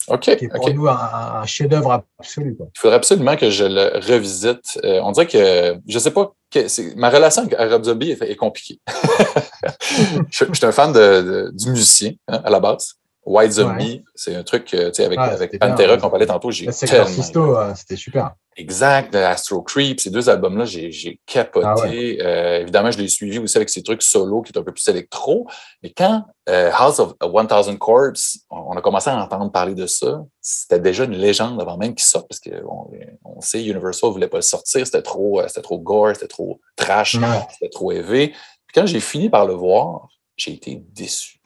[0.10, 0.20] OK.
[0.20, 2.58] Qui est pour nous un, chef-d'œuvre absolu.
[2.60, 4.78] Il faudrait absolument que je le revisite.
[4.84, 8.36] Euh, on dirait que, je ne sais pas, que ma relation avec Rob Zombie est,
[8.36, 8.82] compliquée.
[10.30, 12.96] je, suis un fan de, du musicien hein, à la base.
[13.28, 17.58] White Zombie, c'est un truc, tu sais, avec, avec Pantera qu'on parlait tantôt, j'ai tellement...
[17.58, 18.36] Euh, c'était super.
[18.56, 22.20] Exact, Astro Creep, ces deux albums-là, j'ai capoté.
[22.22, 24.72] Ah euh, évidemment, je l'ai suivi aussi avec ces trucs solo qui est un peu
[24.72, 25.46] plus électro.
[25.84, 28.14] Mais quand euh, House of 1000 Corps,
[28.50, 32.06] on, a commencé à entendre parler de ça, c'était déjà une légende avant même qu'il
[32.06, 32.90] sorte, parce qu'on
[33.26, 36.62] on sait Universal ne voulait pas le sortir, c'était trop, c'était trop gore, c'était trop
[36.78, 37.18] trash,
[37.52, 38.30] c'était trop élevé.
[38.30, 40.08] Puis quand j'ai fini par le voir,
[40.38, 41.37] j'ai été déçu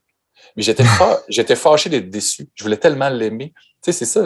[0.56, 0.84] Mais j'étais
[1.30, 2.48] j'étais fâché d'être déçu.
[2.56, 3.54] Je voulais tellement l'aimer.
[3.84, 4.24] Tu sais, c'est ça.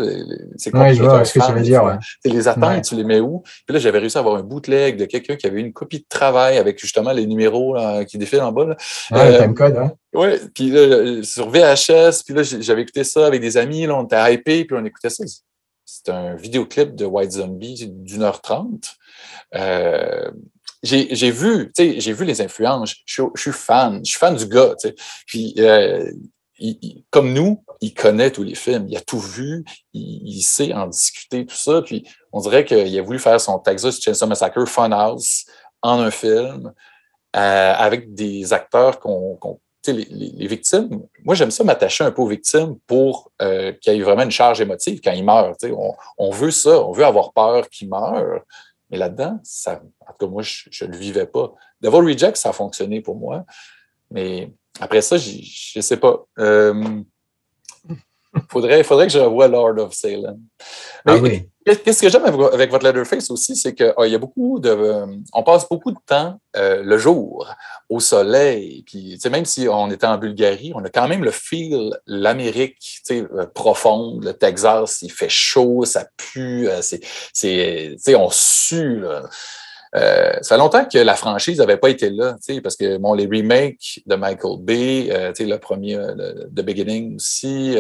[0.57, 1.83] C'est ouais, je vois ce que veux dire.
[1.83, 1.95] Ouais.
[2.25, 3.41] Les attentes, tu les mets où?
[3.65, 6.05] Puis là, j'avais réussi à avoir un bootleg de quelqu'un qui avait une copie de
[6.09, 8.65] travail avec justement les numéros qui défilent en bas.
[8.65, 8.77] Là.
[9.11, 9.93] Ouais, le timecode, hein.
[10.13, 14.03] Ouais, puis là, sur VHS, puis là, j'avais écouté ça avec des amis, là, on
[14.03, 15.23] était hypés, puis on écoutait ça.
[15.85, 18.95] C'est un vidéoclip de White Zombie d'une heure trente.
[19.53, 20.31] Euh,
[20.85, 22.95] j'ai vu, j'ai vu les influences.
[23.05, 24.01] Je, suis fan.
[24.03, 24.75] Je suis fan du gars.
[25.25, 26.11] Puis, euh,
[27.09, 28.85] comme nous, il connaît tous les films.
[28.87, 29.65] Il a tout vu.
[29.93, 31.81] Il, sait en discuter, tout ça.
[31.81, 35.45] Puis, on dirait qu'il a voulu faire son Texas Chainsaw Massacre Funhouse
[35.81, 36.73] en un film
[37.35, 39.37] euh, avec des acteurs qu'on.
[39.87, 43.97] les, les, victimes, moi j'aime ça m'attacher un peu aux victimes pour euh, qu'il y
[43.97, 45.55] ait vraiment une charge émotive quand ils meurent.
[45.63, 48.41] On, on, veut ça, on veut avoir peur qu'ils meurent,
[48.95, 51.53] mais là-dedans, ça, en tout cas, moi, je ne le vivais pas.
[51.81, 53.43] Devil Reject, ça a fonctionné pour moi.
[54.09, 55.37] Mais après ça, je
[55.75, 56.25] ne sais pas.
[56.37, 57.01] Il euh,
[58.49, 60.39] faudrait, faudrait que je revoie Lord of Salem.
[61.05, 61.49] Ah oui.
[61.65, 65.03] Qu'est-ce que j'aime avec votre Letterface aussi, c'est qu'il ah, y a beaucoup de.
[65.33, 67.51] on passe beaucoup de temps euh, le jour,
[67.89, 68.83] au soleil.
[68.85, 73.47] Puis, même si on était en Bulgarie, on a quand même le feel, l'Amérique euh,
[73.47, 79.03] profonde, le Texas, il fait chaud, ça pue, euh, c'est, on sue.
[79.91, 84.01] ça fait longtemps que la franchise n'avait pas été là, parce que bon, les remakes
[84.05, 85.97] de Michael Bay, le premier,
[86.55, 87.75] The Beginning aussi,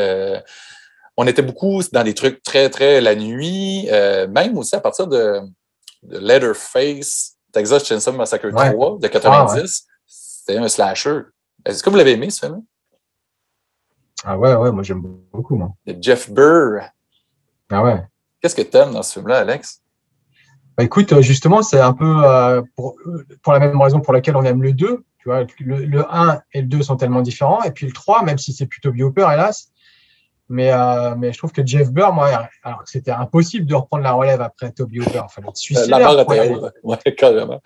[1.17, 5.07] on était beaucoup dans des trucs très, très la nuit, euh, même aussi à partir
[5.07, 5.39] de,
[6.07, 9.87] Letterface, Texas Chainsaw Massacre 3 de 90.
[10.05, 11.21] C'était un slasher.
[11.65, 12.63] Est-ce que vous l'avez aimé, ce film?
[14.23, 15.01] Ah ouais, ouais, moi j'aime
[15.33, 15.71] beaucoup, moi.
[15.99, 16.81] Jeff Burr.
[17.71, 18.03] Ah ouais.
[18.39, 19.81] Qu'est-ce que tu aimes dans ce film-là, Alex?
[20.77, 22.95] Bah écoute, euh, justement, c'est un peu euh, pour,
[23.41, 25.03] pour, la même raison pour laquelle on aime le 2.
[25.17, 27.63] Tu vois, le, le 1 et le 2 sont tellement différents.
[27.63, 29.71] Et puis le 3, même si c'est plutôt Bioper, hélas,
[30.47, 34.11] mais, euh, mais je trouve que Jeff Burr, moi, alors c'était impossible de reprendre la
[34.11, 35.21] relève après Toby Hooper.
[35.23, 35.99] Il fallait être suicidaire.
[35.99, 36.99] La barre ouais.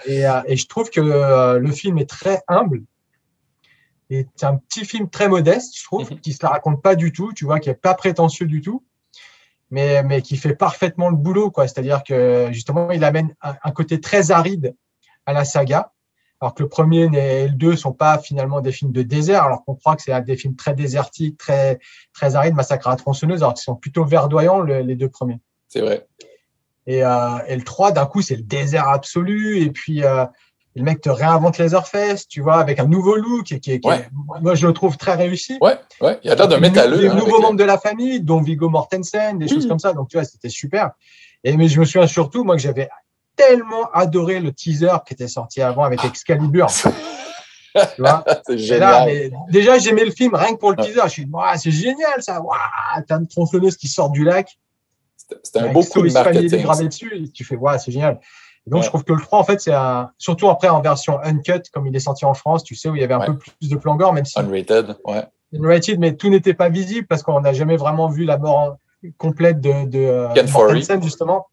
[0.05, 2.83] Et, euh, et, je trouve que euh, le film est très humble.
[4.09, 6.21] Et c'est un petit film très modeste, je trouve, mm-hmm.
[6.21, 8.83] qui se la raconte pas du tout, tu vois, qui est pas prétentieux du tout,
[9.71, 11.67] mais, mais qui fait parfaitement le boulot, quoi.
[11.67, 14.73] C'est-à-dire que justement, il amène un, un côté très aride
[15.25, 15.91] à la saga
[16.41, 19.63] alors que le premier et le deux sont pas finalement des films de désert, alors
[19.65, 21.79] qu'on croit que c'est des films très désertiques, très,
[22.13, 25.39] très arides, Massacre à la tronçonneuse, alors qu'ils sont plutôt verdoyants, les deux premiers.
[25.67, 26.07] C'est vrai.
[26.87, 29.61] Et, euh, et, le 3, d'un coup, c'est le désert absolu.
[29.61, 30.25] Et puis, euh,
[30.75, 33.45] le mec te réinvente les Leatherface, tu vois, avec un nouveau look.
[33.45, 33.81] Qui, qui,
[34.41, 35.59] moi, je le trouve très réussi.
[35.61, 36.19] Ouais, ouais.
[36.23, 36.97] Il y a l'air d'un métalleux.
[36.97, 39.93] Des hein, nouveaux membres de la famille, dont Viggo Mortensen, des choses comme ça.
[39.93, 40.91] Donc, tu vois, c'était super.
[41.43, 42.89] Et mais je me souviens surtout, moi, que j'avais
[43.39, 46.67] tellement adoré le teaser qui était sorti avant avec Excalibur.
[47.95, 49.31] tu vois génial.
[49.49, 51.01] déjà, j'aimais le film rien que pour le teaser.
[51.05, 52.41] Je suis dit, c'est génial ça.
[53.07, 54.59] T'as une tronçonneuse qui sort du lac.
[55.43, 56.65] C'était un beau coup de marketing.
[56.87, 57.11] dessus.
[57.15, 58.19] Et tu fais, c'est génial.
[58.67, 60.11] donc, je trouve que le 3, en fait, c'est un...
[60.17, 63.01] surtout après en version uncut, comme il est sorti en France, tu sais, où il
[63.01, 64.37] y avait un peu plus de plan gore, même si.
[64.37, 65.23] Unrated, ouais.
[65.53, 68.77] Unrated, mais tout n'était pas visible parce qu'on n'a jamais vraiment vu la mort
[69.17, 71.47] complète de, de Ken justement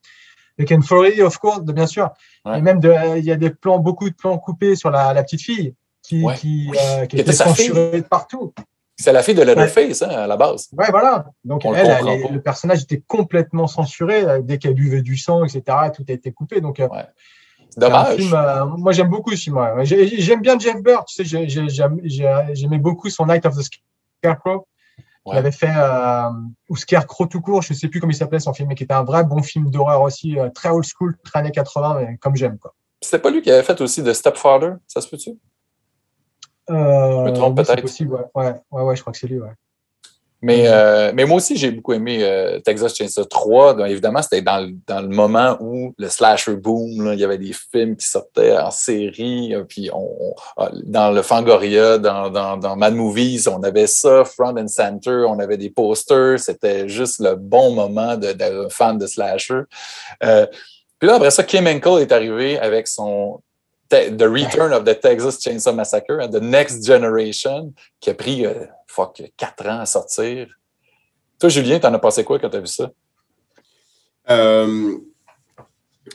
[0.58, 2.10] de Ken Forey, of course, de, bien sûr.
[2.46, 2.80] Et même,
[3.16, 5.74] il y a des plans, beaucoup de plans coupés sur la, la petite fille
[6.06, 8.54] qui, qui, euh, qui, était, censurée de partout.
[8.96, 10.68] C'est la fille de Leatherface, hein, à la base.
[10.72, 11.26] Ouais, voilà.
[11.44, 14.24] Donc, elle, le personnage était complètement censuré.
[14.24, 15.62] Euh, dès qu'elle buvait du sang, etc.,
[15.94, 16.60] tout a été coupé.
[16.60, 16.88] Donc, euh,
[17.76, 18.16] Dommage.
[18.16, 19.58] Film, moi, j'aime beaucoup ce film.
[19.84, 21.04] J'aime bien Jeff Burr.
[21.04, 21.46] Tu sais,
[22.54, 23.68] j'aimais beaucoup son Night of the
[24.22, 24.66] Scarecrow.
[25.32, 26.30] Il avait fait euh,
[26.68, 28.84] ou Scarecrow tout court, je ne sais plus comment il s'appelait son film, mais qui
[28.84, 32.16] était un vrai bon film d'horreur aussi, euh, très old school, très années 80, mais
[32.18, 32.58] comme j'aime.
[32.58, 32.74] quoi.
[33.00, 35.30] C'était pas lui qui avait fait aussi The Stepfather, ça se peut-tu?
[36.70, 37.80] Euh, je me trompe peut-être.
[37.80, 38.24] possible, ouais.
[38.34, 38.54] ouais.
[38.70, 39.50] Ouais, ouais, je crois que c'est lui, ouais.
[40.42, 43.74] Mais, euh, mais moi aussi, j'ai beaucoup aimé euh, Texas Chainsaw 3.
[43.74, 47.38] Donc, évidemment, c'était dans, le, dans le moment où le slasher boom, il y avait
[47.38, 49.54] des films qui sortaient en série.
[49.54, 50.34] Euh, puis on,
[50.84, 55.38] dans le Fangoria, dans, dans, dans, Mad Movies, on avait ça, front and center, on
[55.38, 56.38] avait des posters.
[56.38, 59.62] C'était juste le bon moment d'être fan de slasher.
[60.20, 63.40] puis là, après ça, Kim Henkel est arrivé avec son
[63.88, 68.44] The Return of the Texas Chainsaw Massacre, hein, The Next Generation, qui a pris
[68.86, 70.48] fuck, quatre ans à sortir.
[71.38, 72.90] Toi, Julien, t'en as pensé quoi quand t'as vu ça?
[74.30, 74.98] Euh,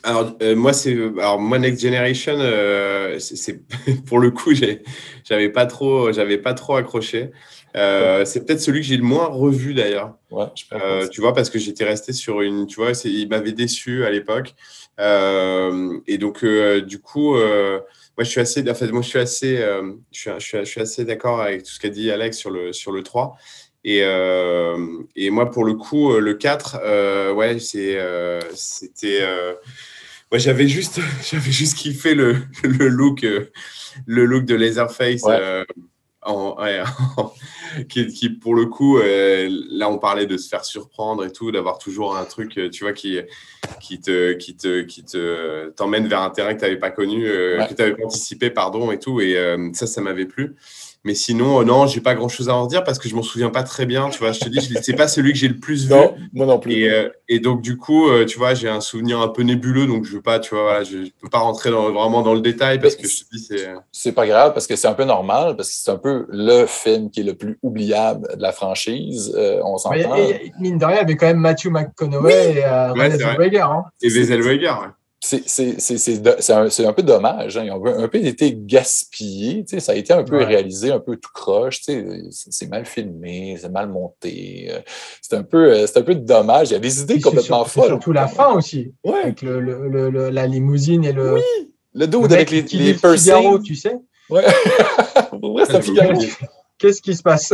[0.03, 3.61] Alors, euh, moi, c'est alors moi Next Generation, euh, c'est
[4.05, 7.31] pour le coup, j'avais pas trop, j'avais pas trop accroché.
[7.75, 10.15] Euh, c'est peut-être celui que j'ai le moins revu d'ailleurs.
[10.29, 14.05] Ouais, euh, tu vois, parce que j'étais resté sur une, tu vois, il m'avait déçu
[14.05, 14.55] à l'époque.
[15.01, 17.83] Euh, et donc, du coup, moi,
[18.19, 19.57] je suis assez, en fait, moi, je suis assez,
[20.11, 22.91] je suis, je suis, assez d'accord avec tout ce qu'a dit Alex sur le, sur
[22.91, 23.35] le 3.
[23.83, 23.99] Et,
[25.15, 27.99] et moi, pour le coup, le 4, ouais, c'est,
[28.53, 29.21] c'était.
[30.31, 30.99] moi, j'avais juste,
[31.31, 33.25] j'avais juste kiffé le, le look,
[34.05, 35.23] le look de Laserface.
[36.23, 36.55] En,
[37.89, 41.79] qui, pour le coup, euh, là, on parlait de se faire surprendre et tout, d'avoir
[41.79, 43.19] toujours un truc, euh, tu vois, qui,
[43.79, 47.27] qui te, qui te, qui te, t'emmène vers un terrain que tu n'avais pas connu,
[47.27, 49.19] euh, que tu n'avais pas anticipé, pardon, et tout.
[49.19, 49.35] Et
[49.73, 50.55] ça, ça m'avait plu.
[51.03, 53.23] Mais sinon, euh, non, j'ai pas grand chose à en dire parce que je m'en
[53.23, 54.09] souviens pas très bien.
[54.09, 55.93] Tu vois, je te dis, c'est pas celui que j'ai le plus vu.
[55.93, 56.73] Non, moi non plus.
[56.73, 59.87] Et, euh, et donc, du coup, euh, tu vois, j'ai un souvenir un peu nébuleux.
[59.87, 62.41] Donc, je veux pas, tu vois, voilà, je, peux pas rentrer dans, vraiment dans le
[62.41, 63.69] détail parce que je te dis, c'est.
[63.91, 66.65] C'est pas grave parce que c'est un peu normal parce que c'est un peu le
[66.65, 69.35] film qui est le plus oubliable de la franchise.
[69.63, 70.15] on s'entend.
[70.59, 73.61] Mine de rien, il y avait quand même Matthew McConaughey et René Zellweger.
[73.61, 73.85] Hein.
[74.01, 74.87] Et Zellweger, ouais
[75.23, 77.57] c'est un, peu dommage.
[77.57, 77.63] Hein.
[77.65, 79.63] Ils ont un peu été gaspillés.
[79.79, 81.81] Ça a été un peu réalisé, un peu tout croche.
[81.83, 84.69] C'est mal filmé, c'est mal monté.
[84.71, 84.79] Euh,
[85.21, 86.69] c'est un, peu, euh, un peu dommage.
[86.69, 87.87] Il y a des idées complètement folles.
[87.87, 88.93] Surtout la fin aussi.
[89.05, 91.35] Avec le, le, la limousine et le.
[91.35, 93.97] Oui, le dos avec les, les Figaro, tu sais.
[94.29, 94.43] Ouais.
[95.65, 96.19] c'est un Figaro.
[96.81, 97.53] Qu'est-ce qui se passe?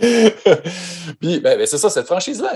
[0.00, 2.54] puis, ben, ben, c'est ça, cette franchise-là,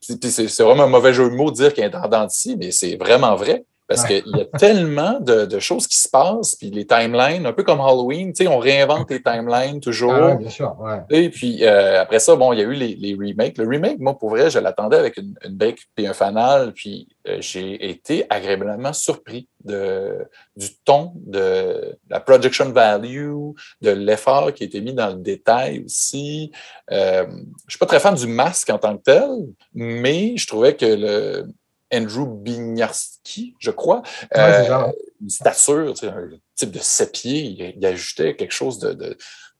[0.00, 2.08] c'est vraiment un mauvais jeu de mots de dire qu'elle est en
[2.56, 3.66] mais c'est vraiment vrai.
[3.90, 7.64] Parce qu'il y a tellement de, choses qui se passent, puis les timelines, un peu
[7.64, 10.14] comme Halloween, on réinvente les timelines toujours.
[10.14, 11.00] Ah bien sûr, ouais.
[11.10, 13.58] Et puis euh, après ça, bon, il y a eu les, remakes.
[13.58, 17.08] Le remake, moi, pour vrai, je l'attendais avec une, une brique et un fanal, puis
[17.26, 20.24] euh, j'ai été agréablement surpris de,
[20.56, 23.50] du ton, de la production value,
[23.82, 26.52] de l'effort qui a été mis dans le détail aussi.
[26.92, 29.28] Euh, je ne suis pas très fan du masque en tant que tel,
[29.74, 31.46] mais je trouvais que le,
[31.92, 34.02] Andrew Bignarski, je crois.
[34.36, 39.16] Euh, une stature, un type de sept pieds, il, ajoutait quelque chose de,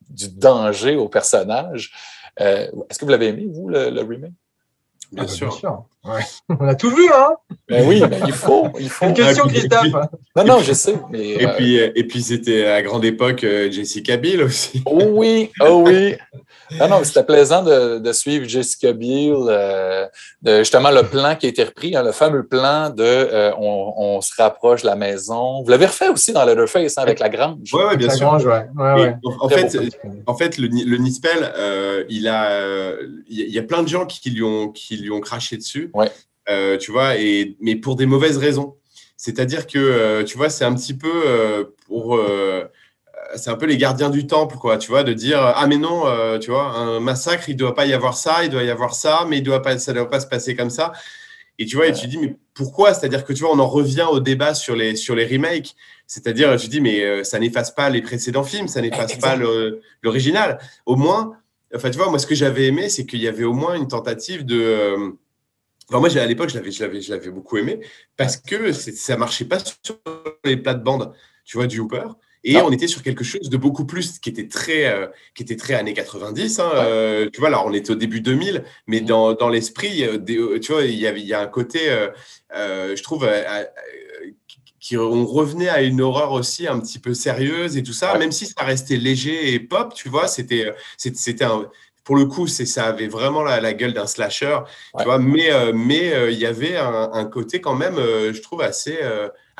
[0.09, 1.93] du danger au personnage.
[2.40, 4.32] Euh, est-ce que vous l'avez aimé, vous, le, le remake?
[5.12, 5.48] Bien, ah, sûr.
[5.48, 5.86] Bien sûr.
[6.48, 7.35] On a tout vu, hein
[7.68, 8.68] ben oui, il faut.
[8.81, 9.06] Il faut.
[9.06, 9.93] Une question, Christophe.
[10.35, 10.94] Non, non, je sais.
[11.12, 14.82] et, euh, puis, et puis, c'était à grande époque Jessica Biel aussi.
[14.86, 16.16] Oh oui, oh oui.
[16.78, 20.06] Non, non, c'était plaisant de, suivre Jessica Biel, euh,
[20.43, 24.20] de justement le plan qui a été repris, hein, le fameux plan de euh, on,
[24.20, 25.62] se rapproche de la maison.
[25.62, 27.70] Vous l'avez refait aussi dans Leatherface hein, avec la grange.
[27.72, 28.27] Oui, ouais, bien la sûr.
[28.27, 28.66] Grange, ouais.
[28.77, 29.77] Ouais, en, fait,
[30.27, 32.93] en fait, le, le Nispel, euh, il a,
[33.28, 35.89] il y a plein de gens qui lui ont, qui lui ont craché dessus.
[35.94, 36.78] Ouais.
[36.78, 38.76] tu vois, et, mais pour des mauvaises raisons.
[39.16, 42.18] C'est-à-dire que, tu vois, c'est un petit peu pour
[43.36, 46.06] c'est un peu les gardiens du temple, quoi, tu vois, de dire ah mais non,
[46.06, 48.94] euh, tu vois, un massacre, il doit pas y avoir ça, il doit y avoir
[48.94, 50.92] ça, mais il doit pas, ça doit pas se passer comme ça.
[51.58, 52.94] Et tu vois, et tu dis mais pourquoi?
[52.94, 55.74] C'est-à-dire que tu vois, on en revient au débat sur les sur les remakes.
[56.06, 59.36] C'est-à-dire, tu dis mais euh, ça n'efface pas les précédents films, ça n'efface pas
[60.02, 60.58] l'original.
[60.86, 61.36] Au moins,
[61.74, 63.88] enfin tu vois, moi ce que j'avais aimé, c'est qu'il y avait au moins une
[63.88, 65.14] tentative de
[65.90, 67.80] Enfin, moi, à l'époque, je l'avais, je, l'avais, je l'avais beaucoup aimé
[68.16, 69.96] parce que ça marchait pas sur
[70.44, 71.12] les plates-bandes,
[71.44, 72.06] tu vois, du Hooper.
[72.44, 75.56] Et on était sur quelque chose de beaucoup plus qui était très, euh, qui était
[75.56, 76.60] très années 90.
[76.60, 80.18] Hein, euh, tu vois, là, on était au début 2000, mais dans, dans l'esprit, euh,
[80.58, 81.80] tu vois, il y, avait, il y a un côté,
[82.54, 83.28] je trouve,
[84.78, 88.32] qui, on revenait à une horreur aussi un petit peu sérieuse et tout ça, même
[88.32, 91.68] si ça restait léger et pop, tu vois, c'était, c'était un,
[92.11, 94.59] pour le coup, c'est ça avait vraiment la, gueule d'un slasher,
[94.99, 98.99] tu vois, mais mais il y avait un, un, côté quand même, je trouve assez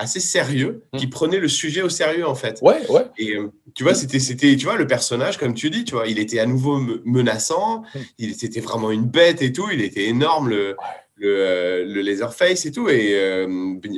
[0.01, 1.11] assez sérieux, qui hmm.
[1.11, 2.59] prenait le sujet au sérieux en fait.
[2.63, 3.07] Ouais, ouais.
[3.19, 6.07] Et euh, tu vois, c'était, c'était, tu vois, le personnage, comme tu dis, tu vois,
[6.07, 7.99] il était à nouveau menaçant, hmm.
[8.19, 10.77] il c'était vraiment une bête et tout, il était énorme le,
[11.17, 13.47] le, euh, le Laserface et tout, et euh,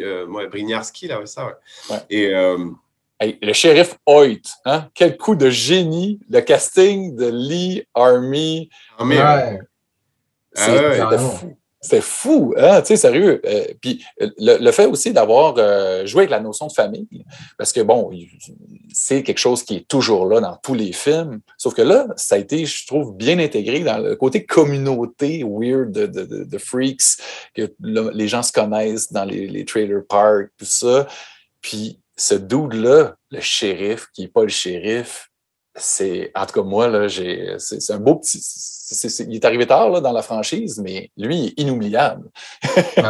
[0.01, 2.33] euh Brignarski là, ça, ouais.
[3.41, 4.89] Le shérif Hoyt, hein?
[4.95, 8.69] quel coup de génie, le casting de Lee Army.
[8.99, 9.59] Army ouais.
[10.55, 11.57] C'est ah fou.
[11.85, 12.81] C'est fou, hein?
[12.81, 13.43] Tu sais, sérieux.
[13.45, 14.05] Euh, puis
[14.39, 17.25] le, fait aussi d'avoir euh, joué avec la notion de famille,
[17.59, 18.09] parce que bon,
[18.93, 21.41] c'est quelque chose qui est toujours là dans tous les films.
[21.59, 25.91] Sauf que là, ça a été, je trouve, bien intégré dans le côté communauté weird
[25.91, 27.19] de, de, freaks,
[27.53, 31.09] que les gens se connaissent dans les, les trailer parks, tout ça.
[31.63, 35.31] Puis ce dude-là, le shérif, qui n'est pas le shérif,
[35.75, 38.39] c'est, en tout cas, moi, là, j'ai, c'est, un beau petit.
[39.29, 42.29] il est arrivé tard là, dans la franchise, mais lui, il est inoubliable.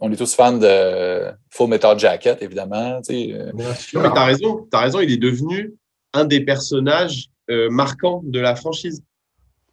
[0.00, 3.00] on est tous fans de Full Metal Jacket, évidemment.
[3.08, 3.52] Euh.
[3.54, 5.74] Mais tu as raison, as raison, il est devenu
[6.12, 9.04] un des personnages euh, marquants de la franchise.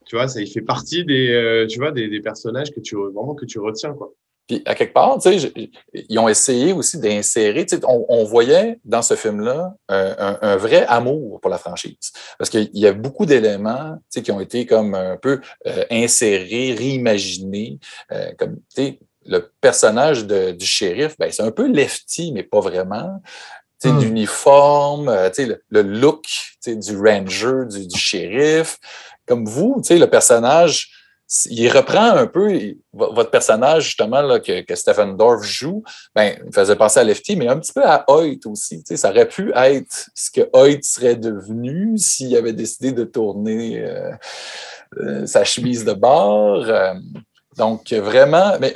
[0.06, 3.34] Tu vois, ça, il fait partie des, euh, tu vois, des, personnages que tu, vraiment,
[3.34, 3.94] que tu retiens.
[3.94, 4.14] Quoi.
[4.50, 5.20] Puis, à quelque part,
[5.94, 11.52] ils ont essayé aussi d'insérer, on, on, voyait dans ce film-là un, vrai amour pour
[11.52, 12.12] la franchise.
[12.40, 15.40] Parce qu'il y a beaucoup d'éléments qui ont été comme un peu
[15.92, 17.78] insérés, réimaginés.
[18.40, 18.58] comme,
[19.30, 23.22] le personnage du shérif, ben, c'est un peu lefty, mais pas vraiment.
[23.84, 24.00] Hmm.
[24.02, 26.26] L'uniforme, euh, le, le, look
[26.66, 28.78] du ranger, du, shérif.
[29.26, 30.99] Comme vous, le personnage,
[31.46, 35.84] il reprend un peu votre personnage, justement, là, que, que, Stephen Dorff joue.
[36.16, 38.84] Ben, il faisait penser à Lefty, mais un petit peu à Hoyt aussi.
[38.86, 44.12] Ça aurait pu être ce que Hoyt serait devenu s'il avait décidé de tourner euh,
[44.98, 46.66] euh, sa chemise de bord.
[47.58, 48.74] donc, vraiment, mais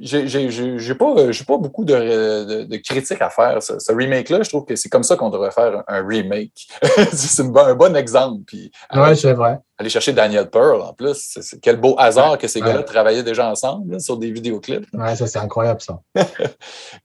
[0.00, 3.62] j'ai pas, pas beaucoup de, de, critiques à faire.
[3.62, 6.68] Ce, remake-là, je trouve que c'est comme ça qu'on devrait faire un, remake.
[7.12, 8.42] c'est un bon exemple.
[8.46, 9.58] Puis, ouais, c'est vrai.
[9.78, 11.38] Aller chercher Daniel Pearl en plus.
[11.62, 14.86] quel beau hasard que ces gars-là travaillaient déjà ensemble sur des vidéoclips.
[14.92, 16.00] Ouais, ça, c'est incroyable, ça.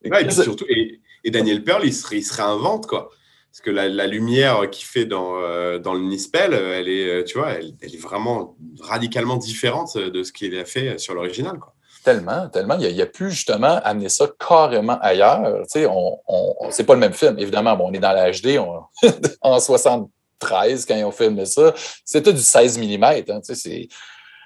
[0.04, 3.10] et, surtout, et, Daniel Pearl, il se, il se réinvente, quoi.
[3.52, 7.38] Parce que la, la lumière qu'il fait dans, euh, dans le Nispel, elle est, tu
[7.38, 11.76] vois, elle, elle, est vraiment radicalement différente de ce qu'il a fait sur l'original, quoi.
[12.04, 12.78] Tellement, tellement.
[12.80, 15.62] Il, a, a pu justement amener ça carrément ailleurs.
[15.64, 17.40] Tu sais, on, on c'est pas le même film.
[17.40, 18.60] Évidemment, bon, on est dans la HD
[19.42, 21.74] en 73 quand ils ont filmé ça.
[22.04, 23.04] C'était du 16 mm.
[23.04, 23.88] Hein, tu sais,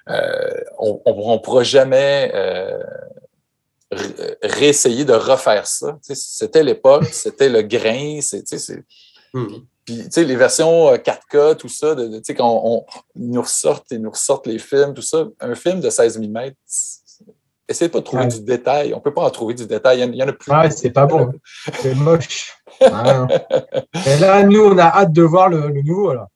[0.10, 2.82] euh, on ne pourra jamais euh,
[4.44, 5.98] réessayer de refaire ça.
[6.06, 8.22] Tu sais, c'était l'époque, c'était le grain.
[8.22, 8.44] Sais,
[9.34, 9.48] hmm.
[9.84, 12.86] Puis, tu sais, les versions 4K, euh, tout ça, tu sais, quand on,
[13.16, 16.52] nous ressortent et nous ressortent les films, tout ça, un film de 16 mm,
[17.70, 18.94] Essayez pas de trouver du détail.
[18.94, 20.00] On ne peut pas en trouver du détail.
[20.00, 20.52] Il y en, a plus.
[20.52, 21.32] Ouais, c'est pas bon.
[21.74, 22.54] C'est moche.
[22.82, 26.14] Et là, nous, on a hâte de voir le, nouveau.
[26.14, 26.28] Là.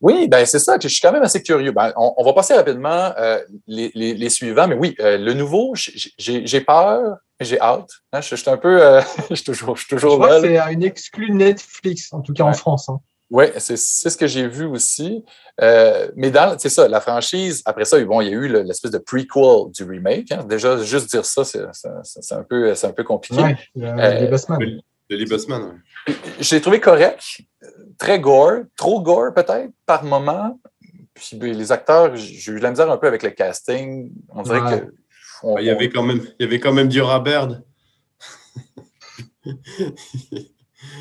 [0.00, 0.76] Oui, ben c'est ça.
[0.80, 1.72] Je suis quand même assez curieux.
[1.72, 7.16] Ben, on, va passer rapidement euh, les, suivants, mais oui, euh, le nouveau, j'ai peur,
[7.40, 7.90] j'ai hâte.
[8.12, 8.20] Hein.
[8.20, 9.00] je, suis un peu, euh,
[9.30, 12.52] je suis toujours, je suis toujours je C'est une exclue Netflix, en tout cas en
[12.52, 12.88] France.
[12.88, 13.00] Hein.
[13.30, 15.22] Oui, c'est ce que j'ai vu aussi.
[15.60, 18.90] Euh, mais dans, c'est ça, la franchise, après ça, bon, il y a eu l'espèce
[18.90, 20.32] de prequel du remake.
[20.32, 20.44] Hein.
[20.44, 21.60] Déjà, juste dire ça, c'est
[22.32, 23.42] un, peu, un peu compliqué.
[23.42, 25.82] Ouais, le, euh, Bossman.
[26.40, 27.42] Je l'ai trouvé correct,
[27.98, 30.58] très gore, trop gore peut-être par moment.
[31.12, 34.10] Puis ben, les acteurs, j'ai eu de la misère un peu avec le casting.
[34.30, 34.94] On dirait que.
[35.60, 37.62] il, y avait quand même, il y avait quand même du Raberd.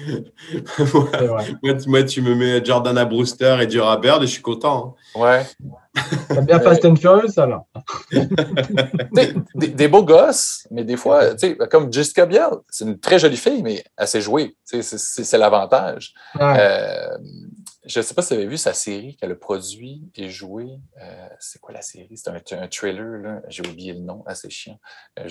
[1.88, 4.96] moi, tu me mets Jordana Brewster et Dura Bird et je suis content.
[5.16, 5.20] Hein.
[5.20, 5.46] Ouais.
[6.30, 7.66] T'as bien Fast and Furious alors
[9.56, 11.36] des, beaux gosses, mais des fois,
[11.72, 14.56] comme Jessica Biel, c'est une très jolie fille, mais elle sait jouer.
[14.64, 16.14] C'est l'avantage.
[16.40, 17.18] Euh,
[17.86, 20.68] je ne sais pas si vous avez vu sa série qu'elle a produit et joué.
[21.02, 22.18] Euh, c'est quoi la série?
[22.18, 24.80] C'est un, trailer, j'ai oublié le nom, assez chiant.
[25.20, 25.30] Euh,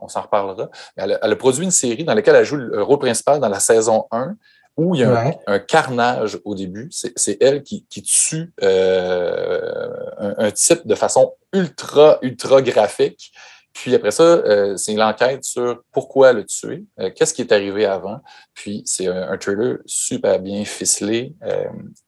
[0.00, 0.70] on s'en reparlera.
[0.96, 4.06] Elle a, produit une série dans laquelle elle joue le rôle principal dans la saison
[4.10, 4.36] 1,
[4.76, 6.88] où il y a un, carnage au début.
[6.90, 9.88] C'est elle qui, tue euh,
[10.18, 13.32] un, un, type de façon ultra, ultra graphique.
[13.74, 17.84] Puis après ça, euh, c'est l'enquête sur pourquoi le tuer, euh, qu'est-ce qui est arrivé
[17.84, 18.20] avant.
[18.54, 21.64] Puis c'est un, trailer super bien ficelé, euh,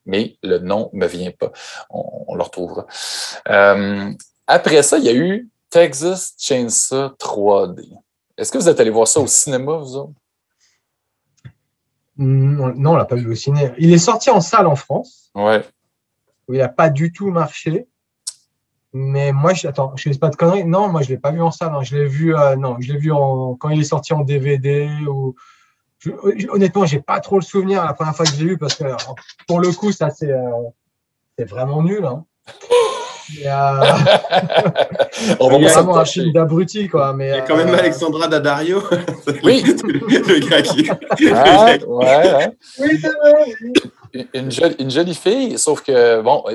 [0.06, 1.50] mais le nom ne me vient pas.
[1.90, 2.86] On, le retrouvera.
[4.46, 7.82] après ça, il y a eu Texas Chainsaw 3D.
[8.38, 10.12] Est-ce que vous êtes allé voir ça au cinéma, vous autres?
[12.16, 13.74] Non, on ne l'a pas vu au cinéma.
[13.76, 15.30] Il est sorti en salle en France.
[15.34, 15.62] Ouais.
[16.48, 17.88] Où il n'a pas du tout marché.
[18.98, 20.64] Mais moi, je, attends, je ne sais pas de conneries.
[20.64, 21.74] Non, moi, je ne l'ai pas vu en salle.
[21.74, 21.82] Hein.
[21.82, 24.88] Je l'ai vu, euh, non, je l'ai vu en, quand il est sorti en DVD.
[25.06, 25.34] Ou,
[26.48, 28.84] honnêtement, je n'ai pas trop le souvenir la première fois que j'ai vu parce que
[29.46, 32.06] pour le coup, ça, c'est euh, vraiment nul.
[32.06, 32.24] Hein.
[33.44, 33.48] Euh,
[35.40, 37.12] On va il y a vraiment un film d'abruti, quoi.
[37.12, 38.80] Mais, il y a quand même Alexandra Daddario.
[39.42, 39.64] oui.
[39.64, 40.88] le gars qui.
[41.34, 44.28] Ah, ouais, Oui, c'est vrai.
[44.32, 46.52] Une, jolie, une, jolie, fille, sauf que, bon, ah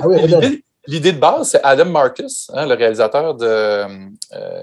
[0.88, 3.88] L'idée de base, c'est Adam Marcus, hein, le réalisateur de euh,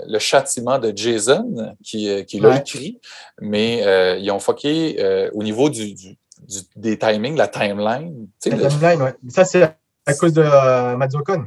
[0.06, 3.00] Le châtiment de Jason, qui, euh, qui l'a écrit,
[3.40, 6.18] mais euh, ils ont foqué au niveau du, du,
[6.74, 8.28] des timings, la timeline.
[8.46, 9.30] La timeline, oui.
[9.30, 9.62] Ça, c'est
[10.06, 10.42] à cause de
[10.96, 11.44] Mazzocon.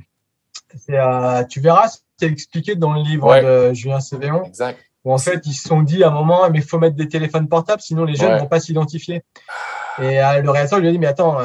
[1.50, 4.46] tu verras, c'est expliqué dans le livre de Julien Cévéon.
[4.46, 4.80] Exact.
[5.04, 7.10] Où en fait, ils se sont dit à un moment, mais il faut mettre des
[7.10, 9.24] téléphones portables, sinon les jeunes ne vont pas s'identifier.
[10.00, 11.38] Et le réalisateur lui a dit, mais attends,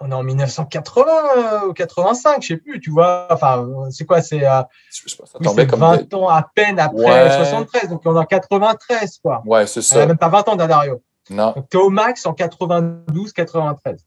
[0.00, 3.26] on est en 1980 ou 85, je sais plus, tu vois.
[3.30, 4.62] Enfin, c'est quoi C'est euh,
[5.04, 5.80] oui, tombait c'est comme.
[5.80, 7.36] 20 ans à peine après Ouais.
[7.36, 9.42] 73, donc on est en 93, quoi.
[9.46, 10.02] Ouais, c'est Elle ça.
[10.02, 11.02] a même pas 20 ans, Dario.
[11.30, 11.52] Non.
[11.56, 14.04] Donc t'es au max en 92, 93.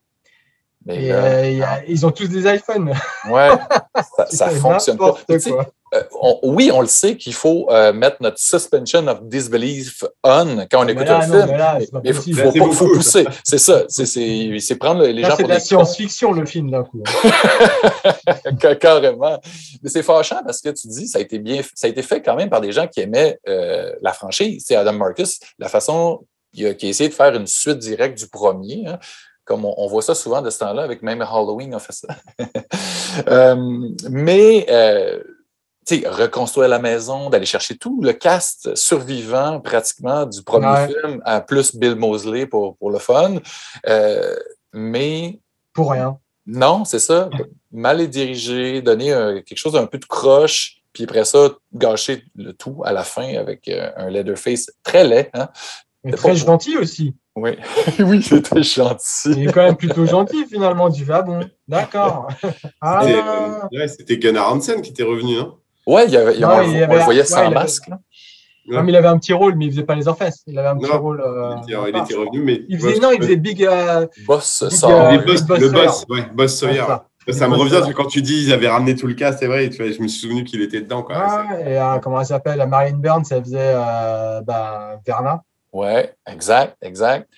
[0.88, 2.94] Et euh, euh, il y a- ils ont tous des iPhones.
[3.30, 3.50] ouais,
[4.18, 5.18] ça, ça fonctionne pas.
[5.94, 10.66] euh, on- oui, on le sait qu'il faut euh, mettre notre suspension of disbelief on
[10.72, 11.58] quand on Mais écoute là, un non, film.
[11.58, 12.52] là, Mais il faut.
[12.56, 12.66] Là,
[12.96, 13.26] pousser.
[13.44, 13.84] C'est ça.
[13.90, 17.04] C'est- prendre les Là, gens c'est pour de la science-fiction, le film, d'un coup.
[18.62, 19.40] Ca- Carrément.
[19.84, 22.22] Mais c'est fâchant parce que tu dis, ça a été bien, ça a été fait
[22.22, 24.64] quand même par des gens qui aimaient euh, la franchise.
[24.66, 26.22] C'est Adam Marcus, la façon
[26.54, 28.86] qu'il a, qu'il a essayé de faire une suite directe du premier.
[28.88, 28.98] hein.
[29.50, 32.08] Comme on, on voit ça souvent de ce temps-là, avec même Halloween a fait ça.
[33.28, 35.18] Euh, mais euh,
[35.86, 40.88] tu sais, reconstruire la maison, d'aller chercher tout le cast survivant pratiquement du premier Ouais.
[40.88, 43.38] film, à plus Bill Mosley pour, pour le fun.
[43.88, 44.36] Euh,
[44.74, 45.40] mais
[45.74, 46.20] Pour rien.
[46.46, 47.30] non, c'est ça.
[47.72, 49.10] Mal dirigé, donner
[49.46, 53.36] quelque chose d'un peu de croche, puis après ça, gâcher le tout à la fin
[53.38, 53.68] avec
[53.98, 55.30] un Leatherface très laid.
[55.34, 55.50] Hein?
[56.04, 57.16] Mais très gentil aussi.
[58.00, 59.32] Oui, oui, c'était gentil.
[59.32, 62.28] Il est quand même plutôt gentil, finalement, du ah bon, d'accord.
[62.82, 65.56] Ah, C'était euh, ouais, c'était Gunnar Hansen qui était revenu, non
[65.88, 67.26] Ouais, il y avait, il y Non, avait- il y on avait- le voyait ouais,
[67.26, 67.88] sans avait- masque.
[67.90, 70.44] non, mais il avait un petit rôle, mais il faisait pas les orfesses.
[70.48, 71.22] Il avait un petit Non, rôle.
[71.22, 72.04] euh, il, était, à il part.
[72.06, 72.62] était revenu, mais.
[72.70, 73.64] Il faisait, non, il faisait Big.
[73.64, 74.92] euh, Boss Big, sort.
[74.92, 76.84] euh, Les boss- Boss le boss, ouais, boss Sawyer.
[76.88, 77.06] ça.
[77.28, 79.34] Ça, ça me revient parce que quand tu dis ils avaient ramené tout le cas,
[79.34, 81.04] c'est vrai, tu vois, je me suis souvenu qu'il était dedans.
[81.04, 81.18] Quoi.
[81.18, 85.42] Ouais, et euh, comment elle s'appelle la Marine Burns, elle faisait euh, bah, Verna.
[85.72, 87.30] Ouais, exact, exact.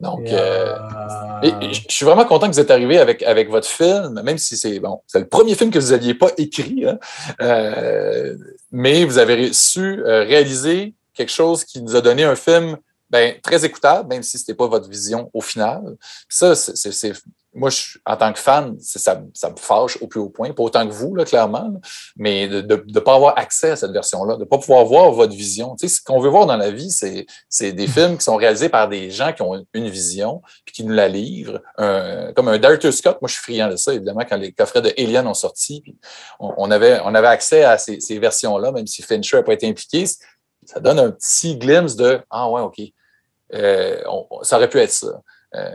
[0.00, 3.48] Donc, euh, euh, et- et je suis vraiment content que vous êtes arrivé avec, avec
[3.48, 6.84] votre film, même si c'est bon, c'est le premier film que vous n'aviez pas écrit,
[6.86, 6.98] hein.
[7.40, 8.36] Euh,
[8.72, 12.76] mais vous avez su réaliser quelque chose qui nous a donné un film
[13.10, 15.96] ben, très écoutable, même si ce n'était pas votre vision au final.
[16.28, 17.12] Ça, c'est-
[17.54, 20.62] moi, je, en tant que fan, ça, ça me fâche au plus haut point, pas
[20.64, 21.78] autant que vous, là, clairement, là,
[22.16, 25.34] mais de ne pas avoir accès à cette version-là, de ne pas pouvoir voir votre
[25.34, 25.76] vision.
[25.76, 28.68] Tu sais, ce qu'on veut voir dans la vie, c'est des films qui sont réalisés
[28.68, 31.60] par des gens qui ont une vision, puis qui nous la livrent.
[31.78, 34.82] Un- comme un Director Scott, moi, je suis friand de ça, évidemment, quand les coffrets
[34.82, 35.96] de Alien ont sorti, puis
[36.40, 39.52] on, on avait, on avait accès à ces, ces versions-là, même si Fincher n'a pas
[39.54, 40.04] été impliqué.
[40.66, 42.80] Ça donne un petit glimpse de Ah ouais, OK.
[43.52, 45.20] Euh, on- ça aurait pu être ça.
[45.54, 45.70] Euh,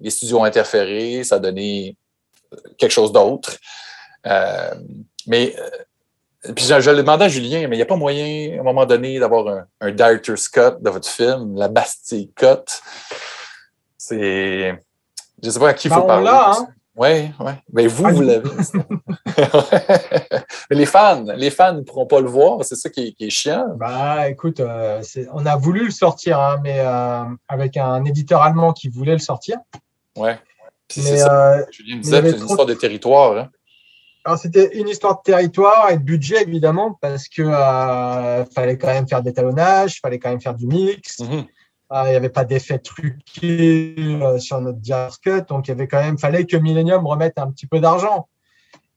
[0.00, 1.96] les studios ont interféré, ça a donné
[2.78, 3.56] quelque chose d'autre.
[4.26, 4.74] Euh,
[5.26, 8.56] mais euh, puis je, je le demandais à Julien, mais il n'y a pas moyen,
[8.56, 12.64] à un moment donné, d'avoir un, un Director's Cut de votre film, la Bastille Cut?
[13.96, 14.78] C'est.
[15.42, 16.28] Je ne sais pas à qui il faut on parler.
[16.30, 16.68] hein.
[16.96, 17.52] Oui, oui.
[17.72, 18.48] Mais vous, vous l'avez.
[20.70, 23.24] mais les fans, les fans ne pourront pas le voir, c'est ça qui est, qui
[23.26, 23.66] est chiant.
[23.76, 25.02] Bah, écoute, euh,
[25.32, 29.18] on a voulu le sortir, hein, mais euh, avec un éditeur allemand qui voulait le
[29.18, 29.56] sortir.
[30.16, 30.38] Ouais.
[30.88, 31.54] Puis Mais, c'est ça.
[31.54, 33.36] euh, Julien disait, c'est une trop- histoire de territoire.
[33.38, 33.50] hein.
[34.24, 38.88] alors, c'était une histoire de territoire et de budget, évidemment, parce que euh, fallait quand
[38.88, 41.20] même faire des talonnages, fallait quand même faire du mix.
[41.22, 41.42] Euh,
[41.92, 45.86] Il n'y avait pas d'effet truqué euh, sur notre Director's Cut, donc il y avait
[45.86, 48.28] quand même, fallait que Millennium remette un petit peu d'argent.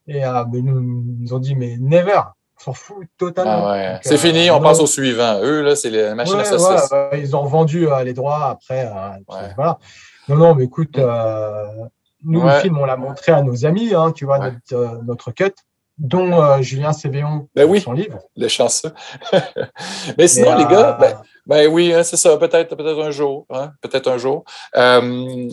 [0.08, 2.20] Et euh, mais nous, ils nous ont dit, mais never,
[2.58, 3.68] on s'en fout totalement.
[3.68, 3.98] Ah ouais.
[4.02, 5.38] C'est euh, fini, on passe au suivant.
[5.42, 8.86] Eux, là, c'est la machine Ouais, à ouais, ils ont vendu euh, les droits après.
[8.86, 9.78] euh, puis voilà.
[10.28, 10.98] Non, non, mais écoute,
[12.24, 14.50] nous, le film, on l'a montré à nos amis, hein, tu vois,
[15.04, 15.52] notre cut,
[15.98, 17.80] dont euh, Julien Sévéon, Ben oui.
[17.80, 18.18] son livre.
[18.36, 18.92] Le chanceux.
[20.18, 23.10] Mais sinon, Mais, les gars, euh, ben, ben oui, hein, c'est ça, peut-être peut un
[23.10, 23.46] jour.
[23.50, 24.44] hein, peut-être un jour.
[24.76, 25.48] Euh,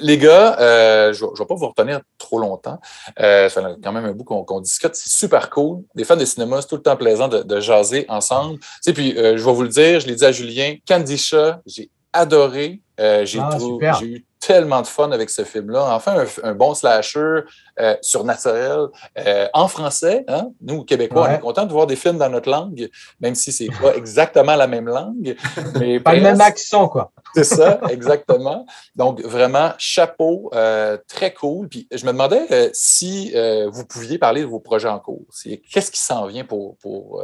[0.00, 2.80] les gars, euh, je ne vais pas vous retenir trop longtemps.
[3.20, 4.94] Euh, ça fait quand même un bout qu'on discute.
[4.96, 5.84] C'est super cool.
[5.94, 8.58] Les fans de cinéma, c'est tout le temps plaisant de, de jaser ensemble.
[8.58, 11.60] Tu sais, puis, euh, je vais vous le dire, je l'ai dit à Julien, Candisha,
[11.66, 12.80] j'ai adoré.
[12.98, 13.56] Euh, j'ai Ah,
[14.02, 15.94] eu tellement de fun avec ce film-là.
[15.94, 17.40] Enfin, un, un bon slasher
[17.78, 18.86] euh, surnaturel
[19.18, 20.24] euh, en français.
[20.28, 20.50] Hein?
[20.62, 22.88] Nous, Québécois, on est contents de voir des films dans notre langue,
[23.20, 25.36] même si c'est pas exactement la même langue.
[25.78, 27.12] Mais Pas le même accent, quoi.
[27.34, 28.66] C'est ça, exactement.
[28.96, 31.68] Donc, vraiment, chapeau, euh, très cool.
[31.68, 33.34] Puis, je me demandais euh, si
[33.70, 35.26] vous pouviez parler de vos projets en cours.
[35.70, 37.22] Qu'est-ce qui s'en vient pour, pour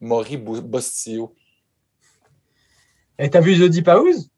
[0.00, 1.32] Maury Bo- Bostillo?
[3.18, 4.28] Et t'as vu The Deep House?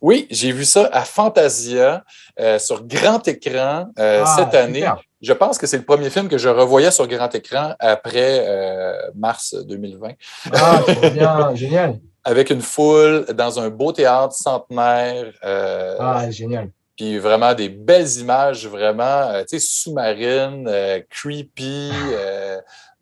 [0.00, 2.04] Oui, j'ai vu ça à Fantasia
[2.38, 4.80] euh, sur grand écran euh, Ah, cette année.
[4.80, 5.00] super.
[5.22, 8.92] Je pense que c'est le premier film que je revoyais sur grand écran après euh,
[9.14, 10.10] mars 2020.
[10.52, 10.80] Ah,
[11.12, 11.98] bien, génial.
[12.24, 15.32] Avec une foule dans un beau théâtre centenaire.
[15.42, 16.70] Ah, génial.
[16.96, 20.70] Puis vraiment des belles images, vraiment, tu sais, sous-marines,
[21.10, 21.90] creepy.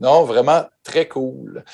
[0.00, 1.64] non, vraiment très cool.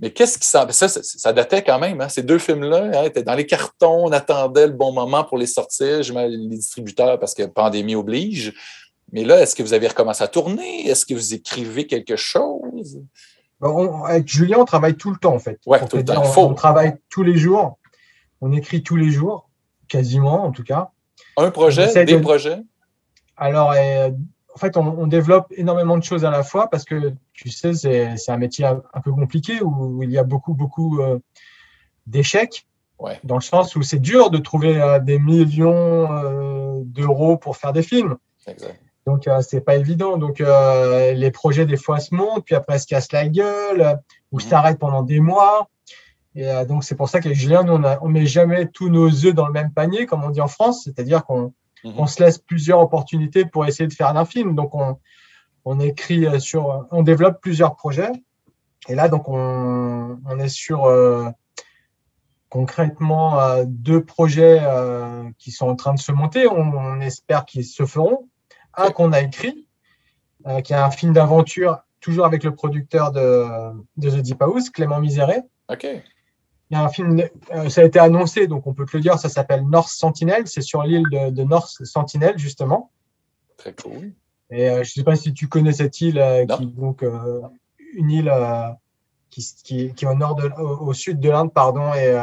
[0.00, 0.68] Mais qu'est-ce qui s'en.
[0.70, 4.12] Ça, ça, datait quand même, hein, ces deux films-là, hein, étaient dans les cartons, on
[4.12, 8.52] attendait le bon moment pour les sortir, je mets les distributeurs parce que pandémie oblige.
[9.12, 10.88] Mais là, est-ce que vous avez recommencé à tourner?
[10.88, 12.98] Est-ce que vous écrivez quelque chose?
[14.06, 15.60] avec Julien, on travaille tout le temps, en fait.
[15.66, 16.22] Oui, tout le temps.
[16.36, 17.78] On, on, travaille tous les jours.
[18.40, 19.48] On écrit tous les jours,
[19.88, 20.90] quasiment, en tout cas.
[21.36, 22.58] Un projet, des projets?
[23.36, 24.10] Alors, euh,
[24.54, 28.30] en fait, on, développe énormément de choses à la fois parce que, tu sais, c'est
[28.30, 31.18] un métier un, peu compliqué où, il y a beaucoup, beaucoup euh,
[32.06, 32.66] d'échecs.
[32.98, 33.18] Ouais.
[33.24, 37.82] Dans le sens où c'est dur de trouver euh, des millions d'euros pour faire des
[37.82, 38.16] films.
[38.46, 38.78] Exact.
[39.06, 40.16] Donc, euh, c'est pas évident.
[40.16, 43.98] Donc, euh, les projets, des fois, se montent, puis après, se cassent la gueule,
[44.30, 44.42] ou mhm.
[44.42, 45.68] s'arrêtent pendant des mois.
[46.34, 49.08] Et euh, donc, c'est pour ça qu'avec Julien, nous, on ne met jamais tous nos
[49.08, 50.82] œufs dans le même panier, comme on dit en France.
[50.84, 51.52] C'est-à-dire qu'on
[51.84, 52.06] mhm.
[52.06, 54.54] se laisse plusieurs opportunités pour essayer de faire un film.
[54.54, 54.98] Donc, on,
[55.64, 58.12] on écrit sur, on développe plusieurs projets.
[58.88, 60.88] Et là, donc, on, on est sur
[62.48, 64.60] concrètement deux projets
[65.38, 66.48] qui sont en train de se monter.
[66.48, 68.28] On, on espère qu'ils se feront
[68.74, 69.66] un qu'on a écrit,
[70.46, 73.46] euh, qui est un film d'aventure, toujours avec le producteur de,
[73.96, 75.42] de The Deep House, Clément Miseré.
[75.68, 75.86] OK.
[76.72, 77.22] Il y a un film,
[77.54, 80.46] euh, ça a été annoncé, donc on peut te le dire, ça s'appelle North Sentinel,
[80.46, 82.90] c'est sur l'île de, North Sentinel, justement.
[83.58, 84.12] Très cool.
[84.50, 87.04] Et euh, je ne sais pas si tu connais cette île, qui donc
[87.94, 88.32] une île
[89.28, 92.16] qui, qui, qui, est au, nord de, au, sud de l'Inde, pardon, et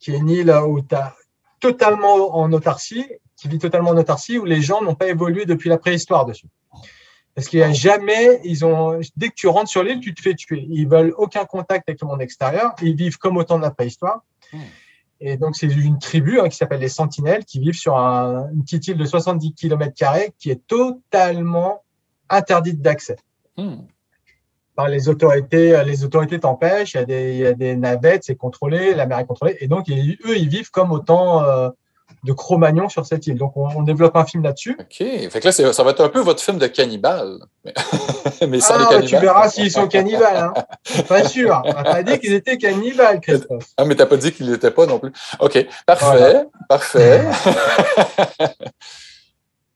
[0.00, 1.14] qui est une île où tu as
[1.60, 3.06] totalement en autarcie
[3.40, 6.48] qui vit totalement en autarcie, où les gens n'ont pas évolué depuis la préhistoire dessus.
[7.34, 10.20] Parce qu'il n'y a jamais, ils ont, dès que tu rentres sur l'île, tu te
[10.20, 10.66] fais tuer.
[10.68, 12.74] Ils veulent aucun contact avec le monde extérieur.
[12.82, 14.22] Ils vivent comme au temps de la préhistoire.
[14.52, 14.58] Hmm.
[15.20, 18.88] Et donc, c'est une tribu hein, qui s'appelle les Sentinelles qui vivent sur une petite
[18.88, 19.94] île de 70 km
[20.38, 21.82] qui est totalement
[22.28, 23.16] interdite d'accès.
[23.56, 23.82] Hmm.
[24.74, 29.18] Par les autorités, les autorités t'empêchent, il, y a des navettes, c'est contrôlé, la mer
[29.18, 29.56] est contrôlée.
[29.60, 31.68] Et donc, eux, ils vivent comme au temps, euh,
[32.24, 33.36] de Cro-Magnon sur cette île.
[33.36, 34.76] Donc, on, développe un film là-dessus.
[34.78, 34.96] OK.
[34.98, 37.38] Fait que là, ça va être un peu votre film de cannibale.
[37.64, 37.72] Mais,
[38.60, 39.04] sans ah, les cannibales.
[39.06, 40.36] Tu verras s'ils sont cannibales.
[40.36, 41.02] Hein.
[41.08, 41.62] Pas sûr.
[41.64, 43.68] On n'a pas dit qu'ils étaient cannibales, Christophe.
[43.76, 45.12] Ah, mais tu n'as pas dit qu'ils n'étaient pas non plus.
[45.40, 45.66] OK.
[45.86, 46.46] Parfait.
[46.68, 47.24] Parfait.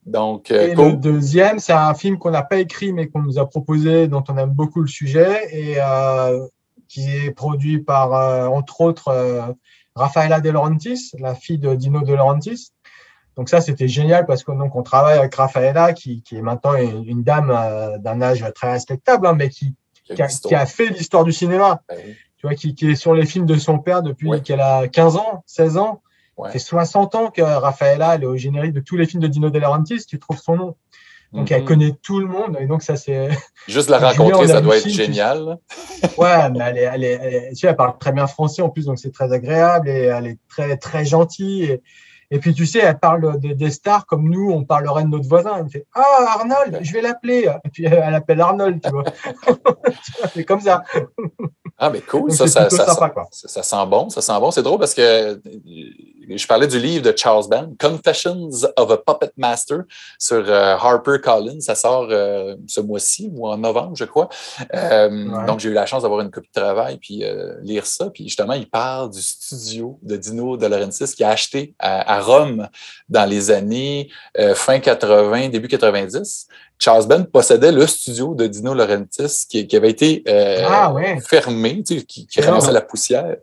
[0.07, 3.39] Donc, euh, et le deuxième, c'est un film qu'on n'a pas écrit, mais qu'on nous
[3.39, 6.47] a proposé, dont on aime beaucoup le sujet, et euh,
[6.89, 9.57] qui est produit par, euh, entre autres,
[9.95, 12.73] Rafaela De Laurentiis, la fille de Dino De Laurentiis.
[13.37, 16.75] Donc ça, c'était génial parce que donc on travaille avec Rafaela, qui, qui est maintenant
[16.75, 20.23] une, dame euh, d'un âge très respectable, hein, mais qui, qui,
[20.55, 21.83] a, fait l'histoire du cinéma.
[21.89, 21.99] Ben
[22.37, 25.17] tu vois, qui, qui, est sur les films de son père depuis qu'elle a 15
[25.17, 26.03] ans, 16 ans.
[26.37, 26.51] Ouais.
[26.51, 29.51] Fait 60 ans que Rafaela elle est au générique de tous les films de Dino
[29.51, 30.05] De Laurentiis.
[30.07, 30.77] Tu trouves son nom.
[31.35, 31.69] Donc, elle mhm.
[31.69, 32.57] connaît tout le monde.
[32.61, 33.29] Et donc, ça, c'est.
[33.69, 35.59] Juste la rencontrer, ça doit être génial.
[36.19, 38.87] ouais, mais elle, est, elle, est, tu sais, elle parle très bien français en plus,
[38.87, 41.65] donc c'est très agréable et elle est très, très gentille.
[41.65, 41.83] Et,
[42.31, 45.57] et puis, tu sais, elle parle des stars comme nous, on parlerait de notre voisin.
[45.59, 47.49] Elle me fait Ah, Arnold, je vais l'appeler.
[47.65, 49.05] Et puis, elle appelle Arnold, tu vois.
[50.33, 50.83] c'est comme ça.
[51.77, 52.87] Ah, mais cool, ça, ça, ça,
[53.31, 54.51] ça, sent bon, ça sent bon.
[54.51, 55.41] C'est drôle parce que
[56.29, 59.83] je parlais du livre de Charles Band, Confessions of a Puppet Master
[60.19, 61.61] sur euh, Harper Collins.
[61.61, 64.29] Ça sort euh, ce mois-ci ou en novembre, je crois.
[64.75, 67.25] Euh, donc, j'ai eu la chance d'avoir une copie de travail puis
[67.63, 68.11] lire ça.
[68.11, 72.69] Puis justement, il parle du studio de Dino De Laurentiis qui a acheté à, Rome
[73.09, 74.09] dans les années
[74.55, 76.49] fin 80, début 90.
[76.79, 80.93] Charles Band possédait le studio de Dino Laurentiis qui, qui avait été ah,
[81.27, 83.37] fermé, qui, qui ramassait la poussière.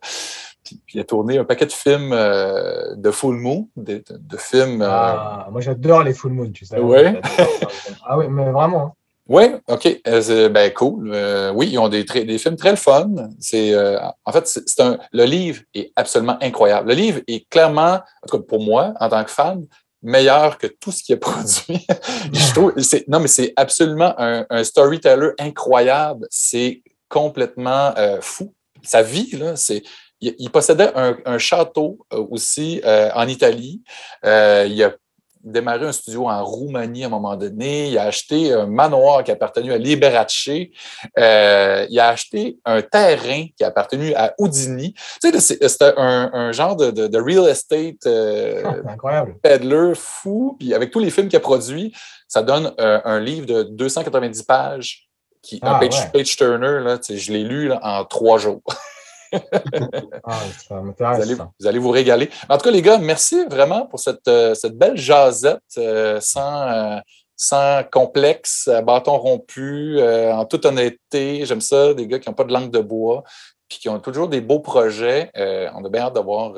[0.64, 4.04] Puis, il a tourné un paquet de films euh, de full moon, de,
[4.38, 4.82] films.
[4.82, 6.80] Euh, ah, moi j'adore les full moon, tu sais.
[6.80, 7.00] Oui.
[8.06, 8.86] ah oui, mais vraiment.
[8.86, 8.92] Hein.
[9.28, 10.02] Oui, OK.
[10.08, 11.16] Euh, ben cool.
[11.56, 13.10] oui, ils ont des, des films très le fun.
[13.40, 13.76] C'est,
[14.26, 16.90] en fait, c'est, un, le livre est absolument incroyable.
[16.90, 19.66] Le livre est clairement, en tout cas pour moi, en tant que fan,
[20.04, 21.88] meilleur que tout ce qui est produit.
[22.34, 26.28] Je trouve, c'est, non, mais c'est absolument un, un storyteller incroyable.
[26.30, 28.54] C'est complètement fou.
[28.84, 29.84] Sa vie, là, c'est
[30.22, 33.82] il, possédait un, château euh, aussi euh, en Italie.
[34.26, 34.94] Euh, il a
[35.44, 37.88] démarré un studio en Roumanie à un moment donné.
[37.88, 40.46] Il a acheté un manoir qui a appartenu à Liberace.
[40.46, 40.70] il
[41.18, 44.94] a acheté un terrain qui a appartenu à Houdini.
[45.20, 50.56] Tu sais, c'était un, genre de, real estate ah, peddler fou.
[50.60, 51.92] Puis avec tous les films qu'il a produits,
[52.28, 55.08] ça donne un livre de 290 pages.
[55.42, 55.80] Qui, un ah,
[56.14, 58.62] page, turner, là, je l'ai lu en trois jours.
[60.24, 60.40] ah,
[60.70, 62.30] vous, allez, vous, allez, vous régaler.
[62.50, 66.62] En tout cas, les gars, merci vraiment pour cette, euh, cette belle jasette euh, sans,
[66.70, 67.00] euh,
[67.36, 71.46] sans complexe, bâton rompu, en toute honnêteté.
[71.46, 73.24] J'aime ça, des gars qui n'ont pas de langue de bois.
[73.68, 75.32] puis qui ont toujours des beaux projets.
[75.36, 76.54] on a bien hâte de voir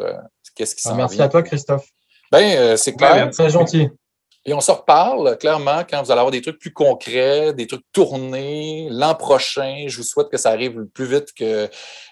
[0.56, 1.88] qu'est-ce qui ah, s'en Merci à toi, Christophe.
[2.32, 3.30] Ben, c'est clair.
[3.32, 3.90] c'est gentil.
[4.46, 7.86] Et on se reparle clairement quand vous allez avoir des trucs plus concrets, des trucs
[7.94, 9.86] tournés l'an prochain.
[9.88, 11.70] Je vous souhaite que ça arrive le plus vite que,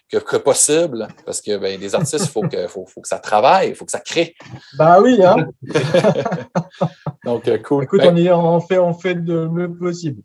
[0.09, 3.75] que, possible parce que ben, les artistes, il faut que, faut, que ça travaille, il
[3.75, 4.33] faut que ça crée.
[4.77, 5.47] Bah oui, hein?
[7.25, 7.83] Donc, euh, cool.
[7.83, 10.21] Écoute, ben on, fait, on fait le mieux possible.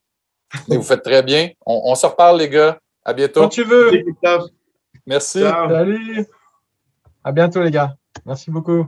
[0.68, 1.50] vous faites très bien.
[1.66, 2.78] On, se reparle, les gars.
[3.04, 3.40] À bientôt.
[3.40, 3.90] Quand tu veux.
[5.06, 5.40] Merci.
[5.40, 6.26] Salut.
[7.24, 7.96] À bientôt, les gars.
[8.24, 8.86] Merci beaucoup.